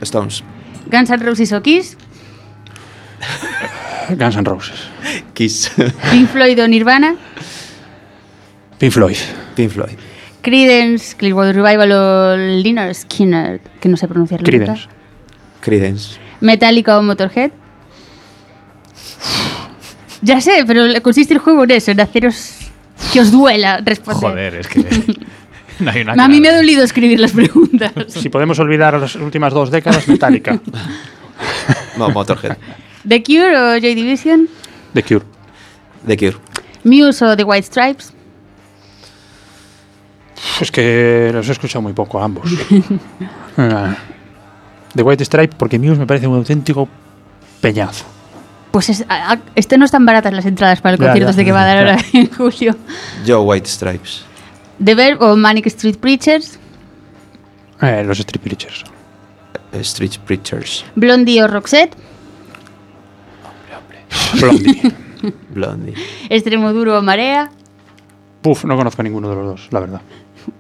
Stones. 0.01 0.45
Guns 0.91 1.11
N' 1.11 1.17
Roses 1.25 1.53
o 1.53 1.63
Kiss. 1.63 1.97
Guns 4.11 4.37
N' 4.37 4.45
Roses. 4.45 4.89
Kiss. 5.33 5.73
Pink 6.11 6.29
Floyd 6.29 6.63
o 6.63 6.69
Nirvana. 6.69 7.17
Pink 8.79 8.93
Floyd. 8.93 9.17
Pink 9.57 9.71
Floyd. 9.71 9.97
Creedence, 10.43 11.17
Clearwater 11.17 11.57
Revival 11.57 11.93
o 11.93 12.37
Lynyrd 12.37 12.95
Skinner, 12.95 13.61
que 13.81 13.89
no 13.89 13.97
sé 13.97 14.07
pronunciar 14.07 14.43
la 14.43 14.45
Creedence. 14.45 14.83
letra. 14.83 14.95
Creedence. 15.61 16.19
Metallica 16.41 16.99
o 16.99 17.03
Motorhead. 17.03 17.51
Ya 20.21 20.41
sé, 20.43 20.65
pero 20.67 20.85
consiste 21.03 21.33
el 21.33 21.41
juego 21.41 21.65
en 21.65 21.71
eso, 21.73 21.91
en 21.93 22.01
haceros 22.01 22.64
que 23.15 23.21
os 23.21 23.31
duela 23.31 23.79
responder. 23.79 24.31
Joder, 24.31 24.55
es 24.57 24.67
que. 24.67 24.81
no 25.79 25.91
hay 25.91 26.03
una 26.03 26.13
A 26.25 26.29
mí 26.29 26.41
me 26.41 26.49
ha 26.49 26.57
dolido 26.57 26.83
escribir 26.83 27.21
las 27.21 27.33
preguntas. 27.33 27.93
Si 28.09 28.29
podemos 28.29 28.59
olvidar 28.59 28.99
las 28.99 29.15
últimas 29.15 29.53
dos 29.53 29.71
décadas, 29.71 30.09
Metallica. 30.09 30.61
No, 31.97 32.11
Motorhead. 32.11 32.57
¿The 33.07 33.23
Cure 33.23 33.57
o 33.57 33.79
Joy 33.79 33.95
Division? 33.95 34.49
The 34.95 35.03
Cure. 35.05 35.25
The 36.07 36.17
Cure. 36.17 36.37
¿Muse 36.83 37.25
o 37.25 37.37
The 37.37 37.45
White 37.45 37.67
Stripes? 37.69 38.13
Es 40.61 40.71
que 40.73 41.31
los 41.33 41.49
he 41.49 41.53
escuchado 41.53 41.83
muy 41.83 41.93
poco 41.93 42.21
a 42.21 42.25
ambos. 42.25 42.51
Ah. 43.57 43.95
The 44.95 45.03
White 45.03 45.25
Stripe, 45.25 45.55
porque 45.57 45.79
Muse 45.79 46.01
me 46.01 46.07
parece 46.07 46.27
un 46.27 46.35
auténtico 46.35 46.89
peñazo. 47.61 48.05
Pues 48.75 48.89
es, 48.91 49.05
a- 49.09 49.35
a- 49.35 49.39
este 49.55 49.79
no 49.79 49.85
están 49.85 50.05
baratas 50.05 50.33
las 50.33 50.45
entradas 50.47 50.81
para 50.81 50.95
el 50.97 51.01
Ya, 51.01 51.07
concierto 51.07 51.27
ya. 51.27 51.31
este 51.31 51.45
que 51.45 51.53
va 51.53 51.63
a 51.63 51.67
dar 51.75 51.79
ahora 51.79 51.97
en 52.13 52.29
julio. 52.29 52.75
Joe 53.25 53.39
White 53.39 53.69
Stripes. 53.69 54.25
¿The 54.85 54.97
Verb 54.97 55.23
o 55.23 55.37
Manic 55.37 55.67
Street 55.67 55.97
Preachers? 55.99 56.59
Eh, 57.81 58.03
los 58.05 58.19
Street 58.19 58.43
Preachers. 58.43 58.83
eh, 59.73 59.79
Street 59.83 60.15
Preachers. 60.27 60.85
¿Blondie 60.97 61.41
o 61.41 61.47
Roxette? 61.47 61.95
Blondie. 64.41 64.83
Blondie. 65.51 65.95
¿Extremo 66.29 66.73
Duro 66.73 66.99
o 66.99 67.03
Marea? 67.03 67.51
Puf, 68.43 68.65
no 68.65 68.77
conozco 68.77 69.03
a 69.03 69.05
ninguno 69.05 69.29
de 69.31 69.37
los 69.37 69.47
dos, 69.47 69.69
la 69.71 69.79
verdad. 69.81 70.01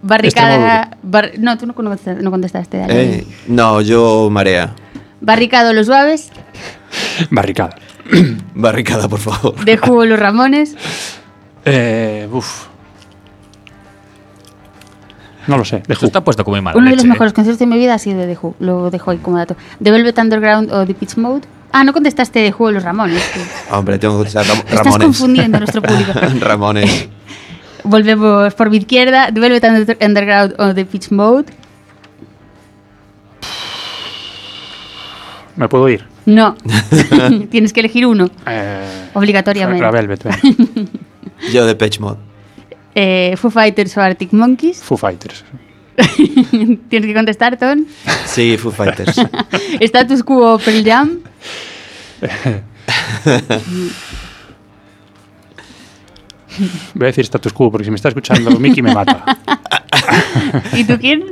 Barricada. 0.03 0.97
bar- 1.03 1.33
no, 1.39 1.59
tú 1.59 1.67
no 1.67 1.75
contestaste, 1.75 2.23
no 2.23 2.31
contestaste 2.31 2.79
dale. 2.79 3.03
Eh, 3.17 3.27
no, 3.49 3.81
yo 3.81 4.29
Marea. 4.31 4.73
Barricado 5.21 5.73
Los 5.73 5.87
Suaves. 5.87 6.31
Barricada. 7.31 7.75
Barricada, 8.55 9.09
por 9.09 9.19
favor. 9.21 9.65
De 9.65 9.77
Jugo 9.77 10.05
Los 10.05 10.19
Ramones. 10.19 10.77
Eh, 11.65 12.29
uf. 12.31 12.67
No 15.47 15.59
lo 15.59 15.65
sé. 15.65 15.83
De 15.87 15.93
Esto 15.95 16.07
está 16.07 16.23
puesto 16.25 16.45
como 16.45 16.57
muy 16.57 16.63
mal. 16.63 16.77
Uno 16.77 16.89
de 16.91 16.97
los 16.97 17.05
mejores 17.05 17.33
conciertos 17.33 17.59
de 17.59 17.67
mi 17.67 17.77
vida 17.77 17.95
ha 17.95 17.99
sido 17.99 18.19
de 18.21 18.27
The 18.35 18.39
Who. 18.41 18.55
Lo 18.61 18.91
dejo 18.91 19.11
ahí 19.11 19.19
como 19.19 19.37
dato. 19.39 19.57
¿The 19.83 19.91
Velvet 19.91 20.17
Underground 20.19 20.73
o 20.73 20.87
The 20.87 20.95
Pitch 20.95 21.17
Mode? 21.17 21.43
Ah, 21.73 21.85
no 21.85 21.93
contestaste 21.93 22.39
de 22.39 22.53
Jugo 22.53 22.71
Los 22.71 22.83
Ramones. 22.85 23.23
Hombre, 23.71 23.99
tengo 23.99 24.15
que 24.15 24.19
contestar 24.31 24.47
Ram- 24.47 24.59
Estás 24.67 24.85
Ramones. 24.87 25.07
confundiendo 25.07 25.57
a 25.57 25.61
nuestro 25.61 25.83
público. 25.83 26.13
Ramones. 26.41 27.09
Volvemos 27.85 28.55
por 28.55 28.71
mi 28.71 28.79
izquierda. 28.79 29.31
¿The 29.33 29.41
Velvet 29.41 29.65
Under- 29.65 29.99
Underground 30.07 30.55
o 30.59 30.75
The 30.75 30.85
Pitch 30.87 31.11
Mode? 31.11 31.53
¿Me 35.57 35.69
puedo 35.69 35.89
ir? 35.89 36.05
No. 36.27 36.57
Tienes 37.51 37.73
que 37.73 37.81
elegir 37.81 38.07
uno. 38.07 38.31
Eh, 38.47 39.09
Obligatoriamente. 39.15 40.29
Yo 41.53 41.67
de 41.67 41.75
Pitch 41.75 42.01
Mod. 42.01 42.17
Eh, 42.95 43.35
Foo 43.37 43.51
Fighters 43.51 43.97
o 43.97 44.01
Arctic 44.01 44.33
Monkeys. 44.33 44.83
Foo 44.83 44.97
Fighters. 44.97 45.45
Tienes 46.89 47.07
que 47.07 47.15
contestar, 47.15 47.57
Ton. 47.57 47.87
Sí, 48.27 48.57
Foo 48.57 48.71
Fighters. 48.71 49.17
Status 49.81 50.23
Quo 50.23 50.55
o 50.55 50.59
Pearl 50.59 50.85
Jam. 50.85 51.21
Voy 56.95 57.05
a 57.05 57.07
decir 57.07 57.25
status 57.25 57.53
quo 57.53 57.71
porque 57.71 57.85
si 57.85 57.91
me 57.91 57.97
está 57.97 58.09
escuchando 58.09 58.51
Mickey 58.59 58.83
me 58.83 58.95
mata. 58.95 59.25
¿Y 60.73 60.85
tú 60.85 60.99
quién? 60.99 61.25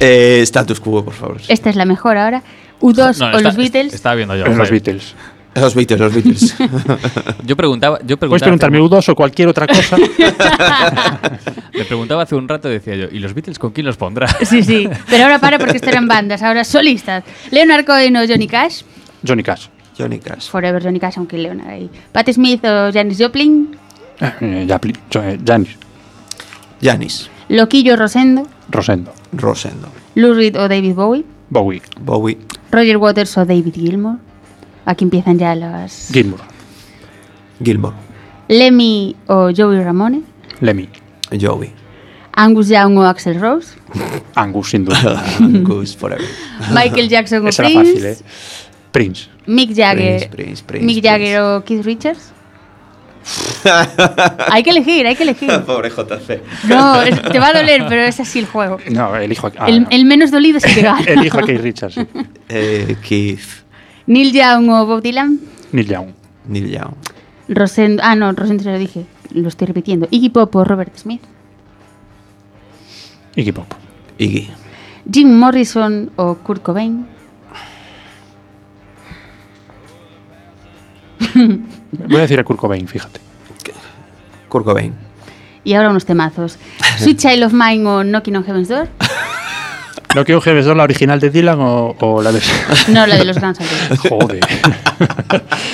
Eh, 0.00 0.40
status 0.42 0.80
Quo, 0.80 1.04
por 1.04 1.14
favor. 1.14 1.36
Esta 1.48 1.70
es 1.70 1.76
la 1.76 1.84
mejor 1.84 2.16
ahora. 2.16 2.42
U2 2.80 2.96
No, 2.96 3.04
o 3.06 3.10
está- 3.10 3.40
los 3.42 3.56
Beatles. 3.56 3.92
Estaba 3.94 4.14
viendo 4.16 4.34
yo. 4.34 4.46
los. 4.46 4.70
Beatles. 4.70 5.14
Los 5.54 5.74
Beatles, 5.74 6.00
los 6.00 6.14
Beatles. 6.16 6.54
Yo 7.44 7.56
preguntaba. 7.56 7.98
Yo 8.06 8.16
Puedes 8.16 8.40
preguntarme 8.42 8.80
U2 8.80 9.08
o 9.10 9.14
cualquier 9.14 9.48
otra 9.48 9.66
cosa. 9.66 9.96
Me 11.74 11.84
preguntaba 11.84 12.22
hace 12.22 12.34
un 12.36 12.48
rato, 12.48 12.68
decía 12.68 12.94
yo, 12.96 13.06
¿y 13.10 13.18
los 13.18 13.34
Beatles 13.34 13.58
con 13.58 13.72
quién 13.72 13.86
los 13.86 13.96
pondrá? 13.96 14.28
Sí, 14.44 14.62
sí. 14.62 14.88
Pero 15.08 15.24
ahora 15.24 15.38
para 15.38 15.58
porque 15.58 15.76
esto 15.76 15.88
eran 15.90 16.06
bandas, 16.08 16.42
ahora 16.42 16.64
solistas. 16.64 17.24
Leonard 17.50 17.84
Cohen 17.84 18.16
o 18.16 18.20
Johnny 18.26 18.46
Cash. 18.46 18.82
Johnny 19.26 19.42
Cash. 19.42 19.66
Johnny 19.98 20.18
Cash. 20.18 20.48
Forever 20.48 20.82
Johnny 20.82 20.98
Cash, 21.00 21.14
aunque 21.18 21.36
Leonard 21.36 21.68
ahí. 21.68 21.90
Patti 22.12 22.32
Smith 22.32 22.64
o 22.64 22.90
Janis 22.92 23.18
Joplin. 23.20 23.76
Eh, 24.20 24.32
eh, 24.40 24.66
Janis. 25.44 25.76
Janis. 26.80 27.28
Loquillo 27.50 27.94
o 27.94 27.96
Rosendo. 27.98 28.46
Rosendo. 28.70 29.10
Rosendo. 29.34 29.88
Lou 30.14 30.34
Reed 30.34 30.54
o 30.56 30.68
David 30.70 30.94
Bowie. 30.94 31.24
Bowie. 31.50 31.82
Bowie. 31.98 32.38
Roger 32.70 32.96
Waters 32.96 33.36
o 33.38 33.44
David 33.44 33.74
Gilmour. 33.74 34.18
Aquí 34.86 35.02
empiezan 35.04 35.38
ya 35.38 35.54
las. 35.58 36.10
Gilmour. 36.12 36.40
Gilmore. 37.62 37.96
Lemmy 38.48 39.16
o 39.26 39.50
Joey 39.50 39.82
Ramone. 39.82 40.22
Lemmy. 40.60 40.88
Joey. 41.32 41.72
Angus 42.36 42.68
Young 42.70 42.96
o 42.98 43.02
Axel 43.02 43.40
Rose. 43.40 43.74
Angus, 44.36 44.70
sin 44.70 44.84
duda. 44.84 45.22
Angus 45.40 45.96
Forever. 45.96 46.24
Michael 46.70 47.08
Jackson 47.08 47.44
o 47.44 47.48
Esa 47.48 47.62
era 47.66 47.80
Prince. 47.80 47.92
fácil, 47.92 48.06
¿eh? 48.06 48.18
Prince. 48.92 49.28
Mick 49.46 49.74
Jagger. 49.74 50.28
Prince, 50.30 50.36
Prince, 50.36 50.62
Prince, 50.64 50.86
Mick 50.86 51.02
Jagger 51.02 51.40
o 51.42 51.64
Keith 51.64 51.84
Richards. 51.84 52.32
hay 54.50 54.62
que 54.62 54.70
elegir, 54.70 55.06
hay 55.06 55.14
que 55.16 55.22
elegir. 55.22 55.50
Pobre 55.66 55.90
JC. 55.90 56.42
No, 56.68 57.02
te 57.30 57.38
va 57.38 57.48
a 57.48 57.52
doler, 57.52 57.84
pero 57.88 58.02
es 58.02 58.18
así 58.20 58.38
el 58.38 58.46
juego. 58.46 58.78
No, 58.90 59.14
elijo 59.16 59.48
a, 59.48 59.52
ah, 59.58 59.68
El, 59.68 59.86
el 59.90 60.04
menos 60.04 60.30
dolido 60.30 60.58
es 60.58 60.64
el 60.64 60.74
que 60.74 60.82
gana. 60.82 61.00
elijo 61.06 61.38
a 61.38 61.42
Keith 61.42 61.60
Richards. 61.60 61.94
sí. 61.94 62.06
Eh, 62.48 62.96
Keith. 63.06 63.62
Neil 64.06 64.32
Young 64.32 64.68
o 64.70 64.84
Bob 64.86 65.02
Dylan. 65.02 65.38
Neil 65.70 65.86
Young. 65.86 66.08
Neil 66.48 66.68
Young. 66.68 66.94
Rosendo, 67.48 68.02
ah, 68.04 68.16
no, 68.16 68.32
Rosendo 68.32 68.64
se 68.64 68.72
lo 68.72 68.78
dije, 68.78 69.06
lo 69.32 69.48
estoy 69.48 69.68
repitiendo. 69.68 70.08
Iggy 70.10 70.30
Pop 70.30 70.54
o 70.56 70.64
Robert 70.64 70.96
Smith. 70.96 71.22
Iggy 73.36 73.52
Pop. 73.52 73.72
Iggy. 74.18 74.50
Jim 75.10 75.38
Morrison 75.38 76.10
o 76.16 76.34
Kurt 76.36 76.62
Cobain. 76.62 77.06
Voy 81.92 82.16
a 82.16 82.20
decir 82.20 82.38
a 82.40 82.44
Kurt 82.44 82.58
Cobain, 82.58 82.86
fíjate. 82.86 83.20
Kurt 84.48 84.64
Cobain. 84.64 84.94
Y 85.64 85.74
ahora 85.74 85.90
unos 85.90 86.04
temazos. 86.04 86.58
Sweet 86.98 87.18
Child 87.18 87.44
of 87.44 87.52
Mine 87.52 87.86
o 87.86 88.02
Knocking 88.02 88.36
on 88.36 88.44
Heaven's 88.44 88.68
Door. 88.68 88.88
¿No 90.14 90.24
quiero 90.24 90.40
que 90.40 90.52
la 90.52 90.82
original 90.82 91.20
de 91.20 91.30
Dylan 91.30 91.60
o, 91.60 91.94
o 92.00 92.20
la 92.22 92.32
de.? 92.32 92.40
No, 92.88 93.06
la 93.06 93.16
de 93.16 93.24
los 93.24 93.38
Guns 93.38 93.60
N' 93.60 93.66
Roses. 93.88 94.00
Joder. 94.10 94.40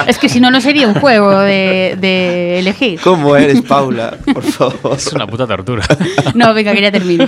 Es 0.06 0.18
que 0.18 0.28
si 0.28 0.40
no, 0.40 0.50
no 0.50 0.60
sería 0.60 0.86
un 0.86 0.94
juego 0.94 1.38
de, 1.40 1.96
de 1.98 2.58
elegir. 2.58 3.00
¿Cómo 3.00 3.34
eres, 3.34 3.62
Paula? 3.62 4.14
Por 4.34 4.42
favor. 4.42 4.96
Es 4.96 5.10
una 5.14 5.26
puta 5.26 5.46
tortura. 5.46 5.84
No, 6.34 6.52
venga, 6.52 6.74
que 6.74 6.82
ya 6.82 6.92
termino. 6.92 7.26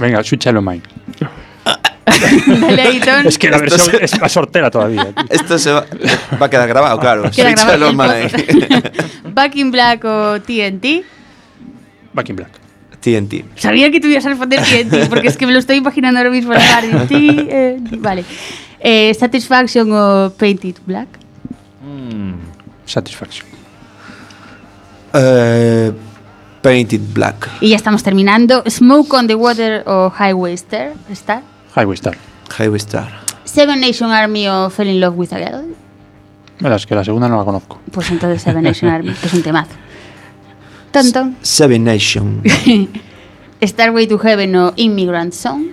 Venga, 0.00 0.24
Switch 0.24 0.42
Child 0.42 0.56
of 0.56 0.64
Mine. 0.64 0.82
Dale 2.60 2.82
ahí, 2.88 3.00
Ton. 3.00 3.26
Es 3.26 3.38
que 3.38 3.50
la 3.50 3.56
Esto 3.56 3.70
versión 3.70 3.96
se- 3.98 4.04
es 4.04 4.20
más 4.20 4.32
sortera 4.32 4.70
todavía. 4.70 5.08
Esto 5.28 5.58
se 5.58 5.72
va, 5.72 5.84
va 6.40 6.46
a 6.46 6.50
quedar 6.50 6.68
grabado, 6.68 6.98
claro. 6.98 7.30
Queda 7.30 7.50
grabado. 7.52 7.92
Back 9.32 9.56
in 9.56 9.70
Black 9.70 10.04
o 10.04 10.40
TNT. 10.40 11.04
Back 12.12 12.28
in 12.30 12.36
Black. 12.36 12.50
TNT. 13.00 13.44
Sabía 13.56 13.90
que 13.90 14.00
tú 14.00 14.08
ibas 14.08 14.26
a 14.26 14.30
responder 14.30 14.60
TNT, 14.64 15.08
porque 15.08 15.28
es 15.28 15.36
que 15.36 15.46
me 15.46 15.52
lo 15.52 15.58
estoy 15.60 15.76
imaginando 15.76 16.18
ahora 16.18 16.30
mismo. 16.30 16.52
TNT. 16.54 18.00
Vale. 18.00 18.24
Eh, 18.80 19.14
Satisfaction 19.14 19.90
o 19.92 20.32
Painted 20.36 20.76
Black. 20.86 21.08
Mm, 21.82 22.34
Satisfaction. 22.84 23.46
Eh, 25.14 25.92
Painted 26.62 27.00
Black. 27.12 27.48
Y 27.60 27.70
ya 27.70 27.76
estamos 27.76 28.02
terminando. 28.02 28.64
Smoke 28.68 29.14
on 29.16 29.26
the 29.28 29.34
Water 29.34 29.84
o 29.86 30.10
Highway 30.18 30.54
Star. 30.54 30.92
Star. 31.12 31.42
Highway 31.76 31.94
Star. 31.94 32.16
Highway 32.58 32.78
Star. 32.78 33.08
Seven 33.44 33.80
Nation 33.80 34.10
Army 34.10 34.48
o 34.48 34.70
Fell 34.70 34.88
in 34.88 35.00
Love 35.00 35.16
with 35.16 35.32
a 35.32 35.38
Girl. 35.38 35.74
Verás 36.58 36.86
que 36.86 36.94
la 36.94 37.04
segunda 37.04 37.28
no 37.28 37.36
la 37.36 37.44
conozco. 37.44 37.78
Pues 37.92 38.10
entonces 38.10 38.42
Seven 38.42 38.64
Nation 38.64 38.90
Army, 38.90 39.12
que 39.12 39.26
es 39.26 39.34
un 39.34 39.42
temazo. 39.42 39.72
Tonto. 40.90 41.30
Seven 41.42 41.84
Nation. 41.84 42.42
Starway 43.62 44.06
to 44.06 44.18
Heaven 44.18 44.56
o 44.56 44.72
Immigrant 44.76 45.32
Song. 45.32 45.66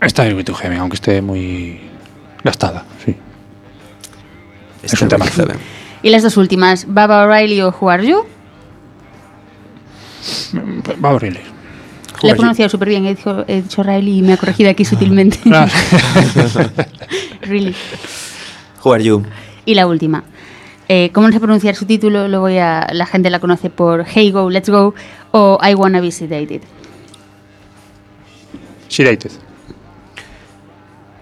Esta 0.00 0.26
es 0.26 0.34
Way 0.34 0.44
to 0.44 0.54
Heaven, 0.54 0.78
aunque 0.78 0.94
esté 0.94 1.20
muy 1.20 1.78
gastada. 2.42 2.86
Sí. 3.04 3.14
Es 4.82 4.92
un 4.94 5.08
Starway 5.08 5.28
Heaven. 5.28 5.58
Y 6.02 6.08
las 6.08 6.22
dos 6.22 6.38
últimas, 6.38 6.86
Baba 6.88 7.24
O'Reilly 7.24 7.60
o 7.60 7.68
Who 7.68 7.90
Are 7.90 8.06
You. 8.06 8.24
Va 11.04 11.10
a 11.10 11.12
abrirle. 11.12 11.59
Le 12.22 12.30
he 12.30 12.34
pronunciado 12.34 12.68
súper 12.68 12.88
bien, 12.88 13.06
he 13.06 13.14
dicho, 13.14 13.44
he 13.48 13.62
dicho 13.62 13.82
Riley 13.82 14.18
y 14.18 14.22
me 14.22 14.34
ha 14.34 14.36
corregido 14.36 14.70
aquí 14.70 14.84
sutilmente. 14.84 15.38
Ah, 15.52 15.68
really. 17.42 17.74
Who 18.84 18.92
are 18.92 19.02
you? 19.02 19.24
Y 19.64 19.74
la 19.74 19.86
última. 19.86 20.24
Eh, 20.88 21.10
¿Cómo 21.12 21.26
no 21.28 21.32
sé 21.32 21.40
pronunciar 21.40 21.76
su 21.76 21.86
título? 21.86 22.28
Lo 22.28 22.40
voy 22.40 22.58
a, 22.58 22.88
la 22.92 23.06
gente 23.06 23.30
la 23.30 23.38
conoce 23.38 23.70
por 23.70 24.04
Hey 24.06 24.30
Go, 24.32 24.50
Let's 24.50 24.68
Go 24.68 24.94
o 25.30 25.58
I 25.62 25.74
Wanna 25.74 26.00
Be 26.00 26.10
Sedated. 26.10 26.62
Sedated. 28.88 29.30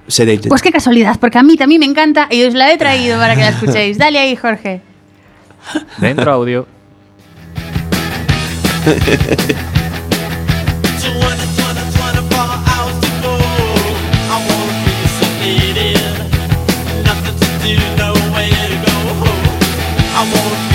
Sedated. 0.07 0.49
Pues 0.49 0.63
qué 0.63 0.73
casualidad, 0.73 1.17
porque 1.21 1.39
a 1.39 1.43
mí 1.43 1.57
también 1.57 1.81
me 1.81 1.87
encanta 1.87 2.29
y 2.31 2.45
os 2.45 2.55
la 2.55 2.73
he 2.73 2.79
traído 2.79 3.19
para 3.19 3.35
que 3.35 3.43
la 3.43 3.51
escuchéis. 3.51 3.99
Dale 3.99 4.19
ahí, 4.19 4.37
Jorge. 4.37 4.81
Dentro 5.99 6.33
audio. 6.33 6.67
I 20.21 20.68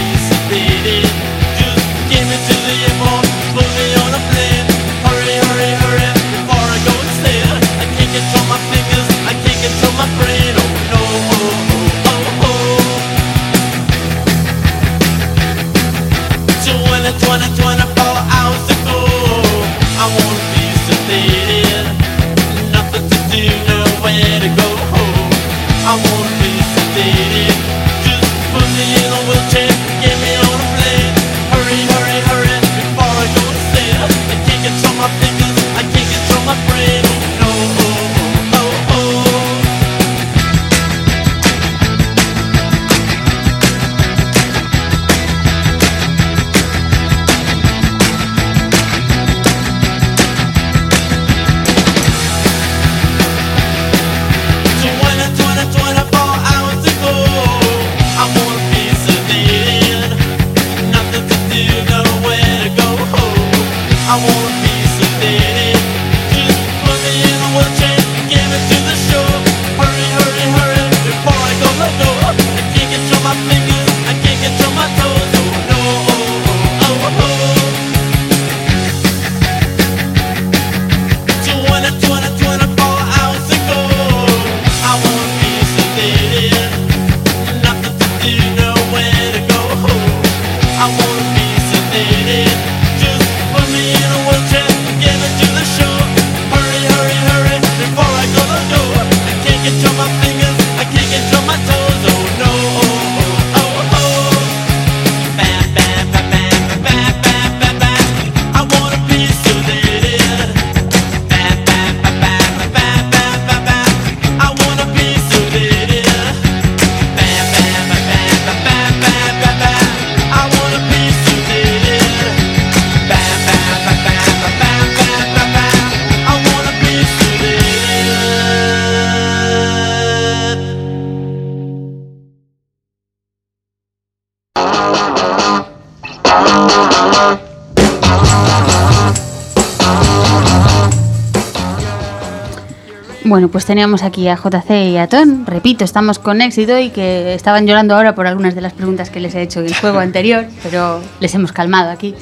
Bueno, 143.33 143.47
pues 143.47 143.65
teníamos 143.65 144.03
aquí 144.03 144.27
a 144.27 144.35
JC 144.35 144.91
y 144.91 144.97
a 144.97 145.07
Ton. 145.07 145.47
Repito, 145.47 145.83
estamos 145.83 146.19
con 146.19 146.39
éxito 146.39 146.77
y 146.77 146.91
que 146.91 147.33
estaban 147.33 147.65
llorando 147.65 147.95
ahora 147.95 148.13
por 148.13 148.27
algunas 148.27 148.53
de 148.53 148.61
las 148.61 148.73
preguntas 148.73 149.09
que 149.09 149.19
les 149.19 149.33
he 149.33 149.41
hecho 149.41 149.61
en 149.61 149.65
el 149.65 149.75
juego 149.75 149.97
anterior, 150.07 150.45
pero 150.61 151.01
les 151.19 151.33
hemos 151.33 151.51
calmado 151.51 151.89
aquí. 151.89 152.13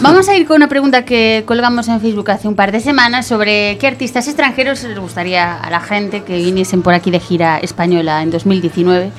Vamos 0.00 0.28
a 0.28 0.36
ir 0.36 0.46
con 0.46 0.56
una 0.56 0.68
pregunta 0.68 1.06
que 1.06 1.44
colgamos 1.46 1.88
en 1.88 2.02
Facebook 2.02 2.30
hace 2.30 2.48
un 2.48 2.54
par 2.54 2.70
de 2.70 2.80
semanas 2.80 3.26
sobre 3.26 3.78
qué 3.78 3.86
artistas 3.86 4.28
extranjeros 4.28 4.82
les 4.82 4.98
gustaría 4.98 5.56
a 5.56 5.70
la 5.70 5.80
gente 5.80 6.22
que 6.22 6.36
viniesen 6.36 6.82
por 6.82 6.92
aquí 6.92 7.10
de 7.10 7.20
gira 7.20 7.56
española 7.56 8.22
en 8.22 8.30
2019. 8.30 9.10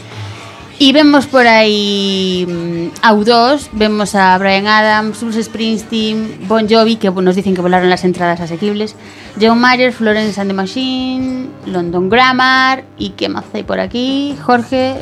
Y 0.79 0.91
vemos 0.91 1.27
por 1.27 1.45
ahí 1.47 2.45
mm, 2.49 2.87
a 3.03 3.13
U2, 3.13 3.69
vemos 3.73 4.15
a 4.15 4.37
Brian 4.37 4.67
Adams, 4.67 5.21
Bruce 5.21 5.43
Springsteen, 5.43 6.39
Bon 6.47 6.67
Jovi, 6.67 6.95
que 6.95 7.11
nos 7.11 7.35
dicen 7.35 7.53
que 7.55 7.61
volaron 7.61 7.89
las 7.89 8.03
entradas 8.03 8.41
asequibles, 8.41 8.95
John 9.39 9.59
Mayer, 9.59 9.93
Florence 9.93 10.39
and 10.41 10.49
the 10.49 10.53
Machine, 10.53 11.47
London 11.67 12.09
Grammar, 12.09 12.83
y 12.97 13.09
qué 13.11 13.29
más 13.29 13.45
hay 13.53 13.63
por 13.63 13.79
aquí, 13.79 14.35
Jorge, 14.41 14.95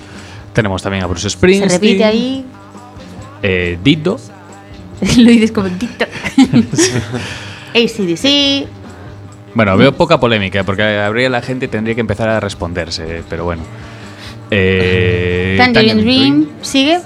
Tenemos 0.53 0.83
también 0.83 1.03
a 1.03 1.07
Bruce 1.07 1.23
se 1.23 1.29
Springsteen. 1.29 1.69
repite 1.71 2.03
ahí, 2.03 2.45
eh, 3.41 3.79
Dido. 3.83 4.19
lo 5.17 5.29
dices 5.31 5.51
como 5.51 5.69
TikTok. 5.69 6.09
ACDC, 7.73 8.67
Bueno, 9.55 9.77
veo 9.77 9.93
poca 9.93 10.19
polémica 10.19 10.63
porque 10.63 10.83
habría 10.99 11.29
la 11.29 11.41
gente 11.41 11.67
tendría 11.69 11.95
que 11.95 12.01
empezar 12.01 12.27
a 12.29 12.39
responderse, 12.41 13.23
pero 13.29 13.45
bueno. 13.45 13.63
Eh, 14.53 15.55
Tangerine 15.57 16.01
Dream, 16.01 16.47
sigue 16.61 16.99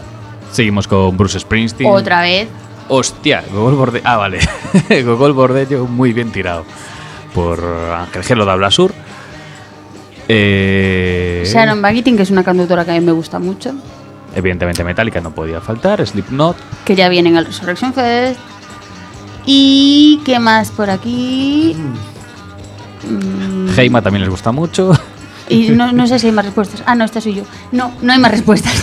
Seguimos 0.51 0.87
con 0.87 1.15
Bruce 1.15 1.39
Springsteen. 1.39 1.89
otra 1.91 2.21
vez. 2.21 2.47
Hostia, 2.87 3.43
Gogol 3.51 3.75
Bordello. 3.75 4.03
Ah, 4.07 4.17
vale. 4.17 4.39
Gogol 5.03 5.33
Bordello, 5.33 5.85
muy 5.85 6.13
bien 6.13 6.31
tirado. 6.31 6.63
Por 7.33 7.63
Ángel 7.63 8.23
Gelo 8.23 8.45
de 8.45 8.51
Habla 8.51 8.71
Sur. 8.71 8.93
Eh, 10.27 11.43
Sharon 11.45 11.83
Eaton, 11.85 12.15
que 12.17 12.23
es 12.23 12.31
una 12.31 12.43
cantautora 12.43 12.83
que 12.85 12.91
a 12.91 12.93
mí 12.95 13.01
me 13.01 13.11
gusta 13.11 13.37
mucho, 13.39 13.73
Evidentemente 14.35 14.83
Metallica 14.83 15.21
no 15.21 15.31
podía 15.31 15.61
faltar. 15.61 16.05
Slipknot. 16.05 16.57
que 16.83 16.95
ya 16.95 17.07
vienen 17.09 17.37
al 17.37 17.45
Resurrection 17.45 17.93
Fest. 17.93 18.39
¿Y 19.45 20.19
qué 20.25 20.39
más 20.39 20.71
por 20.71 20.89
aquí? 20.89 21.75
Mm, 23.07 23.77
Heima 23.79 24.01
también 24.01 24.21
les 24.21 24.29
gusta 24.29 24.51
mucho. 24.51 24.91
Y 25.49 25.69
no, 25.69 25.91
no 25.91 26.07
sé 26.07 26.19
si 26.19 26.27
hay 26.27 26.33
más 26.33 26.45
respuestas. 26.45 26.83
Ah, 26.85 26.95
no, 26.95 27.05
esta 27.05 27.21
soy 27.21 27.35
yo. 27.35 27.43
No, 27.71 27.91
no 28.01 28.13
hay 28.13 28.19
más 28.19 28.31
respuestas. 28.31 28.73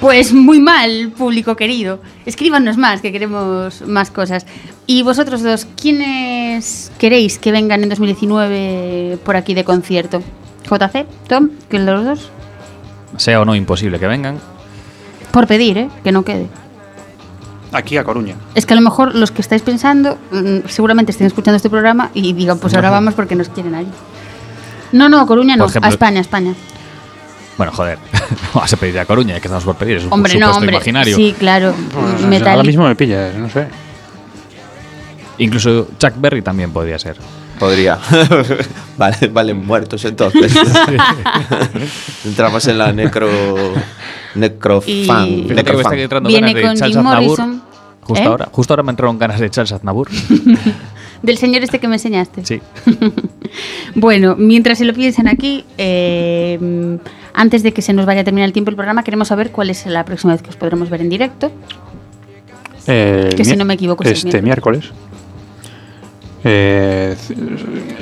Pues 0.00 0.34
muy 0.34 0.60
mal, 0.60 1.10
público 1.16 1.56
querido. 1.56 2.00
Escríbanos 2.26 2.76
más, 2.76 3.00
que 3.00 3.12
queremos 3.12 3.80
más 3.86 4.10
cosas. 4.10 4.46
Y 4.86 5.02
vosotros 5.02 5.42
dos, 5.42 5.66
¿quiénes 5.80 6.92
queréis 6.98 7.38
que 7.38 7.50
vengan 7.50 7.82
en 7.82 7.88
2019 7.88 9.18
por 9.24 9.36
aquí 9.36 9.54
de 9.54 9.64
concierto? 9.64 10.22
JC, 10.68 11.06
Tom, 11.28 11.50
que 11.70 11.78
los 11.78 12.04
dos. 12.04 12.30
Sea 13.16 13.40
o 13.40 13.44
no 13.44 13.54
imposible 13.54 13.98
que 13.98 14.06
vengan. 14.06 14.38
Por 15.32 15.46
pedir, 15.46 15.78
¿eh? 15.78 15.88
Que 16.04 16.12
no 16.12 16.24
quede. 16.24 16.46
Aquí 17.72 17.96
a 17.96 18.04
Coruña. 18.04 18.36
Es 18.54 18.66
que 18.66 18.74
a 18.74 18.76
lo 18.76 18.82
mejor 18.82 19.14
los 19.14 19.30
que 19.30 19.42
estáis 19.42 19.62
pensando, 19.62 20.18
mm, 20.30 20.68
seguramente 20.68 21.12
estén 21.12 21.26
escuchando 21.26 21.56
este 21.56 21.70
programa 21.70 22.10
y 22.14 22.32
digan, 22.32 22.58
pues 22.58 22.74
ahora 22.74 22.90
vamos 22.90 23.14
porque 23.14 23.34
nos 23.34 23.48
quieren 23.48 23.74
allí. 23.74 23.90
No, 24.92 25.08
no, 25.08 25.20
a 25.20 25.26
Coruña 25.26 25.56
no, 25.56 25.66
ejemplo- 25.66 25.86
a 25.86 25.90
España, 25.90 26.18
a 26.18 26.22
España. 26.22 26.54
Bueno, 27.56 27.72
joder. 27.72 27.98
Vas 28.54 28.72
a 28.72 28.76
pedir 28.76 28.98
a 28.98 29.06
Coruña, 29.06 29.34
que 29.40 29.46
estamos 29.48 29.64
por 29.64 29.76
pedir. 29.76 29.96
Es 29.98 30.04
un 30.04 30.12
Hombre, 30.12 30.38
no, 30.38 30.50
hombre. 30.50 30.74
imaginario. 30.76 31.16
Sí, 31.16 31.34
claro. 31.38 31.74
Pues, 31.92 32.20
Metal. 32.22 32.48
ahora 32.48 32.62
mismo 32.64 32.84
me 32.86 32.94
pillas, 32.96 33.34
no 33.34 33.48
sé. 33.48 33.66
Incluso 35.38 35.88
Chuck 35.98 36.12
Berry 36.16 36.42
también 36.42 36.70
podría 36.72 36.98
ser. 36.98 37.16
Podría. 37.58 37.98
vale, 38.98 39.16
vale, 39.32 39.54
muertos 39.54 40.04
entonces. 40.04 40.54
Entramos 42.24 42.66
en 42.68 42.78
la 42.78 42.92
necro. 42.92 43.28
Necrofan. 44.34 45.26
Y- 45.28 45.42
necrofan. 45.48 46.24
Viene 46.24 46.60
con 46.60 46.76
Jim. 46.76 47.60
Justo 48.02 48.22
¿Eh? 48.22 48.26
ahora, 48.26 48.48
justo 48.52 48.72
ahora 48.72 48.82
me 48.84 48.90
entraron 48.90 49.18
ganas 49.18 49.40
de 49.40 49.50
Charles 49.50 49.72
Aznavour. 49.72 50.08
Del 51.22 51.38
señor 51.38 51.62
este 51.62 51.78
que 51.78 51.88
me 51.88 51.96
enseñaste. 51.96 52.44
Sí. 52.44 52.60
Bueno, 53.94 54.34
mientras 54.36 54.76
se 54.78 54.84
lo 54.84 54.92
piensan 54.92 55.28
aquí, 55.28 55.64
eh, 55.78 56.58
mm, 56.60 56.96
antes 57.32 57.62
de 57.62 57.72
que 57.72 57.80
se 57.80 57.92
nos 57.94 58.04
vaya 58.04 58.20
a 58.20 58.24
terminar 58.24 58.46
el 58.48 58.52
tiempo 58.52 58.70
del 58.70 58.76
programa, 58.76 59.02
queremos 59.02 59.28
saber 59.28 59.50
cuál 59.50 59.70
es 59.70 59.86
la 59.86 60.04
próxima 60.04 60.32
vez 60.34 60.42
que 60.42 60.50
os 60.50 60.56
podremos 60.56 60.90
ver 60.90 61.00
en 61.00 61.08
directo. 61.08 61.50
Eh, 62.86 63.32
Que 63.34 63.44
si 63.44 63.56
no 63.56 63.64
me 63.64 63.74
equivoco 63.74 64.04
es 64.04 64.24
Este 64.24 64.42
miércoles. 64.42 64.90
eh, 66.44 67.16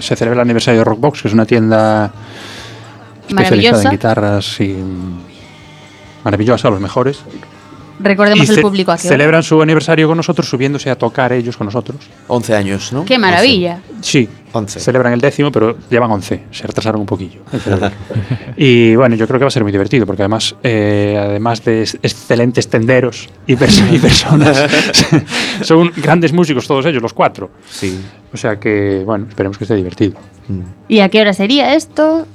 se 0.00 0.16
celebra 0.16 0.40
el 0.40 0.40
aniversario 0.40 0.80
de 0.80 0.84
Rockbox, 0.84 1.22
que 1.22 1.28
es 1.28 1.34
una 1.34 1.46
tienda 1.46 2.12
especializada 3.28 3.82
en 3.84 3.90
guitarras 3.90 4.60
y 4.60 4.76
maravillosa, 6.24 6.70
los 6.70 6.80
mejores. 6.80 7.20
Recordemos 8.00 8.48
Y 8.48 8.52
el 8.52 8.60
público 8.60 8.92
aquí. 8.92 9.06
celebran 9.06 9.42
su 9.42 9.60
aniversario 9.62 10.08
con 10.08 10.16
nosotros, 10.16 10.48
subiéndose 10.48 10.90
a 10.90 10.96
tocar 10.96 11.32
ellos 11.32 11.56
con 11.56 11.66
nosotros. 11.66 11.96
11 12.28 12.54
años, 12.56 12.92
¿no? 12.92 13.04
¡Qué 13.04 13.18
maravilla! 13.18 13.80
Sí, 14.00 14.28
11. 14.52 14.80
celebran 14.80 15.12
el 15.12 15.20
décimo, 15.20 15.50
pero 15.52 15.76
llevan 15.88 16.10
11. 16.10 16.44
Se 16.50 16.66
retrasaron 16.66 17.00
un 17.00 17.06
poquillo. 17.06 17.40
y 18.56 18.94
bueno, 18.96 19.16
yo 19.16 19.26
creo 19.26 19.38
que 19.38 19.44
va 19.44 19.48
a 19.48 19.50
ser 19.52 19.62
muy 19.62 19.72
divertido, 19.72 20.06
porque 20.06 20.22
además, 20.22 20.54
eh, 20.62 21.16
además 21.20 21.64
de 21.64 21.82
es- 21.82 21.94
excelentes 22.02 22.68
tenderos 22.68 23.28
y, 23.46 23.52
y 23.52 23.98
personas, 23.98 24.64
son 25.62 25.92
grandes 25.96 26.32
músicos 26.32 26.66
todos 26.66 26.86
ellos, 26.86 27.02
los 27.02 27.12
cuatro. 27.12 27.50
Sí. 27.68 28.00
O 28.32 28.36
sea 28.36 28.58
que, 28.58 29.02
bueno, 29.04 29.26
esperemos 29.28 29.56
que 29.58 29.64
esté 29.64 29.74
divertido. 29.76 30.14
Mm. 30.48 30.60
¿Y 30.88 31.00
a 31.00 31.08
qué 31.08 31.20
hora 31.20 31.32
sería 31.32 31.74
esto? 31.74 32.26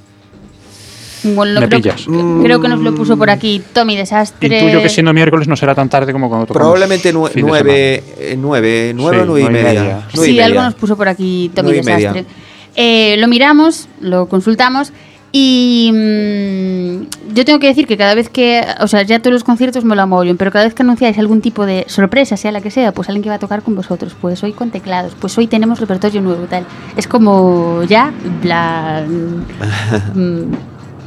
Bueno, 1.22 1.60
Me 1.60 1.68
creo, 1.68 1.80
pillas. 1.80 2.06
creo 2.06 2.60
que 2.60 2.68
nos 2.68 2.80
lo 2.80 2.94
puso 2.94 3.16
por 3.16 3.30
aquí 3.30 3.62
Tommy 3.72 3.96
Desastre. 3.96 4.58
Intuyo 4.60 4.82
que 4.82 4.88
siendo 4.88 5.12
miércoles 5.12 5.48
no 5.48 5.56
será 5.56 5.74
tan 5.74 5.88
tarde 5.88 6.12
como 6.12 6.28
cuando 6.28 6.46
tocamos 6.46 6.64
Probablemente 6.66 7.12
nue- 7.12 7.30
fin 7.30 7.44
de 7.44 7.50
nueve, 7.50 8.04
eh, 8.18 8.36
nueve, 8.38 8.92
nueve 8.94 9.16
Sí, 9.18 9.22
o 9.22 9.26
nueve 9.26 9.40
y 9.40 9.44
nueve 9.44 9.60
y 9.60 9.64
media. 9.64 9.80
media. 9.82 10.08
Nueve 10.14 10.30
y 10.30 10.34
Sí, 10.34 10.40
algo 10.40 10.62
nos 10.62 10.74
puso 10.74 10.96
por 10.96 11.08
aquí 11.08 11.50
Tommy 11.54 11.68
Nueve 11.72 11.82
y 11.82 11.84
media. 11.84 12.12
Desastre. 12.12 12.34
Eh, 12.76 13.16
lo 13.18 13.28
miramos, 13.28 13.88
lo 14.00 14.28
consultamos 14.28 14.92
y 15.32 15.90
mm, 15.92 17.34
yo 17.34 17.44
tengo 17.44 17.58
que 17.60 17.68
decir 17.68 17.86
que 17.86 17.96
cada 17.96 18.14
vez 18.14 18.28
que, 18.28 18.64
o 18.80 18.88
sea, 18.88 19.02
ya 19.02 19.20
todos 19.20 19.32
los 19.32 19.44
conciertos 19.44 19.84
me 19.84 19.94
lo 19.94 20.02
amoyo, 20.02 20.36
pero 20.36 20.50
cada 20.50 20.64
vez 20.64 20.74
que 20.74 20.82
anunciáis 20.82 21.16
algún 21.18 21.40
tipo 21.40 21.66
de 21.66 21.84
sorpresa, 21.88 22.36
sea 22.36 22.50
la 22.52 22.60
que 22.60 22.70
sea, 22.72 22.92
pues 22.92 23.08
alguien 23.08 23.22
que 23.22 23.28
va 23.28 23.36
a 23.36 23.38
tocar 23.38 23.62
con 23.62 23.74
vosotros, 23.76 24.16
pues 24.20 24.42
hoy 24.42 24.52
con 24.52 24.70
teclados, 24.70 25.12
pues 25.20 25.36
hoy 25.38 25.46
tenemos 25.46 25.78
repertorio 25.80 26.20
nuevo, 26.20 26.46
tal. 26.46 26.64
Es 26.96 27.06
como 27.06 27.82
ya, 27.84 28.10
mm, 30.14 30.52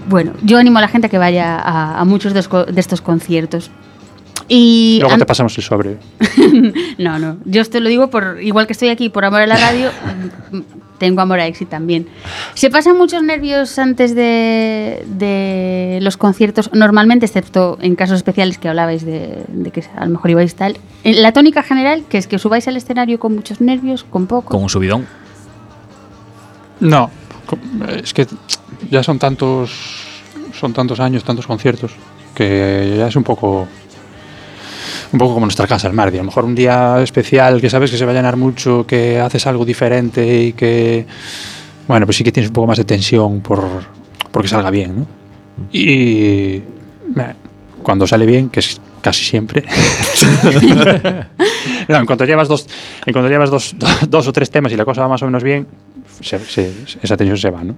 bueno, 0.08 0.34
yo 0.44 0.58
animo 0.58 0.78
a 0.78 0.82
la 0.82 0.88
gente 0.88 1.08
a 1.08 1.10
que 1.10 1.18
vaya 1.18 1.58
a, 1.58 2.00
a 2.00 2.06
muchos 2.06 2.34
de, 2.34 2.40
esco- 2.42 2.66
de 2.66 2.80
estos 2.80 3.02
conciertos. 3.02 3.70
Y 4.50 4.98
Luego 5.02 5.18
te 5.18 5.26
pasamos 5.26 5.58
el 5.58 5.64
sobre. 5.64 5.98
no, 6.98 7.18
no. 7.18 7.38
Yo 7.46 7.62
esto 7.62 7.80
lo 7.80 7.88
digo 7.90 8.10
por, 8.10 8.40
igual 8.42 8.68
que 8.68 8.74
estoy 8.74 8.90
aquí 8.90 9.08
por 9.10 9.24
amor 9.24 9.40
a 9.42 9.48
la 9.48 9.56
radio, 9.56 9.90
tengo 10.98 11.22
amor 11.22 11.40
a 11.40 11.48
Exit 11.48 11.70
también. 11.70 12.08
Se 12.54 12.70
pasan 12.70 12.98
muchos 12.98 13.24
nervios 13.24 13.80
antes 13.80 14.14
de, 14.16 15.06
de 15.08 16.00
los 16.02 16.18
conciertos, 16.18 16.70
normalmente, 16.74 17.26
excepto 17.26 17.78
en 17.82 17.96
casos 17.96 18.18
especiales 18.18 18.58
que 18.58 18.68
hablabais 18.68 19.06
de, 19.06 19.46
de 19.48 19.72
que 19.72 19.86
a 19.96 20.06
lo 20.06 20.12
mejor 20.12 20.32
ibais 20.32 20.56
tal. 20.56 20.78
En 21.06 21.22
la 21.22 21.32
tónica 21.32 21.64
general, 21.64 22.04
que 22.10 22.18
es 22.18 22.28
que 22.28 22.38
subáis 22.38 22.68
al 22.68 22.76
escenario 22.76 23.20
con 23.20 23.34
muchos 23.36 23.62
nervios, 23.62 24.04
con 24.04 24.28
poco. 24.28 24.50
Con 24.50 24.64
un 24.64 24.70
subidón. 24.70 25.06
No, 26.82 27.10
es 28.04 28.14
que 28.14 28.28
ya 28.90 29.04
son 29.04 29.20
tantos, 29.20 29.72
son 30.54 30.74
tantos 30.74 31.00
años, 31.00 31.24
tantos 31.24 31.48
conciertos, 31.48 31.92
que 32.36 32.96
ya 32.98 33.08
es 33.08 33.16
un 33.16 33.24
poco, 33.24 33.68
un 35.12 35.20
poco 35.20 35.34
como 35.36 35.46
nuestra 35.46 35.68
casa, 35.68 35.88
el 35.88 35.94
Mardi. 35.94 36.18
A 36.18 36.22
lo 36.22 36.26
mejor 36.26 36.46
un 36.46 36.56
día 36.56 37.02
especial 37.02 37.60
que 37.62 37.70
sabes 37.70 37.92
que 37.92 37.98
se 37.98 38.06
va 38.06 38.12
a 38.12 38.16
llenar 38.16 38.38
mucho, 38.38 38.86
que 38.88 39.20
haces 39.20 39.46
algo 39.48 39.66
diferente 39.66 40.44
y 40.44 40.54
que, 40.54 41.06
bueno, 41.88 42.06
pues 42.06 42.18
sí 42.18 42.24
que 42.24 42.32
tienes 42.32 42.50
un 42.50 42.54
poco 42.54 42.68
más 42.68 42.78
de 42.78 42.86
tensión 42.86 43.42
por, 43.42 43.64
porque 44.32 44.48
salga 44.48 44.70
bien. 44.72 45.06
Y 45.72 46.62
cuando 47.84 48.08
sale 48.08 48.26
bien, 48.26 48.50
que 48.50 48.60
es 48.62 48.80
casi 49.02 49.24
siempre. 49.26 49.64
No, 51.88 51.98
en 51.98 52.06
cuanto 52.06 52.24
llevas 52.26 52.48
dos, 52.48 52.66
en 53.06 53.12
cuanto 53.14 53.30
llevas 53.30 53.50
dos, 53.50 53.76
dos 54.08 54.28
o 54.28 54.32
tres 54.34 54.50
temas 54.50 54.72
y 54.72 54.78
la 54.78 54.86
cosa 54.86 55.02
va 55.02 55.10
más 55.10 55.22
o 55.22 55.26
menos 55.26 55.44
bien, 55.44 55.68
se- 56.22 56.72
esa 57.02 57.18
tensión 57.18 57.38
se 57.38 57.50
va, 57.50 57.62
¿no? 57.64 57.76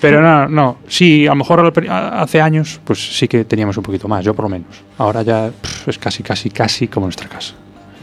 Pero 0.00 0.20
no, 0.20 0.48
no, 0.48 0.78
sí, 0.88 1.26
a 1.26 1.30
lo 1.30 1.36
mejor 1.36 1.72
hace 1.90 2.40
años, 2.40 2.80
pues 2.84 3.18
sí 3.18 3.28
que 3.28 3.44
teníamos 3.44 3.76
un 3.76 3.82
poquito 3.82 4.08
más, 4.08 4.24
yo 4.24 4.34
por 4.34 4.44
lo 4.44 4.48
menos. 4.50 4.82
Ahora 4.98 5.22
ya 5.22 5.50
pff, 5.50 5.88
es 5.88 5.98
casi, 5.98 6.22
casi, 6.22 6.50
casi 6.50 6.88
como 6.88 7.06
nuestra 7.06 7.28
casa. 7.28 7.54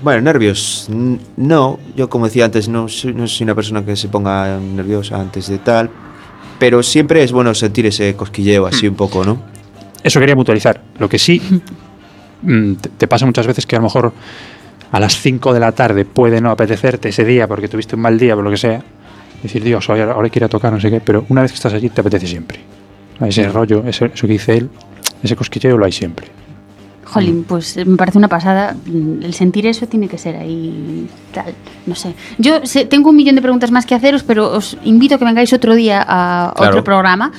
Bueno, 0.01 0.21
nervios. 0.21 0.89
No, 1.37 1.79
yo 1.95 2.09
como 2.09 2.25
decía 2.25 2.45
antes, 2.45 2.67
no 2.67 2.87
soy, 2.89 3.13
no 3.13 3.27
soy 3.27 3.45
una 3.45 3.55
persona 3.55 3.85
que 3.85 3.95
se 3.95 4.09
ponga 4.09 4.59
nerviosa 4.59 5.19
antes 5.19 5.47
de 5.47 5.59
tal. 5.59 5.89
Pero 6.59 6.83
siempre 6.83 7.23
es 7.23 7.31
bueno 7.31 7.53
sentir 7.53 7.85
ese 7.85 8.15
cosquilleo 8.15 8.65
así 8.65 8.87
un 8.87 8.95
poco, 8.95 9.23
¿no? 9.23 9.41
Eso 10.03 10.19
quería 10.19 10.35
mutualizar. 10.35 10.81
Lo 10.99 11.07
que 11.07 11.19
sí 11.19 11.41
mm, 12.41 12.73
te, 12.75 12.89
te 12.89 13.07
pasa 13.07 13.25
muchas 13.25 13.47
veces 13.47 13.65
que 13.65 13.75
a 13.75 13.79
lo 13.79 13.83
mejor 13.83 14.13
a 14.91 14.99
las 14.99 15.19
5 15.19 15.53
de 15.53 15.59
la 15.59 15.71
tarde 15.71 16.05
puede 16.05 16.41
no 16.41 16.51
apetecerte 16.51 17.09
ese 17.09 17.23
día 17.25 17.47
porque 17.47 17.67
tuviste 17.67 17.95
un 17.95 18.01
mal 18.01 18.19
día, 18.19 18.35
por 18.35 18.43
lo 18.43 18.51
que 18.51 18.57
sea. 18.57 18.83
Decir, 19.43 19.63
Dios, 19.63 19.87
hoy- 19.89 19.99
ahora 20.01 20.29
quiero 20.29 20.47
tocar, 20.49 20.71
no 20.73 20.79
sé 20.79 20.89
qué. 20.89 21.01
Pero 21.01 21.25
una 21.29 21.41
vez 21.41 21.51
que 21.51 21.55
estás 21.55 21.73
allí, 21.73 21.89
te 21.89 22.01
apetece 22.01 22.25
siempre. 22.27 22.59
Ese 23.21 23.47
rollo, 23.49 23.83
ese- 23.85 24.05
eso 24.13 24.25
que 24.27 24.33
dice 24.33 24.57
él, 24.57 24.69
ese 25.21 25.35
cosquilleo 25.35 25.77
lo 25.77 25.85
hay 25.85 25.91
siempre. 25.91 26.27
Jolín, 27.05 27.43
pues 27.47 27.77
eh, 27.77 27.85
me 27.85 27.95
parece 27.97 28.17
una 28.17 28.27
pasada. 28.27 28.75
Mm, 28.85 29.21
El 29.23 29.33
sentir 29.35 29.67
eso 29.67 29.85
tiene 29.87 30.07
que 30.07 30.17
ser 30.17 30.35
ahí 30.37 31.07
tal. 31.33 31.53
No 31.85 31.93
sé. 31.93 32.15
Yo 32.39 32.61
sé- 32.65 32.85
tengo 32.85 33.09
un 33.11 33.15
millón 33.15 33.35
de 33.35 33.41
preguntas 33.41 33.69
más 33.69 33.85
que 33.85 33.93
haceros, 33.93 34.23
pero 34.23 34.49
os 34.51 34.77
invito 34.83 35.15
a 35.15 35.17
que 35.19 35.25
vengáis 35.25 35.53
otro 35.53 35.75
día 35.75 36.03
a 36.07 36.53
Claro. 36.55 36.71
otro 36.71 36.83
programa. 36.83 37.31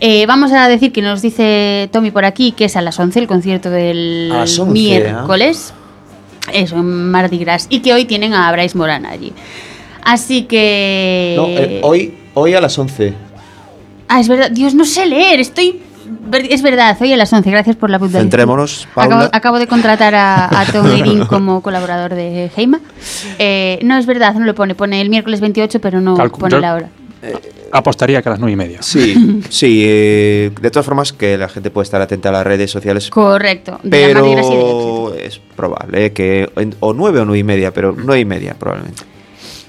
Eh, 0.00 0.26
vamos 0.26 0.52
a 0.52 0.68
decir 0.68 0.92
que 0.92 1.00
nos 1.00 1.22
dice 1.22 1.88
Tommy 1.92 2.10
por 2.10 2.24
aquí 2.26 2.52
que 2.52 2.66
es 2.66 2.76
a 2.76 2.82
las 2.82 2.98
11 3.00 3.20
el 3.20 3.26
concierto 3.28 3.70
del 3.70 4.30
A 4.32 4.38
las 4.40 4.58
11, 4.58 4.72
miércoles. 4.72 5.72
Eso, 6.52 6.76
en 6.76 7.10
Mardi 7.10 7.38
Gras. 7.38 7.66
Y 7.70 7.80
que 7.80 7.94
hoy 7.94 8.04
tienen 8.04 8.34
a 8.34 8.50
Bryce 8.52 8.76
Morán 8.76 9.06
allí. 9.06 9.32
Así 10.04 10.42
que. 10.42 11.34
No, 11.36 11.46
eh, 11.48 11.80
hoy, 11.82 12.14
hoy 12.34 12.54
a 12.54 12.60
las 12.60 12.78
11. 12.78 13.14
Ah, 14.08 14.20
es 14.20 14.28
verdad. 14.28 14.50
Dios, 14.50 14.74
no 14.74 14.84
sé 14.84 15.06
leer. 15.06 15.40
Estoy. 15.40 15.80
Es 16.50 16.62
verdad, 16.62 16.96
hoy 17.00 17.12
a 17.12 17.16
las 17.16 17.32
11. 17.32 17.50
Gracias 17.50 17.76
por 17.76 17.88
la 17.90 17.98
puntualización. 17.98 18.30
Centrémonos, 18.30 18.86
Acabo, 18.94 19.10
Paula. 19.10 19.30
acabo 19.32 19.58
de 19.58 19.66
contratar 19.66 20.14
a, 20.14 20.60
a 20.60 20.66
Tom 20.72 20.86
Eirin 20.90 21.24
como 21.26 21.62
colaborador 21.62 22.14
de 22.14 22.50
Heima. 22.56 22.80
Eh, 23.38 23.78
no, 23.82 23.96
es 23.98 24.04
verdad, 24.06 24.34
no 24.34 24.44
lo 24.44 24.54
pone. 24.54 24.74
Pone 24.74 25.00
el 25.00 25.08
miércoles 25.10 25.40
28, 25.40 25.80
pero 25.80 26.00
no 26.00 26.16
Calcu- 26.16 26.38
pone 26.38 26.60
la 26.60 26.74
hora. 26.74 26.88
Apostaría 27.72 28.20
que 28.22 28.28
a 28.28 28.32
las 28.32 28.38
9 28.40 28.52
y 28.52 28.56
media. 28.56 28.82
Sí, 28.82 29.40
sí. 29.48 29.82
eh, 29.86 30.50
de 30.60 30.70
todas 30.70 30.84
formas, 30.86 31.12
que 31.14 31.36
la 31.38 31.48
gente 31.48 31.70
puede 31.70 31.84
estar 31.84 32.00
atenta 32.02 32.28
a 32.28 32.32
las 32.32 32.46
redes 32.46 32.70
sociales. 32.70 33.08
Correcto. 33.10 33.80
De 33.82 34.12
la 34.14 34.20
Gras 34.20 34.46
y 34.46 34.50
de. 34.50 34.56
Pero 34.56 35.14
es 35.14 35.40
probable 35.56 36.04
eh, 36.06 36.12
que 36.12 36.50
en- 36.56 36.74
o 36.80 36.92
nueve 36.92 37.20
o 37.20 37.24
nueve 37.24 37.38
y 37.38 37.44
media, 37.44 37.72
pero 37.72 37.94
nueve 37.96 38.20
y 38.20 38.24
media 38.26 38.54
probablemente. 38.58 39.02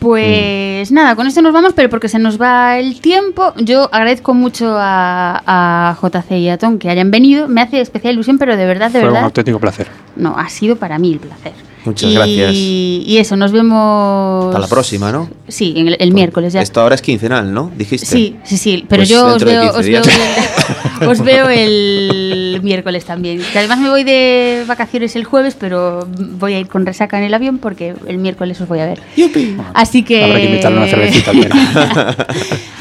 Pues 0.06 0.92
nada, 0.92 1.16
con 1.16 1.26
esto 1.26 1.42
nos 1.42 1.52
vamos, 1.52 1.74
pero 1.76 1.90
porque 1.90 2.08
se 2.10 2.20
nos 2.20 2.40
va 2.40 2.78
el 2.78 3.02
tiempo, 3.02 3.54
yo 3.58 3.90
agradezco 3.92 4.36
mucho 4.36 4.76
a, 4.78 5.42
a 5.46 5.98
JC 6.00 6.32
y 6.38 6.50
a 6.50 6.60
Tom 6.60 6.78
que 6.78 6.92
hayan 6.92 7.10
venido. 7.10 7.48
Me 7.48 7.62
hace 7.62 7.82
especial 7.82 8.14
ilusión, 8.14 8.38
pero 8.38 8.56
de 8.56 8.66
verdad, 8.68 8.92
de 8.92 9.00
Fue 9.00 9.08
un 9.08 9.14
verdad. 9.14 9.24
auténtico 9.26 9.60
placer. 9.60 9.88
No, 10.16 10.38
ha 10.38 10.48
sido 10.50 10.76
para 10.76 11.00
mí 11.00 11.12
el 11.14 11.20
placer. 11.20 11.54
Muchas 11.86 12.10
y, 12.12 12.14
gracias. 12.16 12.52
Y 12.54 13.18
eso, 13.20 13.36
nos 13.36 13.52
vemos. 13.52 14.46
Hasta 14.48 14.60
la 14.60 14.68
próxima, 14.68 15.12
¿no? 15.12 15.28
Sí, 15.48 15.74
en 15.76 15.88
el, 15.88 15.98
el 16.00 16.14
miércoles 16.14 16.54
ya. 16.54 16.62
Esto 16.62 16.82
ahora 16.82 16.96
es 16.96 17.02
quincenal, 17.02 17.54
¿no? 17.54 17.72
Dijiste. 17.76 18.06
Sí, 18.06 18.38
sí, 18.44 18.58
sí, 18.58 18.86
pero 18.88 19.02
Pues 19.02 19.10
yo 19.10 19.26
os 19.26 19.32
dentro 19.44 19.50
de 19.50 19.58
veo, 19.58 19.74
15 19.74 19.80
os, 19.80 19.86
veo 19.86 20.02
días. 20.04 20.20
el, 21.02 21.08
os 21.10 21.22
veo 21.22 21.50
el 21.50 22.45
miércoles 22.64 23.06
también. 23.06 23.42
Que 23.52 23.60
además 23.60 23.80
me 23.80 23.90
voy 23.90 24.04
de 24.04 24.64
vacaciones 24.68 25.16
el 25.16 25.26
jueves, 25.26 25.56
pero 25.60 26.08
voy 26.08 26.54
a 26.54 26.60
ir 26.60 26.68
con 26.68 26.86
resaca 26.86 27.18
en 27.18 27.24
el 27.26 27.34
avión 27.34 27.58
porque 27.58 27.94
el 28.08 28.18
miércoles 28.18 28.60
os 28.62 28.68
voy 28.68 28.80
a 28.80 28.86
ver. 28.86 29.02
Así 29.74 30.04
que. 30.04 30.24
Habrá 30.24 30.40
que 30.40 30.46
invitarle 30.46 30.78
una 30.78 30.88
cervecita. 30.88 31.32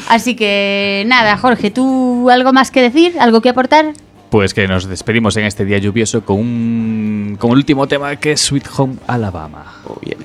Así 0.09 0.35
que 0.35 1.03
nada, 1.07 1.37
Jorge, 1.37 1.71
¿tú 1.71 2.29
algo 2.29 2.53
más 2.53 2.71
que 2.71 2.81
decir? 2.81 3.13
¿Algo 3.19 3.41
que 3.41 3.49
aportar? 3.49 3.93
Pues 4.29 4.53
que 4.53 4.67
nos 4.67 4.87
despedimos 4.87 5.37
en 5.37 5.45
este 5.45 5.65
día 5.65 5.77
lluvioso 5.77 6.25
con 6.25 6.39
un 6.39 7.37
con 7.39 7.51
el 7.51 7.57
último 7.57 7.87
tema 7.87 8.15
que 8.17 8.33
es 8.33 8.41
Sweet 8.41 8.67
Home 8.77 8.95
Alabama. 9.07 9.65
Oh, 9.87 9.99
yeah. 10.01 10.17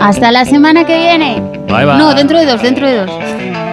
Hasta 0.00 0.32
la 0.32 0.44
semana 0.44 0.84
que 0.84 0.96
viene. 0.96 1.40
Bye, 1.68 1.84
bye. 1.84 1.98
No, 1.98 2.14
dentro 2.14 2.38
de 2.38 2.46
dos, 2.46 2.62
dentro 2.62 2.88
de 2.88 2.96
dos. 2.96 3.69